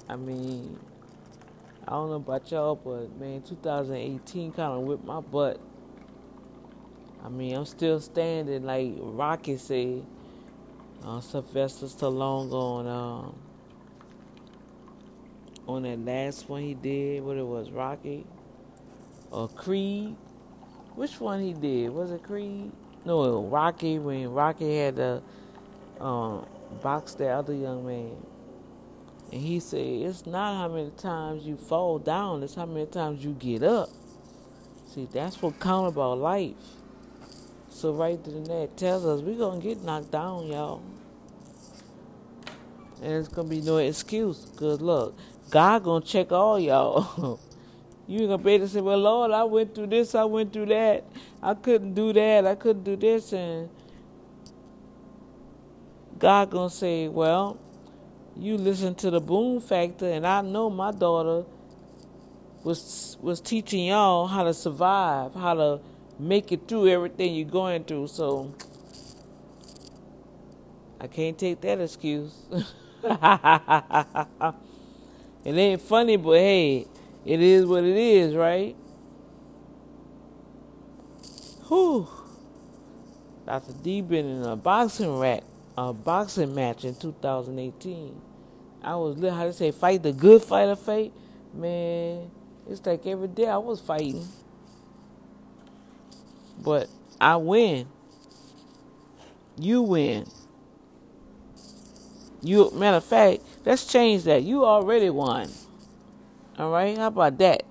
I 0.09 0.16
mean, 0.16 0.80
don't 1.93 2.11
know 2.11 2.16
about 2.16 2.51
y'all, 2.51 2.74
but 2.74 3.14
man, 3.18 3.43
2018 3.43 4.53
kind 4.53 4.72
of 4.72 4.80
whipped 4.82 5.05
my 5.05 5.20
butt. 5.20 5.61
I 7.24 7.28
mean, 7.28 7.55
I'm 7.55 7.66
still 7.66 8.01
standing, 8.01 8.64
like 8.64 8.93
Rocky 8.99 9.57
said. 9.57 10.05
Uh, 11.05 11.20
Sylvester 11.20 11.86
Stallone 11.86 12.53
on 12.53 12.86
um, 12.86 13.34
on 15.66 15.82
that 15.82 15.99
last 15.99 16.49
one 16.49 16.62
he 16.62 16.74
did, 16.74 17.24
what 17.24 17.36
it 17.36 17.47
was, 17.47 17.70
Rocky 17.70 18.24
or 19.32 19.49
Creed. 19.49 20.14
Which 20.95 21.18
one 21.20 21.40
he 21.40 21.55
did? 21.55 21.90
Was 21.90 22.11
it 22.11 22.22
Creed? 22.22 22.70
No, 23.05 23.43
Rocky. 23.43 23.99
When 23.99 24.30
Rocky 24.32 24.76
had 24.76 24.97
to 24.97 25.22
um, 26.01 26.47
box 26.82 27.14
that 27.14 27.30
other 27.30 27.55
young 27.55 27.86
man, 27.86 28.14
and 29.33 29.41
he 29.41 29.61
said, 29.61 29.80
"It's 29.80 30.26
not 30.26 30.57
how 30.59 30.68
many 30.68 30.91
times 30.91 31.45
you 31.45 31.57
fall 31.57 31.99
down; 31.99 32.43
it's 32.45 32.55
how 32.55 32.66
many 32.66 32.87
times 32.87 33.24
you 33.24 33.33
get 33.33 33.64
up." 33.64 33.91
See, 34.95 35.09
that's 35.11 35.43
what 35.43 35.59
count 35.59 35.89
about 35.89 36.18
life. 36.18 36.55
So 37.70 37.93
right 37.93 38.22
then 38.24 38.45
that 38.45 38.76
tells 38.76 39.07
us 39.07 39.22
we're 39.22 39.39
gonna 39.39 39.61
get 39.61 39.83
knocked 39.83 40.12
down, 40.12 40.49
y'all. 40.49 40.83
And 43.03 43.12
it's 43.14 43.28
gonna 43.28 43.49
be 43.49 43.61
no 43.62 43.78
excuse. 43.78 44.47
Good 44.57 44.83
luck. 44.83 45.14
God 45.51 45.85
gonna 45.85 46.05
check 46.05 46.33
all 46.33 46.61
y'all. 46.61 47.41
you 48.07 48.20
ain't 48.20 48.30
gonna 48.30 48.43
be 48.43 48.53
able 48.53 48.66
to 48.66 48.72
say, 48.72 48.80
Well 48.83 48.99
Lord, 48.99 49.33
I 49.33 49.45
went 49.45 49.74
through 49.74 49.89
this, 49.89 50.14
I 50.14 50.24
went 50.24 50.53
through 50.53 50.66
that, 50.66 51.05
I 51.43 51.55
couldn't 51.55 51.95
do 51.95 52.12
that, 52.12 52.47
I 52.47 52.55
couldn't 52.55 52.85
do 52.85 52.97
this 52.97 53.33
and 53.33 53.70
God 56.18 56.51
gonna 56.51 56.70
say, 56.70 57.09
Well, 57.09 57.59
you 58.39 58.59
listen 58.59 58.95
to 58.97 59.11
the 59.11 59.20
boom 59.20 59.61
factor 59.61 60.09
and 60.11 60.26
I 60.26 60.43
know 60.43 60.70
my 60.70 60.93
daughter 60.93 61.45
was 62.64 63.18
was 63.20 63.41
teaching 63.41 63.87
y'all 63.87 64.28
how 64.28 64.45
to 64.45 64.55
survive, 64.55 65.35
how 65.35 65.55
to 65.55 65.80
make 66.18 66.53
it 66.53 66.68
through 66.68 66.89
everything 66.89 67.35
you're 67.35 67.49
going 67.49 67.85
through. 67.85 68.09
So 68.09 68.55
I 71.01 71.09
can't 71.09 71.39
take 71.39 71.61
that 71.62 71.80
excuse. 71.80 72.35
It 75.45 75.57
ain't 75.57 75.83
funny, 75.83 76.16
but 76.16 76.39
hey, 76.39 76.87
it 77.26 77.41
is 77.43 77.66
what 77.66 77.85
it 77.85 77.97
is, 77.97 78.35
right? 78.35 78.76
Whew. 81.68 82.09
Dr. 83.47 83.74
D 83.83 84.03
been 84.03 84.26
in 84.26 84.43
a 84.45 84.57
boxing 84.57 85.18
rack, 85.18 85.45
a 85.77 85.93
boxing 85.93 86.55
match 86.55 86.85
in 86.85 86.95
2018. 86.95 88.20
I 88.83 88.97
was 88.97 89.20
how 89.20 89.45
to 89.45 89.53
say 89.53 89.70
fight 89.70 90.03
the 90.03 90.12
good 90.12 90.43
fight 90.43 90.68
of 90.68 90.81
fate. 90.81 91.12
Man, 91.55 92.31
it's 92.68 92.85
like 92.85 93.07
every 93.07 93.29
day 93.29 93.47
I 93.47 93.59
was 93.59 93.81
fighting, 93.81 94.27
but 96.59 96.89
I 97.20 97.37
win. 97.37 97.87
You 99.59 99.83
win. 99.83 100.27
You 102.43 102.70
matter 102.73 102.97
of 102.97 103.05
fact, 103.05 103.43
let's 103.64 103.87
change 103.87 104.25
that. 104.25 104.43
You 104.43 104.64
already 104.64 105.11
won. 105.11 105.51
All 106.59 106.70
right, 106.70 106.97
how 106.99 107.09
about 107.09 107.39
that? 107.39 107.64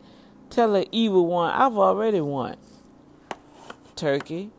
Tell 0.50 0.74
the 0.74 0.88
evil 0.92 1.28
one, 1.28 1.52
I've 1.54 1.78
already 1.78 2.22
won. 2.22 2.56
Turkey, 3.96 4.52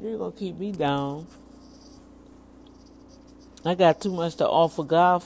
you're 0.00 0.18
gonna 0.18 0.32
keep 0.32 0.58
me 0.58 0.72
down. 0.72 1.26
I 3.64 3.74
got 3.74 4.00
too 4.00 4.12
much 4.12 4.36
to 4.36 4.48
offer 4.48 4.84
God. 4.84 5.22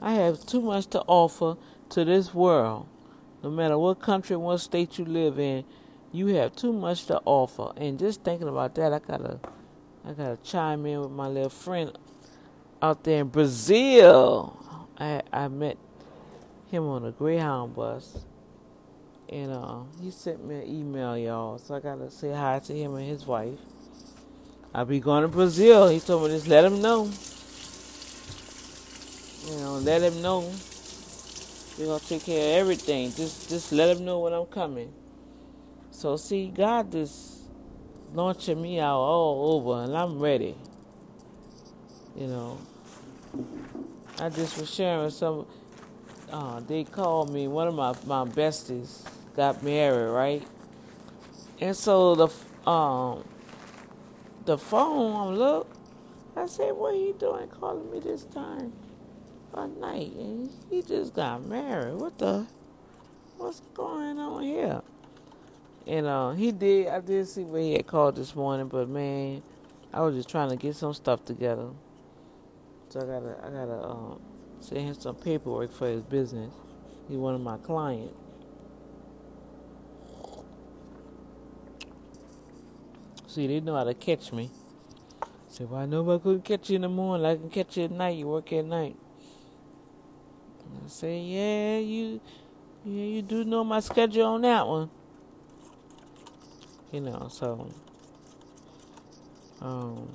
I 0.00 0.12
have 0.14 0.44
too 0.46 0.60
much 0.60 0.86
to 0.88 1.00
offer 1.02 1.56
to 1.90 2.04
this 2.04 2.34
world. 2.34 2.88
No 3.42 3.50
matter 3.50 3.78
what 3.78 4.00
country, 4.00 4.36
what 4.36 4.58
state 4.58 4.98
you 4.98 5.04
live 5.04 5.38
in, 5.38 5.64
you 6.12 6.26
have 6.36 6.56
too 6.56 6.72
much 6.72 7.06
to 7.06 7.20
offer. 7.24 7.72
And 7.76 7.98
just 7.98 8.24
thinking 8.24 8.48
about 8.48 8.74
that, 8.76 8.92
I 8.92 8.98
gotta, 8.98 9.38
I 10.04 10.12
gotta 10.12 10.38
chime 10.42 10.86
in 10.86 11.00
with 11.00 11.10
my 11.12 11.28
little 11.28 11.50
friend 11.50 11.96
out 12.82 13.04
there 13.04 13.20
in 13.20 13.28
Brazil. 13.28 14.58
I 14.98 15.22
I 15.32 15.48
met 15.48 15.78
him 16.70 16.84
on 16.88 17.04
a 17.04 17.12
Greyhound 17.12 17.76
bus, 17.76 18.18
and 19.28 19.52
uh, 19.52 19.80
he 20.02 20.10
sent 20.10 20.44
me 20.44 20.56
an 20.56 20.66
email, 20.66 21.16
y'all. 21.16 21.58
So 21.58 21.76
I 21.76 21.80
gotta 21.80 22.10
say 22.10 22.32
hi 22.32 22.58
to 22.58 22.74
him 22.74 22.96
and 22.96 23.06
his 23.06 23.24
wife. 23.24 23.58
I'll 24.74 24.84
be 24.84 25.00
going 25.00 25.22
to 25.22 25.28
Brazil. 25.28 25.88
He 25.88 26.00
told 26.00 26.24
me 26.24 26.30
just 26.30 26.48
let 26.48 26.64
him 26.64 26.82
know. 26.82 27.10
You 29.48 29.56
know, 29.56 29.78
let 29.78 30.02
him 30.02 30.20
know. 30.20 30.40
We're 31.78 31.86
gonna 31.86 32.00
take 32.00 32.24
care 32.24 32.38
of 32.38 32.60
everything. 32.60 33.10
Just 33.12 33.48
just 33.48 33.72
let 33.72 33.96
him 33.96 34.04
know 34.04 34.18
when 34.18 34.34
I'm 34.34 34.44
coming. 34.44 34.92
So 35.90 36.16
see, 36.18 36.48
God 36.48 36.94
is 36.94 37.44
launching 38.12 38.60
me 38.60 38.78
out 38.78 38.98
all 38.98 39.54
over, 39.54 39.84
and 39.84 39.96
I'm 39.96 40.18
ready. 40.18 40.54
You 42.14 42.26
know, 42.26 42.58
I 44.18 44.28
just 44.28 44.58
was 44.58 44.70
sharing 44.70 45.08
some. 45.08 45.46
Uh, 46.30 46.60
they 46.60 46.84
called 46.84 47.32
me. 47.32 47.48
One 47.48 47.68
of 47.68 47.74
my 47.74 47.94
my 48.04 48.30
besties 48.30 49.00
got 49.34 49.62
married, 49.62 50.10
right? 50.10 50.46
And 51.58 51.74
so 51.74 52.14
the 52.14 52.70
um 52.70 53.24
the 54.44 54.58
phone 54.58 55.36
look. 55.36 55.70
I 56.36 56.44
said, 56.44 56.72
"What 56.76 56.94
are 56.94 56.98
you 56.98 57.14
doing 57.18 57.48
calling 57.48 57.90
me 57.90 58.00
this 58.00 58.24
time 58.24 58.74
night?" 59.66 60.12
And 60.14 60.50
he 60.70 60.82
just 60.82 61.14
got 61.14 61.44
married. 61.44 61.94
What 61.94 62.18
the? 62.18 62.46
What's 63.36 63.60
going 63.74 64.18
on 64.18 64.42
here? 64.42 64.82
And 65.86 66.06
uh, 66.06 66.32
he 66.32 66.52
did. 66.52 66.88
I 66.88 67.00
did 67.00 67.26
see 67.28 67.44
where 67.44 67.62
he 67.62 67.72
had 67.74 67.86
called 67.86 68.16
this 68.16 68.34
morning, 68.36 68.68
but 68.68 68.88
man, 68.88 69.42
I 69.92 70.02
was 70.02 70.14
just 70.14 70.28
trying 70.28 70.50
to 70.50 70.56
get 70.56 70.76
some 70.76 70.92
stuff 70.94 71.24
together. 71.24 71.68
So 72.90 73.00
I 73.00 73.04
gotta 73.04 73.36
I 73.44 73.50
gotta 73.50 73.88
um, 73.88 74.20
send 74.60 74.80
him 74.80 74.94
some 74.94 75.16
paperwork 75.16 75.72
for 75.72 75.88
his 75.88 76.02
business. 76.02 76.52
He's 77.08 77.16
one 77.18 77.34
of 77.34 77.40
my 77.40 77.56
clients. 77.58 78.14
See, 83.26 83.46
they 83.46 83.60
know 83.60 83.76
how 83.76 83.84
to 83.84 83.94
catch 83.94 84.32
me. 84.32 84.50
Say, 85.48 85.64
well, 85.64 85.80
I 85.80 85.86
know 85.86 86.10
I 86.12 86.18
couldn't 86.18 86.44
catch 86.44 86.70
you 86.70 86.76
in 86.76 86.82
the 86.82 86.88
morning. 86.88 87.26
I 87.26 87.36
can 87.36 87.50
catch 87.50 87.76
you 87.76 87.84
at 87.84 87.90
night. 87.90 88.16
You 88.16 88.26
work 88.28 88.52
at 88.52 88.64
night. 88.64 88.96
I 90.84 90.88
say, 90.88 91.18
yeah, 91.20 91.78
you, 91.78 92.20
yeah, 92.84 93.04
you 93.04 93.22
do 93.22 93.44
know 93.44 93.64
my 93.64 93.80
schedule 93.80 94.26
on 94.26 94.42
that 94.42 94.66
one. 94.66 94.90
You 96.92 97.00
know, 97.00 97.28
so, 97.30 97.70
um, 99.60 100.08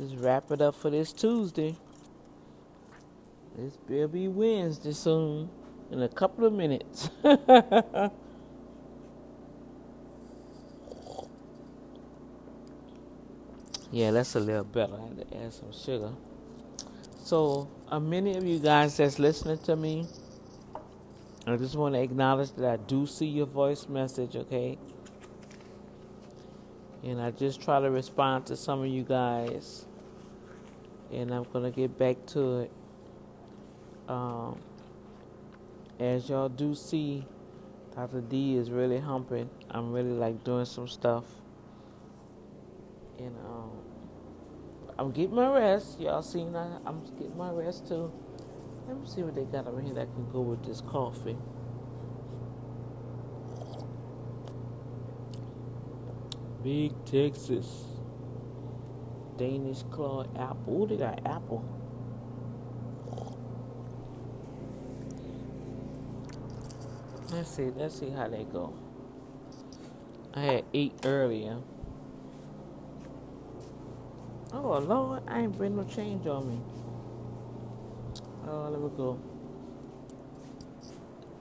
Just 0.00 0.16
wrap 0.16 0.50
it 0.50 0.62
up 0.62 0.74
for 0.76 0.88
this 0.88 1.12
Tuesday. 1.12 1.76
This 3.54 3.76
will 3.86 4.08
be 4.08 4.28
Wednesday 4.28 4.92
soon, 4.92 5.50
in 5.90 6.02
a 6.02 6.08
couple 6.08 6.46
of 6.46 6.54
minutes. 6.54 7.10
yeah, 13.92 14.10
that's 14.10 14.34
a 14.36 14.40
little 14.40 14.64
better. 14.64 14.94
I 14.94 15.08
had 15.08 15.30
to 15.30 15.36
add 15.36 15.52
some 15.52 15.70
sugar. 15.70 16.12
So, 17.30 17.68
uh, 17.86 18.00
many 18.00 18.36
of 18.36 18.44
you 18.44 18.58
guys 18.58 18.96
that's 18.96 19.20
listening 19.20 19.58
to 19.58 19.76
me, 19.76 20.04
I 21.46 21.54
just 21.54 21.76
want 21.76 21.94
to 21.94 22.00
acknowledge 22.00 22.50
that 22.54 22.68
I 22.68 22.76
do 22.76 23.06
see 23.06 23.26
your 23.28 23.46
voice 23.46 23.88
message, 23.88 24.34
okay? 24.34 24.76
And 27.04 27.20
I 27.20 27.30
just 27.30 27.62
try 27.62 27.78
to 27.78 27.88
respond 27.88 28.46
to 28.46 28.56
some 28.56 28.80
of 28.80 28.88
you 28.88 29.04
guys 29.04 29.86
and 31.12 31.32
I'm 31.32 31.44
gonna 31.52 31.70
get 31.70 31.96
back 31.96 32.16
to 32.34 32.62
it. 32.62 32.72
Um, 34.08 34.58
as 36.00 36.28
y'all 36.28 36.48
do 36.48 36.74
see, 36.74 37.24
Dr. 37.94 38.22
D 38.22 38.56
is 38.56 38.72
really 38.72 38.98
humping. 38.98 39.48
I'm 39.70 39.92
really 39.92 40.14
like 40.14 40.42
doing 40.42 40.64
some 40.64 40.88
stuff, 40.88 41.26
and 43.20 43.36
um, 43.46 43.70
I'm 45.00 45.12
getting 45.12 45.34
my 45.34 45.48
rest. 45.48 45.98
Y'all 45.98 46.20
seen 46.20 46.54
I, 46.54 46.76
I'm 46.84 47.02
getting 47.18 47.34
my 47.34 47.50
rest 47.50 47.88
too. 47.88 48.12
Let 48.86 49.00
me 49.00 49.06
see 49.06 49.22
what 49.22 49.34
they 49.34 49.44
got 49.44 49.66
over 49.66 49.80
here 49.80 49.94
that 49.94 50.12
can 50.12 50.30
go 50.30 50.42
with 50.42 50.62
this 50.62 50.82
coffee. 50.82 51.38
Big 56.62 56.92
Texas. 57.06 57.84
Danish 59.38 59.84
claw 59.90 60.26
apple. 60.38 60.82
Ooh, 60.82 60.86
they 60.86 60.98
got 60.98 61.26
apple. 61.26 61.64
Let's 67.32 67.56
see. 67.56 67.70
Let's 67.74 67.98
see 67.98 68.10
how 68.10 68.28
they 68.28 68.44
go. 68.44 68.74
I 70.34 70.40
had 70.40 70.64
eight 70.74 70.92
earlier. 71.06 71.56
Oh 74.52 74.78
Lord, 74.78 75.22
I 75.28 75.42
ain't 75.42 75.56
bring 75.56 75.76
no 75.76 75.84
change 75.84 76.26
on 76.26 76.48
me. 76.48 76.60
Oh, 78.48 78.68
let 78.70 78.80
me 78.80 78.90
go. 78.96 79.20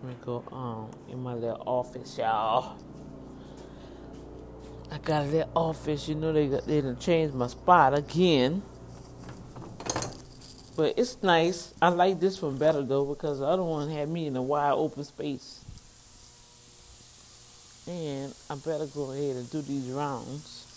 Let 0.04 0.10
me 0.10 0.16
go 0.24 0.44
um 0.52 0.92
in 1.12 1.24
my 1.24 1.34
little 1.34 1.64
office, 1.66 2.18
y'all. 2.18 2.78
I 4.92 4.98
got 5.00 5.24
a 5.24 5.26
little 5.26 5.52
office. 5.56 6.08
You 6.08 6.16
know 6.16 6.34
they 6.34 6.48
got, 6.48 6.66
they 6.66 6.82
done 6.82 6.98
changed 7.00 7.36
my 7.36 7.48
spot 7.48 7.98
again. 7.98 8.62
But 10.76 10.94
it's 10.98 11.22
nice. 11.24 11.74
I 11.82 11.90
like 11.90 12.20
this 12.20 12.42
one 12.42 12.58
better 12.58 12.84
though 12.84 13.06
because 13.06 13.40
the 13.40 13.46
other 13.46 13.64
one 13.64 13.90
had 13.90 14.08
me 14.10 14.28
in 14.28 14.36
a 14.36 14.42
wide 14.42 14.74
open 14.74 15.04
space. 15.04 15.66
And 17.88 18.34
I 18.50 18.56
better 18.56 18.86
go 18.86 19.12
ahead 19.12 19.36
and 19.36 19.50
do 19.50 19.62
these 19.64 19.88
rounds. 19.88 20.69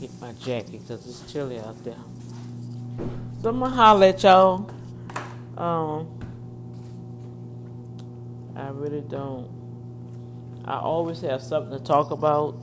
Get 0.00 0.20
my 0.20 0.32
jacket 0.32 0.82
because 0.82 1.06
it's 1.06 1.32
chilly 1.32 1.58
out 1.58 1.82
there. 1.82 1.96
So 3.42 3.48
I'm 3.48 3.60
to 3.60 3.66
holler 3.66 4.06
at 4.06 4.22
y'all. 4.22 4.70
Um, 5.56 6.06
I 8.54 8.68
really 8.68 9.00
don't. 9.00 9.48
I 10.66 10.78
always 10.78 11.20
have 11.22 11.40
something 11.40 11.78
to 11.78 11.82
talk 11.82 12.10
about, 12.10 12.56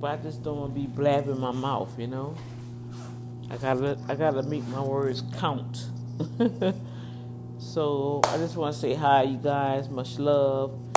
but 0.00 0.10
I 0.10 0.16
just 0.22 0.42
don't 0.42 0.58
want 0.58 0.74
to 0.74 0.80
be 0.80 0.86
blabbing 0.86 1.38
my 1.38 1.52
mouth, 1.52 1.96
you 1.98 2.08
know. 2.08 2.34
I 3.50 3.56
gotta, 3.56 3.98
I 4.08 4.16
gotta 4.16 4.42
make 4.42 4.66
my 4.68 4.82
words 4.82 5.22
count. 5.38 5.86
so 7.58 8.20
I 8.24 8.38
just 8.38 8.56
want 8.56 8.74
to 8.74 8.80
say 8.80 8.94
hi, 8.94 9.22
you 9.22 9.36
guys. 9.36 9.88
Much 9.88 10.18
love 10.18 10.93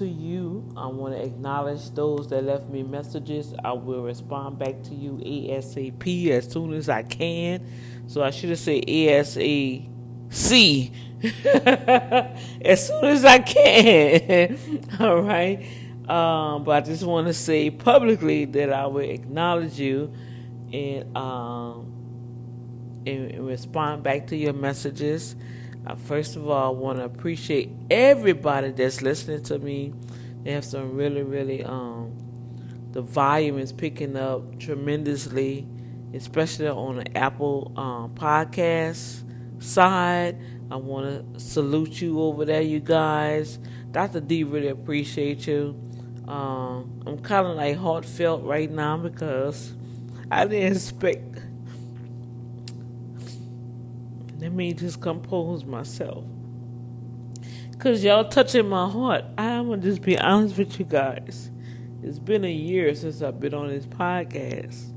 to 0.00 0.06
you. 0.06 0.64
I 0.78 0.86
want 0.86 1.14
to 1.14 1.22
acknowledge 1.22 1.90
those 1.90 2.28
that 2.30 2.42
left 2.42 2.70
me 2.70 2.82
messages. 2.82 3.54
I 3.62 3.72
will 3.72 4.02
respond 4.02 4.58
back 4.58 4.82
to 4.84 4.94
you 4.94 5.20
ASAP 5.22 6.30
as 6.30 6.50
soon 6.50 6.72
as 6.72 6.88
I 6.88 7.02
can. 7.02 7.66
So 8.06 8.22
I 8.22 8.30
should 8.30 8.48
have 8.48 8.58
said 8.58 8.86
ASAC 8.86 9.90
as 12.64 12.86
soon 12.88 13.04
as 13.04 13.24
I 13.26 13.38
can. 13.40 14.58
All 15.00 15.20
right. 15.20 15.66
Um, 16.08 16.64
but 16.64 16.70
I 16.72 16.80
just 16.80 17.02
want 17.02 17.26
to 17.26 17.34
say 17.34 17.70
publicly 17.70 18.46
that 18.46 18.72
I 18.72 18.86
will 18.86 19.00
acknowledge 19.00 19.78
you 19.78 20.14
and 20.72 21.14
um, 21.14 21.92
and, 23.06 23.46
respond 23.46 24.02
back 24.02 24.28
to 24.28 24.36
your 24.36 24.54
messages. 24.54 25.36
Uh, 25.86 25.94
first 25.94 26.36
of 26.36 26.48
all, 26.48 26.74
I 26.74 26.78
want 26.78 26.98
to 26.98 27.04
appreciate 27.04 27.70
everybody 27.90 28.70
that's 28.70 29.02
listening 29.02 29.42
to 29.44 29.58
me. 29.58 29.92
They 30.42 30.52
have 30.52 30.64
some 30.64 30.94
really, 30.94 31.22
really, 31.22 31.64
um, 31.64 32.16
the 32.92 33.02
volume 33.02 33.58
is 33.58 33.72
picking 33.72 34.16
up 34.16 34.58
tremendously, 34.58 35.66
especially 36.14 36.68
on 36.68 36.96
the 36.96 37.16
Apple 37.16 37.72
um, 37.76 38.14
podcast 38.14 39.22
side. 39.62 40.38
I 40.70 40.76
want 40.76 41.34
to 41.34 41.40
salute 41.40 42.00
you 42.00 42.20
over 42.20 42.44
there, 42.44 42.62
you 42.62 42.80
guys. 42.80 43.58
Dr. 43.90 44.20
D 44.20 44.44
really 44.44 44.68
appreciate 44.68 45.46
you. 45.46 45.74
Um, 46.28 47.02
I'm 47.06 47.18
kind 47.18 47.46
of 47.46 47.56
like 47.56 47.76
heartfelt 47.76 48.44
right 48.44 48.70
now 48.70 48.96
because 48.96 49.72
I 50.30 50.44
didn't 50.44 50.76
expect 50.76 51.38
let 54.50 54.56
me 54.56 54.72
just 54.72 55.00
compose 55.00 55.64
myself. 55.64 56.24
Cause 57.78 58.02
y'all 58.02 58.24
touching 58.24 58.68
my 58.68 58.90
heart. 58.90 59.24
I'm 59.38 59.68
gonna 59.68 59.80
just 59.80 60.02
be 60.02 60.18
honest 60.18 60.58
with 60.58 60.76
you 60.80 60.84
guys. 60.84 61.52
It's 62.02 62.18
been 62.18 62.44
a 62.44 62.50
year 62.50 62.92
since 62.96 63.22
I've 63.22 63.38
been 63.38 63.54
on 63.54 63.68
this 63.68 63.86
podcast 63.86 64.88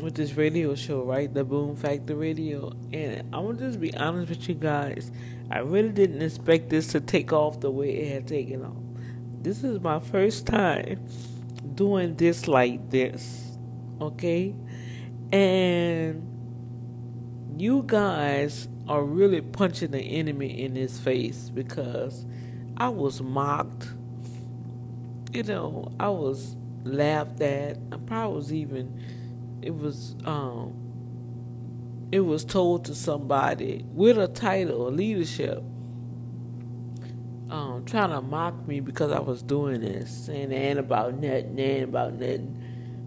with 0.00 0.14
this 0.14 0.32
radio 0.38 0.74
show, 0.74 1.02
right? 1.02 1.32
The 1.32 1.44
Boom 1.44 1.76
Factor 1.76 2.16
Radio. 2.16 2.72
And 2.94 3.28
I'm 3.34 3.44
gonna 3.44 3.58
just 3.58 3.78
be 3.78 3.94
honest 3.94 4.30
with 4.30 4.48
you 4.48 4.54
guys. 4.54 5.12
I 5.50 5.58
really 5.58 5.90
didn't 5.90 6.22
expect 6.22 6.70
this 6.70 6.86
to 6.92 7.02
take 7.02 7.30
off 7.30 7.60
the 7.60 7.70
way 7.70 7.90
it 7.90 8.10
had 8.10 8.26
taken 8.26 8.64
off. 8.64 8.82
This 9.42 9.62
is 9.62 9.80
my 9.82 10.00
first 10.00 10.46
time 10.46 11.06
doing 11.74 12.16
this 12.16 12.48
like 12.48 12.88
this. 12.88 13.58
Okay? 14.00 14.54
And 15.30 16.33
you 17.60 17.84
guys 17.86 18.68
are 18.88 19.02
really 19.02 19.40
punching 19.40 19.90
the 19.90 20.00
enemy 20.00 20.62
in 20.62 20.74
his 20.74 20.98
face 21.00 21.50
because 21.50 22.26
I 22.76 22.88
was 22.88 23.20
mocked. 23.20 23.88
You 25.32 25.42
know, 25.44 25.92
I 25.98 26.08
was 26.10 26.56
laughed 26.84 27.40
at. 27.40 27.78
I 27.92 27.96
probably 27.96 28.36
was 28.36 28.52
even 28.52 29.00
it 29.62 29.74
was 29.74 30.14
um 30.24 30.74
it 32.12 32.20
was 32.20 32.44
told 32.44 32.84
to 32.84 32.94
somebody 32.94 33.84
with 33.92 34.18
a 34.18 34.28
title, 34.28 34.86
a 34.86 34.90
leadership, 34.90 35.64
um, 37.50 37.82
trying 37.86 38.10
to 38.10 38.20
mock 38.20 38.68
me 38.68 38.80
because 38.80 39.10
I 39.10 39.18
was 39.18 39.42
doing 39.42 39.80
this, 39.80 40.26
saying 40.26 40.52
and 40.52 40.78
about 40.78 41.14
nothing, 41.14 41.58
and 41.58 41.84
about 41.84 42.12
nothing. 42.14 42.60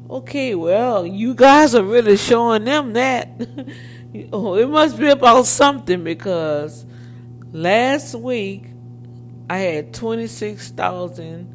Okay, 0.10 0.56
well, 0.56 1.06
you 1.06 1.36
guys 1.36 1.76
are 1.76 1.84
really 1.84 2.18
showing 2.18 2.66
them 2.66 2.94
that. 2.94 3.30
Oh, 4.32 4.56
it 4.56 4.68
must 4.70 4.98
be 4.98 5.10
about 5.10 5.46
something 5.46 6.04
because 6.04 6.86
last 7.52 8.16
week 8.16 8.66
I 9.50 9.58
had 9.60 9.94
26,000 9.94 11.54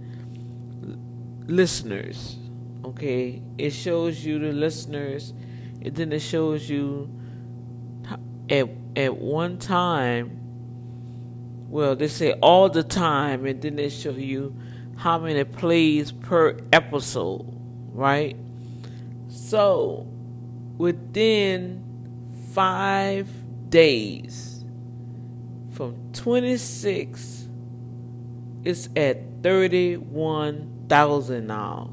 listeners. 1.46 2.36
Okay, 2.84 3.42
it 3.59 3.70
shows 3.70 4.24
you 4.24 4.38
the 4.38 4.53
listeners, 4.53 5.32
and 5.82 5.94
then 5.94 6.12
it 6.12 6.20
shows 6.20 6.68
you 6.68 7.09
at 8.48 8.68
at 8.96 9.16
one 9.16 9.59
time. 9.59 10.38
Well, 11.68 11.96
they 11.96 12.09
say 12.09 12.32
all 12.42 12.68
the 12.68 12.82
time, 12.82 13.46
and 13.46 13.62
then 13.62 13.76
they 13.76 13.88
show 13.88 14.11
you 14.11 14.55
how 14.96 15.18
many 15.18 15.44
plays 15.44 16.12
per 16.12 16.59
episode, 16.72 17.46
right? 17.92 18.36
So 19.28 20.07
within 20.76 21.82
five 22.53 23.28
days 23.70 24.64
from 25.70 26.12
26 26.12 27.48
it's 28.64 28.88
at 28.96 29.18
31,000 29.42 31.46
now. 31.46 31.90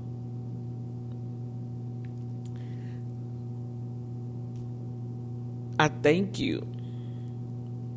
I 5.79 5.87
thank 5.87 6.39
you. 6.39 6.67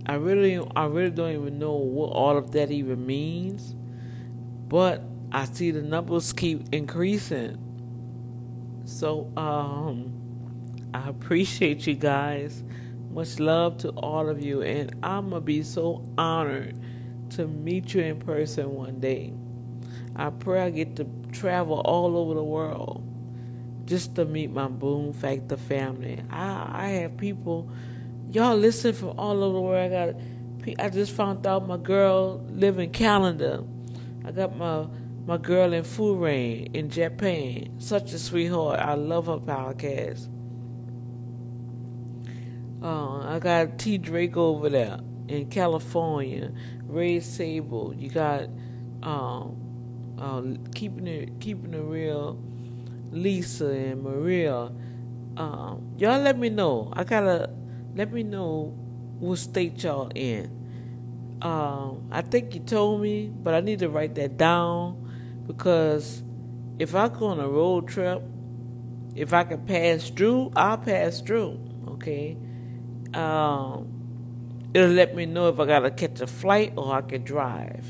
I 0.06 0.14
really 0.14 0.64
I 0.76 0.86
really 0.86 1.10
don't 1.10 1.32
even 1.32 1.58
know 1.58 1.74
what 1.74 2.12
all 2.12 2.36
of 2.36 2.52
that 2.52 2.70
even 2.70 3.04
means. 3.04 3.74
But 4.68 5.02
I 5.32 5.44
see 5.44 5.70
the 5.70 5.82
numbers 5.82 6.32
keep 6.32 6.66
increasing. 6.72 7.58
So 8.84 9.30
um 9.36 10.11
I 10.95 11.09
appreciate 11.09 11.86
you 11.86 11.95
guys. 11.95 12.62
Much 13.11 13.38
love 13.38 13.78
to 13.78 13.90
all 13.90 14.28
of 14.28 14.43
you. 14.43 14.62
And 14.62 14.95
I'm 15.03 15.30
going 15.30 15.43
to 15.43 15.45
be 15.45 15.62
so 15.62 16.05
honored 16.16 16.78
to 17.30 17.47
meet 17.47 17.95
you 17.95 18.03
in 18.03 18.20
person 18.20 18.74
one 18.74 19.01
day. 19.01 19.32
I 20.16 20.30
pray 20.30 20.62
I 20.62 20.70
get 20.70 20.97
to 20.97 21.07
travel 21.32 21.80
all 21.80 22.16
over 22.16 22.34
the 22.34 22.45
world 22.45 23.09
just 23.86 24.14
to 24.16 24.24
meet 24.24 24.51
my 24.51 24.68
Boom 24.68 25.12
Factor 25.12 25.57
family. 25.57 26.22
I, 26.30 26.70
I 26.72 26.88
have 26.88 27.16
people, 27.16 27.70
y'all 28.30 28.57
listen 28.57 28.93
from 28.93 29.18
all 29.18 29.43
over 29.43 29.55
the 29.55 29.61
world. 29.61 29.93
I 29.93 30.12
got, 30.12 30.84
I 30.84 30.90
just 30.90 31.12
found 31.12 31.47
out 31.47 31.66
my 31.66 31.78
girl 31.78 32.45
live 32.51 32.78
in 32.78 32.90
Canada. 32.90 33.64
I 34.24 34.30
got 34.30 34.57
my 34.57 34.86
my 35.24 35.36
girl 35.36 35.72
in 35.72 35.84
Furen 35.84 36.74
in 36.74 36.90
Japan. 36.90 37.78
Such 37.78 38.12
a 38.12 38.18
sweetheart. 38.18 38.80
I 38.80 38.95
love 38.95 39.26
her 39.26 39.38
podcast. 39.38 40.28
Uh, 42.83 43.20
I 43.20 43.39
got 43.39 43.78
T 43.78 43.99
Drake 43.99 44.37
over 44.37 44.68
there 44.68 44.99
in 45.28 45.49
California. 45.51 46.53
Ray 46.87 47.20
Sable. 47.20 47.95
You 47.97 48.11
got 48.11 48.49
um, 49.03 50.16
uh, 50.18 50.43
keeping 50.74 51.07
it 51.07 51.41
keeping 51.41 51.74
it 51.74 51.83
real. 51.83 52.39
Lisa 53.11 53.66
and 53.66 54.03
Maria. 54.03 54.72
Um, 55.37 55.95
y'all 55.99 56.20
let 56.20 56.39
me 56.39 56.49
know. 56.49 56.91
I 56.95 57.05
gotta 57.05 57.51
let 57.95 58.12
me 58.12 58.22
know 58.22 58.74
what 59.18 59.39
state 59.39 59.83
y'all 59.85 60.11
in. 60.14 60.51
Um, 61.43 62.09
I 62.11 62.22
think 62.22 62.55
you 62.55 62.61
told 62.61 63.01
me, 63.01 63.26
but 63.28 63.55
I 63.55 63.61
need 63.61 63.80
to 63.80 63.89
write 63.89 64.14
that 64.16 64.37
down 64.37 65.43
because 65.47 66.22
if 66.78 66.95
I 66.95 67.09
go 67.09 67.26
on 67.26 67.41
a 67.41 67.49
road 67.49 67.89
trip, 67.89 68.22
if 69.14 69.33
I 69.33 69.45
can 69.45 69.66
pass 69.66 70.09
through, 70.11 70.53
I'll 70.57 70.78
pass 70.78 71.20
through. 71.20 71.59
Okay. 71.89 72.37
Um, 73.14 74.70
it'll 74.74 74.90
let 74.90 75.14
me 75.14 75.26
know 75.26 75.48
if 75.48 75.60
I 75.60 75.66
gotta 75.66 75.90
catch 75.90 76.20
a 76.20 76.26
flight 76.26 76.74
or 76.76 76.94
I 76.94 77.02
can 77.02 77.24
drive. 77.24 77.86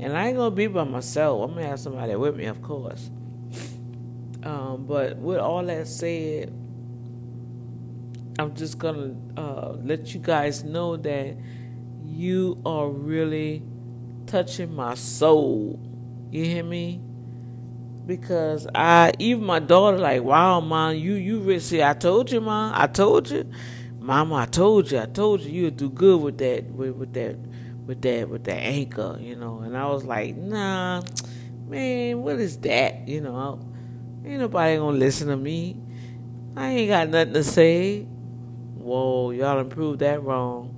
And 0.00 0.16
I 0.16 0.28
ain't 0.28 0.36
gonna 0.36 0.54
be 0.54 0.66
by 0.68 0.84
myself. 0.84 1.42
I'm 1.42 1.54
gonna 1.54 1.66
have 1.66 1.80
somebody 1.80 2.14
with 2.16 2.36
me, 2.36 2.46
of 2.46 2.62
course. 2.62 3.10
Um, 4.44 4.86
but 4.86 5.16
with 5.18 5.38
all 5.38 5.64
that 5.64 5.88
said, 5.88 6.52
I'm 8.38 8.54
just 8.54 8.78
gonna 8.78 9.16
uh, 9.36 9.72
let 9.82 10.14
you 10.14 10.20
guys 10.20 10.64
know 10.64 10.96
that 10.96 11.36
you 12.04 12.60
are 12.64 12.88
really 12.88 13.62
touching 14.26 14.74
my 14.74 14.94
soul. 14.94 15.80
You 16.30 16.44
hear 16.44 16.64
me? 16.64 17.00
Because 18.06 18.66
I 18.74 19.12
even 19.18 19.44
my 19.44 19.58
daughter 19.58 19.98
like, 19.98 20.22
wow, 20.22 20.60
mom, 20.60 20.96
you 20.96 21.14
you 21.14 21.40
really 21.40 21.60
see 21.60 21.82
I 21.82 21.94
told 21.94 22.30
you, 22.30 22.40
mom, 22.40 22.72
I 22.74 22.86
told 22.86 23.30
you, 23.30 23.50
mama, 24.08 24.36
I 24.36 24.46
told 24.46 24.90
you, 24.90 25.00
I 25.00 25.04
told 25.04 25.42
you 25.42 25.64
you'd 25.64 25.76
do 25.76 25.90
good 25.90 26.22
with 26.22 26.38
that 26.38 26.64
with, 26.64 26.94
with 26.96 27.12
that 27.12 27.36
with 27.84 28.00
that 28.00 28.28
with 28.30 28.44
that 28.44 28.56
anchor, 28.56 29.18
you 29.20 29.36
know. 29.36 29.58
And 29.58 29.76
I 29.76 29.86
was 29.86 30.02
like, 30.02 30.34
nah, 30.34 31.02
man, 31.68 32.22
what 32.22 32.36
is 32.36 32.56
that? 32.60 33.06
You 33.06 33.20
know, 33.20 33.60
ain't 34.24 34.40
nobody 34.40 34.78
gonna 34.78 34.96
listen 34.96 35.28
to 35.28 35.36
me. 35.36 35.76
I 36.56 36.68
ain't 36.68 36.88
got 36.88 37.10
nothing 37.10 37.34
to 37.34 37.44
say. 37.44 38.04
Whoa, 38.78 39.32
y'all 39.32 39.60
improved 39.60 39.98
that 39.98 40.22
wrong. 40.22 40.74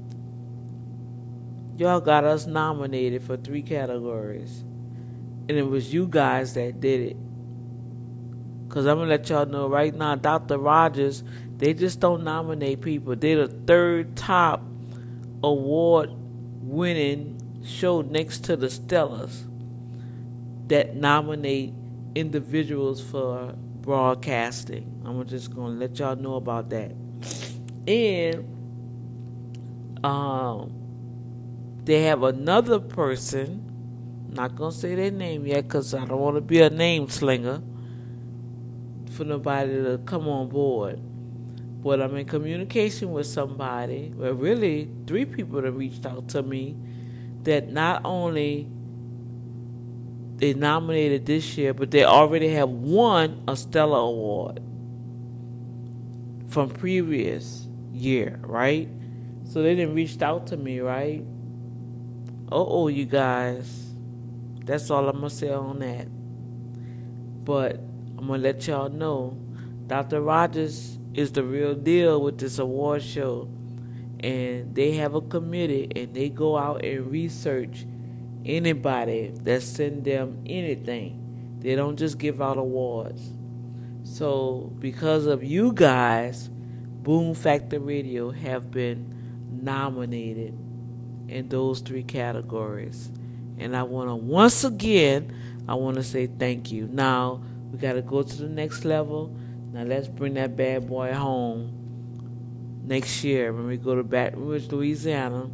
Y'all 1.77 2.01
got 2.01 2.25
us 2.25 2.47
nominated 2.47 3.23
for 3.23 3.37
three 3.37 3.63
categories. 3.63 4.65
And 5.49 5.53
it 5.53 5.63
was 5.63 5.95
you 5.95 6.09
guys 6.09 6.55
that 6.55 6.81
did 6.81 7.13
it. 7.13 7.17
Because 8.67 8.87
I'm 8.87 8.99
going 8.99 9.09
to 9.09 9.15
let 9.17 9.29
y'all 9.31 9.47
know 9.47 9.69
right 9.69 9.95
now, 9.95 10.15
Dr. 10.15 10.59
Rogers, 10.59 11.25
they 11.61 11.75
just 11.75 12.01
don't 12.01 12.25
nominate 12.25 12.81
people. 12.81 13.15
They're 13.15 13.47
the 13.47 13.55
third 13.67 14.17
top 14.17 14.63
award 15.43 16.09
winning 16.63 17.63
show 17.67 18.01
next 18.01 18.45
to 18.45 18.57
the 18.57 18.69
Stellars 18.69 19.47
that 20.69 20.97
nominate 20.97 21.75
individuals 22.15 23.03
for 23.03 23.53
broadcasting. 23.83 25.03
I'm 25.05 25.27
just 25.27 25.53
to 25.53 25.61
let 25.61 25.99
y'all 25.99 26.17
know 26.17 26.37
about 26.37 26.71
that. 26.71 26.93
And 27.87 28.47
um, 30.03 30.73
they 31.85 32.05
have 32.05 32.23
another 32.23 32.81
person 32.81 33.67
not 34.31 34.57
gonna 34.57 34.73
say 34.73 34.95
their 34.95 35.11
name 35.11 35.47
yet 35.47 35.65
because 35.65 35.93
I 35.93 36.07
don't 36.07 36.21
want 36.21 36.37
to 36.37 36.41
be 36.41 36.63
a 36.63 36.71
name 36.71 37.11
slinger 37.11 37.61
for 39.11 39.25
nobody 39.25 39.75
to 39.83 40.01
come 40.07 40.27
on 40.27 40.49
board. 40.49 41.01
But 41.83 42.01
I'm 42.03 42.17
in 42.17 42.27
communication 42.27 43.13
with 43.13 43.27
somebody, 43.27 44.13
well, 44.17 44.33
really, 44.35 44.91
three 45.07 45.25
people 45.25 45.63
that 45.63 45.73
reached 45.73 46.07
out 46.07 46.29
to 46.31 46.43
me 46.43 46.77
that 47.45 47.71
not 47.71 48.03
only 48.05 48.69
they 50.37 50.55
nominated 50.55 51.27
this 51.27 51.57
year, 51.59 51.75
but 51.75 51.91
they 51.91 52.05
already 52.05 52.49
have 52.51 52.71
won 52.71 53.43
a 53.49 53.57
Stellar 53.57 53.99
Award 53.99 54.61
from 56.49 56.71
previous 56.71 57.69
year, 57.93 58.41
right? 58.43 58.89
So 59.45 59.63
they 59.63 59.75
didn't 59.75 59.95
reached 59.95 60.23
out 60.23 60.49
to 60.49 60.57
me, 60.57 60.81
right? 60.81 61.25
oh, 62.53 62.89
you 62.89 63.07
guys 63.07 63.91
that's 64.71 64.91
all 64.91 65.09
I'm 65.09 65.17
gonna 65.17 65.31
say 65.31 65.53
on 65.53 65.81
that. 65.81 66.07
But 67.45 67.77
I'm 68.19 68.29
gonna 68.29 68.39
let 68.39 68.67
y'all 68.69 68.89
know 68.91 69.37
Dr. 69.89 70.23
Rogers 70.23 70.99
is 71.15 71.33
the 71.33 71.43
real 71.43 71.75
deal 71.75 72.21
with 72.21 72.39
this 72.39 72.59
award 72.59 73.03
show. 73.03 73.49
And 74.21 74.75
they 74.75 74.93
have 74.93 75.15
a 75.15 75.21
committee 75.21 75.91
and 75.97 76.15
they 76.15 76.29
go 76.29 76.57
out 76.57 76.85
and 76.85 77.11
research 77.11 77.87
anybody 78.45 79.33
that 79.43 79.63
send 79.63 80.05
them 80.05 80.43
anything. 80.47 81.59
They 81.61 81.75
don't 81.75 81.97
just 81.97 82.19
give 82.19 82.41
out 82.41 82.59
awards. 82.59 83.31
So 84.05 84.73
because 84.79 85.27
of 85.27 85.45
you 85.45 85.73
guys, 85.73 86.49
Boom 86.49 87.35
Factor 87.35 87.81
Radio 87.81 88.31
have 88.31 88.71
been 88.71 89.15
nominated 89.51 90.55
in 91.29 91.49
those 91.49 91.81
three 91.81 92.03
categories. 92.03 93.11
And 93.59 93.77
I 93.77 93.83
want 93.85 94.09
to 94.09 94.15
once 94.15 94.65
again, 94.65 95.35
I 95.69 95.75
want 95.75 95.97
to 95.97 96.03
say 96.03 96.27
thank 96.27 96.73
you. 96.73 96.89
Now 96.91 97.43
we 97.71 97.79
got 97.79 97.95
to 97.95 98.03
go 98.03 98.23
to 98.23 98.37
the 98.37 98.49
next 98.49 98.85
level. 98.85 99.35
Now 99.73 99.85
let's 99.85 100.09
bring 100.09 100.35
that 100.35 100.57
bad 100.57 100.89
boy 100.89 101.13
home 101.13 102.83
next 102.85 103.23
year 103.23 103.53
when 103.53 103.67
we 103.67 103.77
go 103.77 103.95
to 103.95 104.03
Baton 104.03 104.45
Rouge, 104.45 104.67
Louisiana. 104.69 105.49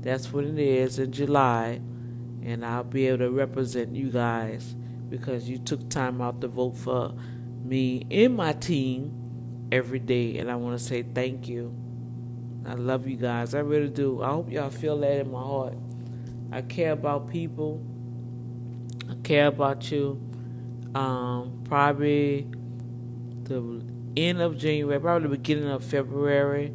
That's 0.00 0.30
what 0.30 0.44
it 0.44 0.58
is 0.58 0.98
in 0.98 1.10
July. 1.10 1.80
And 2.42 2.64
I'll 2.64 2.84
be 2.84 3.06
able 3.08 3.18
to 3.18 3.30
represent 3.30 3.96
you 3.96 4.10
guys 4.10 4.76
because 5.08 5.48
you 5.48 5.58
took 5.58 5.88
time 5.88 6.20
out 6.20 6.40
to 6.42 6.48
vote 6.48 6.76
for 6.76 7.14
me 7.64 8.06
and 8.10 8.36
my 8.36 8.52
team 8.52 9.68
every 9.72 10.00
day. 10.00 10.36
And 10.38 10.50
I 10.50 10.56
want 10.56 10.78
to 10.78 10.84
say 10.84 11.02
thank 11.02 11.48
you. 11.48 11.74
I 12.66 12.74
love 12.74 13.06
you 13.06 13.16
guys. 13.16 13.54
I 13.54 13.60
really 13.60 13.88
do. 13.88 14.22
I 14.22 14.30
hope 14.30 14.50
y'all 14.50 14.70
feel 14.70 14.98
that 14.98 15.20
in 15.20 15.30
my 15.30 15.40
heart. 15.40 15.74
I 16.52 16.62
care 16.62 16.92
about 16.92 17.30
people. 17.30 17.82
I 19.10 19.14
care 19.22 19.46
about 19.46 19.90
you. 19.90 20.20
Um, 20.94 21.62
probably 21.64 22.48
the 23.46 23.82
end 24.16 24.40
of 24.40 24.58
January, 24.58 25.00
probably 25.00 25.28
the 25.28 25.36
beginning 25.36 25.68
of 25.68 25.84
February. 25.84 26.72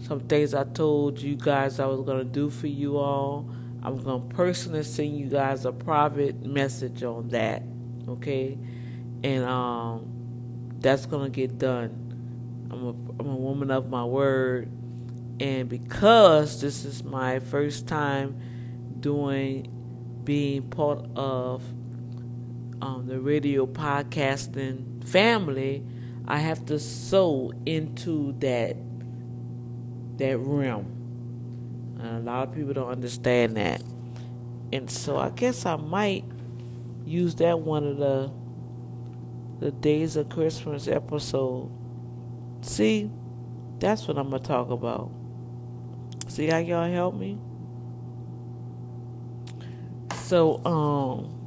Some 0.00 0.20
things 0.20 0.54
I 0.54 0.64
told 0.64 1.20
you 1.20 1.36
guys 1.36 1.80
I 1.80 1.86
was 1.86 2.02
gonna 2.02 2.24
do 2.24 2.50
for 2.50 2.68
you 2.68 2.98
all. 2.98 3.50
I'm 3.82 4.02
gonna 4.02 4.24
personally 4.28 4.82
send 4.82 5.16
you 5.16 5.26
guys 5.26 5.64
a 5.64 5.72
private 5.72 6.44
message 6.44 7.02
on 7.02 7.28
that. 7.28 7.62
Okay, 8.08 8.58
and 9.22 9.44
um, 9.44 10.70
that's 10.78 11.06
gonna 11.06 11.30
get 11.30 11.58
done. 11.58 12.68
I'm 12.70 12.84
a 12.84 12.90
I'm 13.20 13.28
a 13.28 13.36
woman 13.36 13.70
of 13.70 13.88
my 13.88 14.04
word, 14.04 14.70
and 15.40 15.68
because 15.68 16.60
this 16.60 16.84
is 16.84 17.02
my 17.02 17.40
first 17.40 17.86
time 17.86 18.40
doing 19.00 19.74
being 20.24 20.62
part 20.68 21.06
of 21.16 21.62
um, 22.82 23.06
the 23.06 23.18
radio 23.20 23.66
podcasting 23.66 24.97
family, 25.08 25.82
I 26.26 26.38
have 26.38 26.66
to 26.66 26.78
sow 26.78 27.52
into 27.66 28.32
that 28.40 28.76
that 30.18 30.38
realm. 30.38 30.86
And 32.00 32.16
a 32.16 32.20
lot 32.30 32.48
of 32.48 32.54
people 32.54 32.74
don't 32.74 32.90
understand 32.90 33.56
that. 33.56 33.82
And 34.72 34.90
so 34.90 35.16
I 35.16 35.30
guess 35.30 35.64
I 35.64 35.76
might 35.76 36.24
use 37.04 37.34
that 37.36 37.60
one 37.60 37.86
of 37.86 37.96
the 37.96 38.30
the 39.60 39.72
days 39.72 40.16
of 40.16 40.28
Christmas 40.28 40.86
episode. 40.86 41.70
See, 42.60 43.10
that's 43.78 44.06
what 44.06 44.18
I'm 44.18 44.30
gonna 44.30 44.42
talk 44.42 44.70
about. 44.70 45.10
See 46.28 46.46
how 46.46 46.58
y'all 46.58 46.90
help 46.90 47.14
me? 47.14 47.38
So, 50.14 50.62
um, 50.64 51.37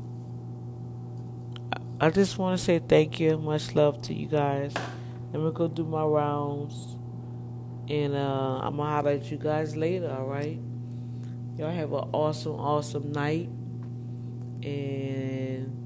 I 2.04 2.10
just 2.10 2.40
want 2.40 2.58
to 2.58 2.66
say 2.66 2.80
thank 2.80 3.20
you, 3.20 3.30
and 3.30 3.44
much 3.44 3.76
love 3.76 4.02
to 4.02 4.14
you 4.16 4.26
guys. 4.26 4.74
Let 5.32 5.44
me 5.44 5.52
go 5.54 5.68
do 5.68 5.84
my 5.84 6.04
rounds, 6.04 6.98
and 7.88 8.16
uh, 8.16 8.62
I'm 8.64 8.78
gonna 8.78 8.90
holler 8.90 9.12
at 9.12 9.30
you 9.30 9.38
guys 9.38 9.76
later. 9.76 10.10
All 10.10 10.26
right, 10.26 10.60
y'all 11.58 11.70
have 11.70 11.94
an 11.94 12.10
awesome, 12.12 12.54
awesome 12.54 13.12
night, 13.12 13.50
and 14.64 15.78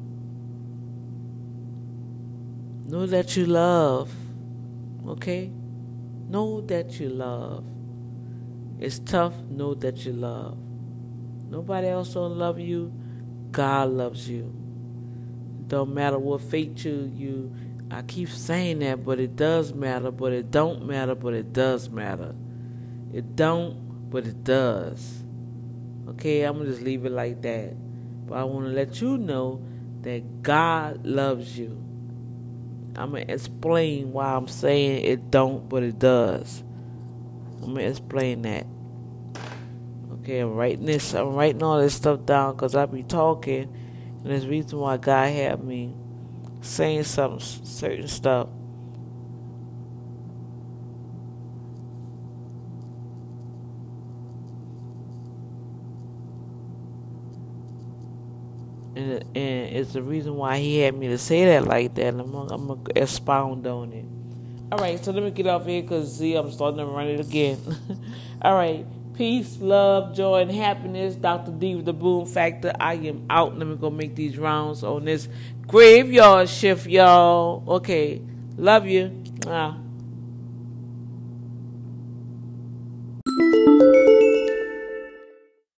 know 2.87 3.05
that 3.07 3.35
you 3.35 3.45
love. 3.47 4.09
Okay, 5.05 5.51
know 6.29 6.61
that 6.61 6.97
you 6.97 7.09
love. 7.09 7.65
It's 8.79 8.99
tough. 8.99 9.33
Know 9.49 9.73
that 9.73 10.05
you 10.05 10.13
love. 10.13 10.57
Nobody 11.49 11.87
else 11.89 12.13
don't 12.13 12.37
love 12.37 12.57
you. 12.57 12.93
God 13.51 13.89
loves 13.89 14.29
you. 14.29 14.64
Don't 15.67 15.93
matter 15.93 16.19
what 16.19 16.41
fate 16.41 16.85
you 16.85 17.11
you 17.15 17.53
I 17.91 18.01
keep 18.01 18.29
saying 18.29 18.79
that, 18.79 19.05
but 19.05 19.19
it 19.19 19.35
does 19.35 19.73
matter, 19.73 20.11
but 20.11 20.33
it 20.33 20.49
don't 20.51 20.85
matter, 20.85 21.15
but 21.15 21.33
it 21.33 21.53
does 21.53 21.89
matter. 21.89 22.33
It 23.13 23.35
don't, 23.35 24.09
but 24.09 24.25
it 24.25 24.43
does. 24.43 25.23
Okay, 26.09 26.43
I'm 26.43 26.57
gonna 26.57 26.69
just 26.69 26.81
leave 26.81 27.05
it 27.05 27.11
like 27.11 27.41
that. 27.43 27.75
But 28.27 28.37
I 28.37 28.43
wanna 28.43 28.69
let 28.69 29.01
you 29.01 29.17
know 29.17 29.61
that 30.01 30.41
God 30.41 31.05
loves 31.05 31.57
you. 31.57 31.81
I'm 32.95 33.11
gonna 33.11 33.25
explain 33.27 34.11
why 34.11 34.33
I'm 34.33 34.47
saying 34.47 35.03
it 35.05 35.29
don't, 35.29 35.67
but 35.69 35.83
it 35.83 35.99
does. 35.99 36.63
I'm 37.61 37.75
gonna 37.75 37.81
explain 37.81 38.41
that. 38.43 38.65
Okay, 40.19 40.39
I'm 40.39 40.55
writing 40.55 40.85
this. 40.85 41.13
I'm 41.13 41.33
writing 41.35 41.61
all 41.61 41.79
this 41.79 41.93
stuff 41.93 42.25
down 42.25 42.55
because 42.55 42.75
I 42.75 42.85
be 42.85 43.03
talking, 43.03 43.71
and 44.25 44.33
there's 44.33 44.47
reason 44.47 44.79
why 44.79 44.97
God 44.97 45.31
had 45.31 45.63
me 45.63 45.93
saying 46.59 47.03
some 47.03 47.39
certain 47.39 48.07
stuff. 48.07 48.47
And, 58.95 59.23
and 59.35 59.75
it's 59.75 59.93
the 59.93 60.01
reason 60.01 60.33
why 60.33 60.57
he 60.57 60.79
had 60.79 60.97
me 60.97 61.09
to 61.09 61.19
say 61.19 61.45
that 61.45 61.65
like 61.65 61.93
that. 61.93 62.07
And 62.07 62.21
I'm, 62.21 62.33
I'm 62.33 62.65
going 62.65 62.83
to 62.83 62.99
expound 62.99 63.67
on 63.67 63.93
it. 63.93 64.05
All 64.71 64.79
right, 64.79 65.05
so 65.05 65.11
let 65.11 65.21
me 65.21 65.29
get 65.29 65.45
off 65.45 65.67
here 65.67 65.83
because, 65.83 66.17
see, 66.17 66.33
I'm 66.33 66.51
starting 66.51 66.79
to 66.79 66.85
run 66.87 67.05
it 67.05 67.19
again. 67.19 67.59
All 68.41 68.55
right. 68.55 68.87
Peace, 69.15 69.57
love, 69.61 70.13
joy, 70.13 70.41
and 70.41 70.51
happiness. 70.51 71.15
Dr. 71.15 71.51
D 71.51 71.75
with 71.75 71.85
the 71.85 71.93
Boom 71.93 72.25
Factor. 72.25 72.73
I 72.77 72.95
am 72.95 73.25
out. 73.29 73.57
Let 73.57 73.65
me 73.65 73.77
go 73.77 73.89
make 73.89 74.13
these 74.13 74.37
rounds 74.37 74.83
on 74.83 75.05
this 75.05 75.29
graveyard 75.67 76.49
shift, 76.49 76.85
y'all. 76.85 77.63
Okay. 77.65 78.21
Love 78.57 78.85
you. 78.87 79.23
Ah. 79.47 79.77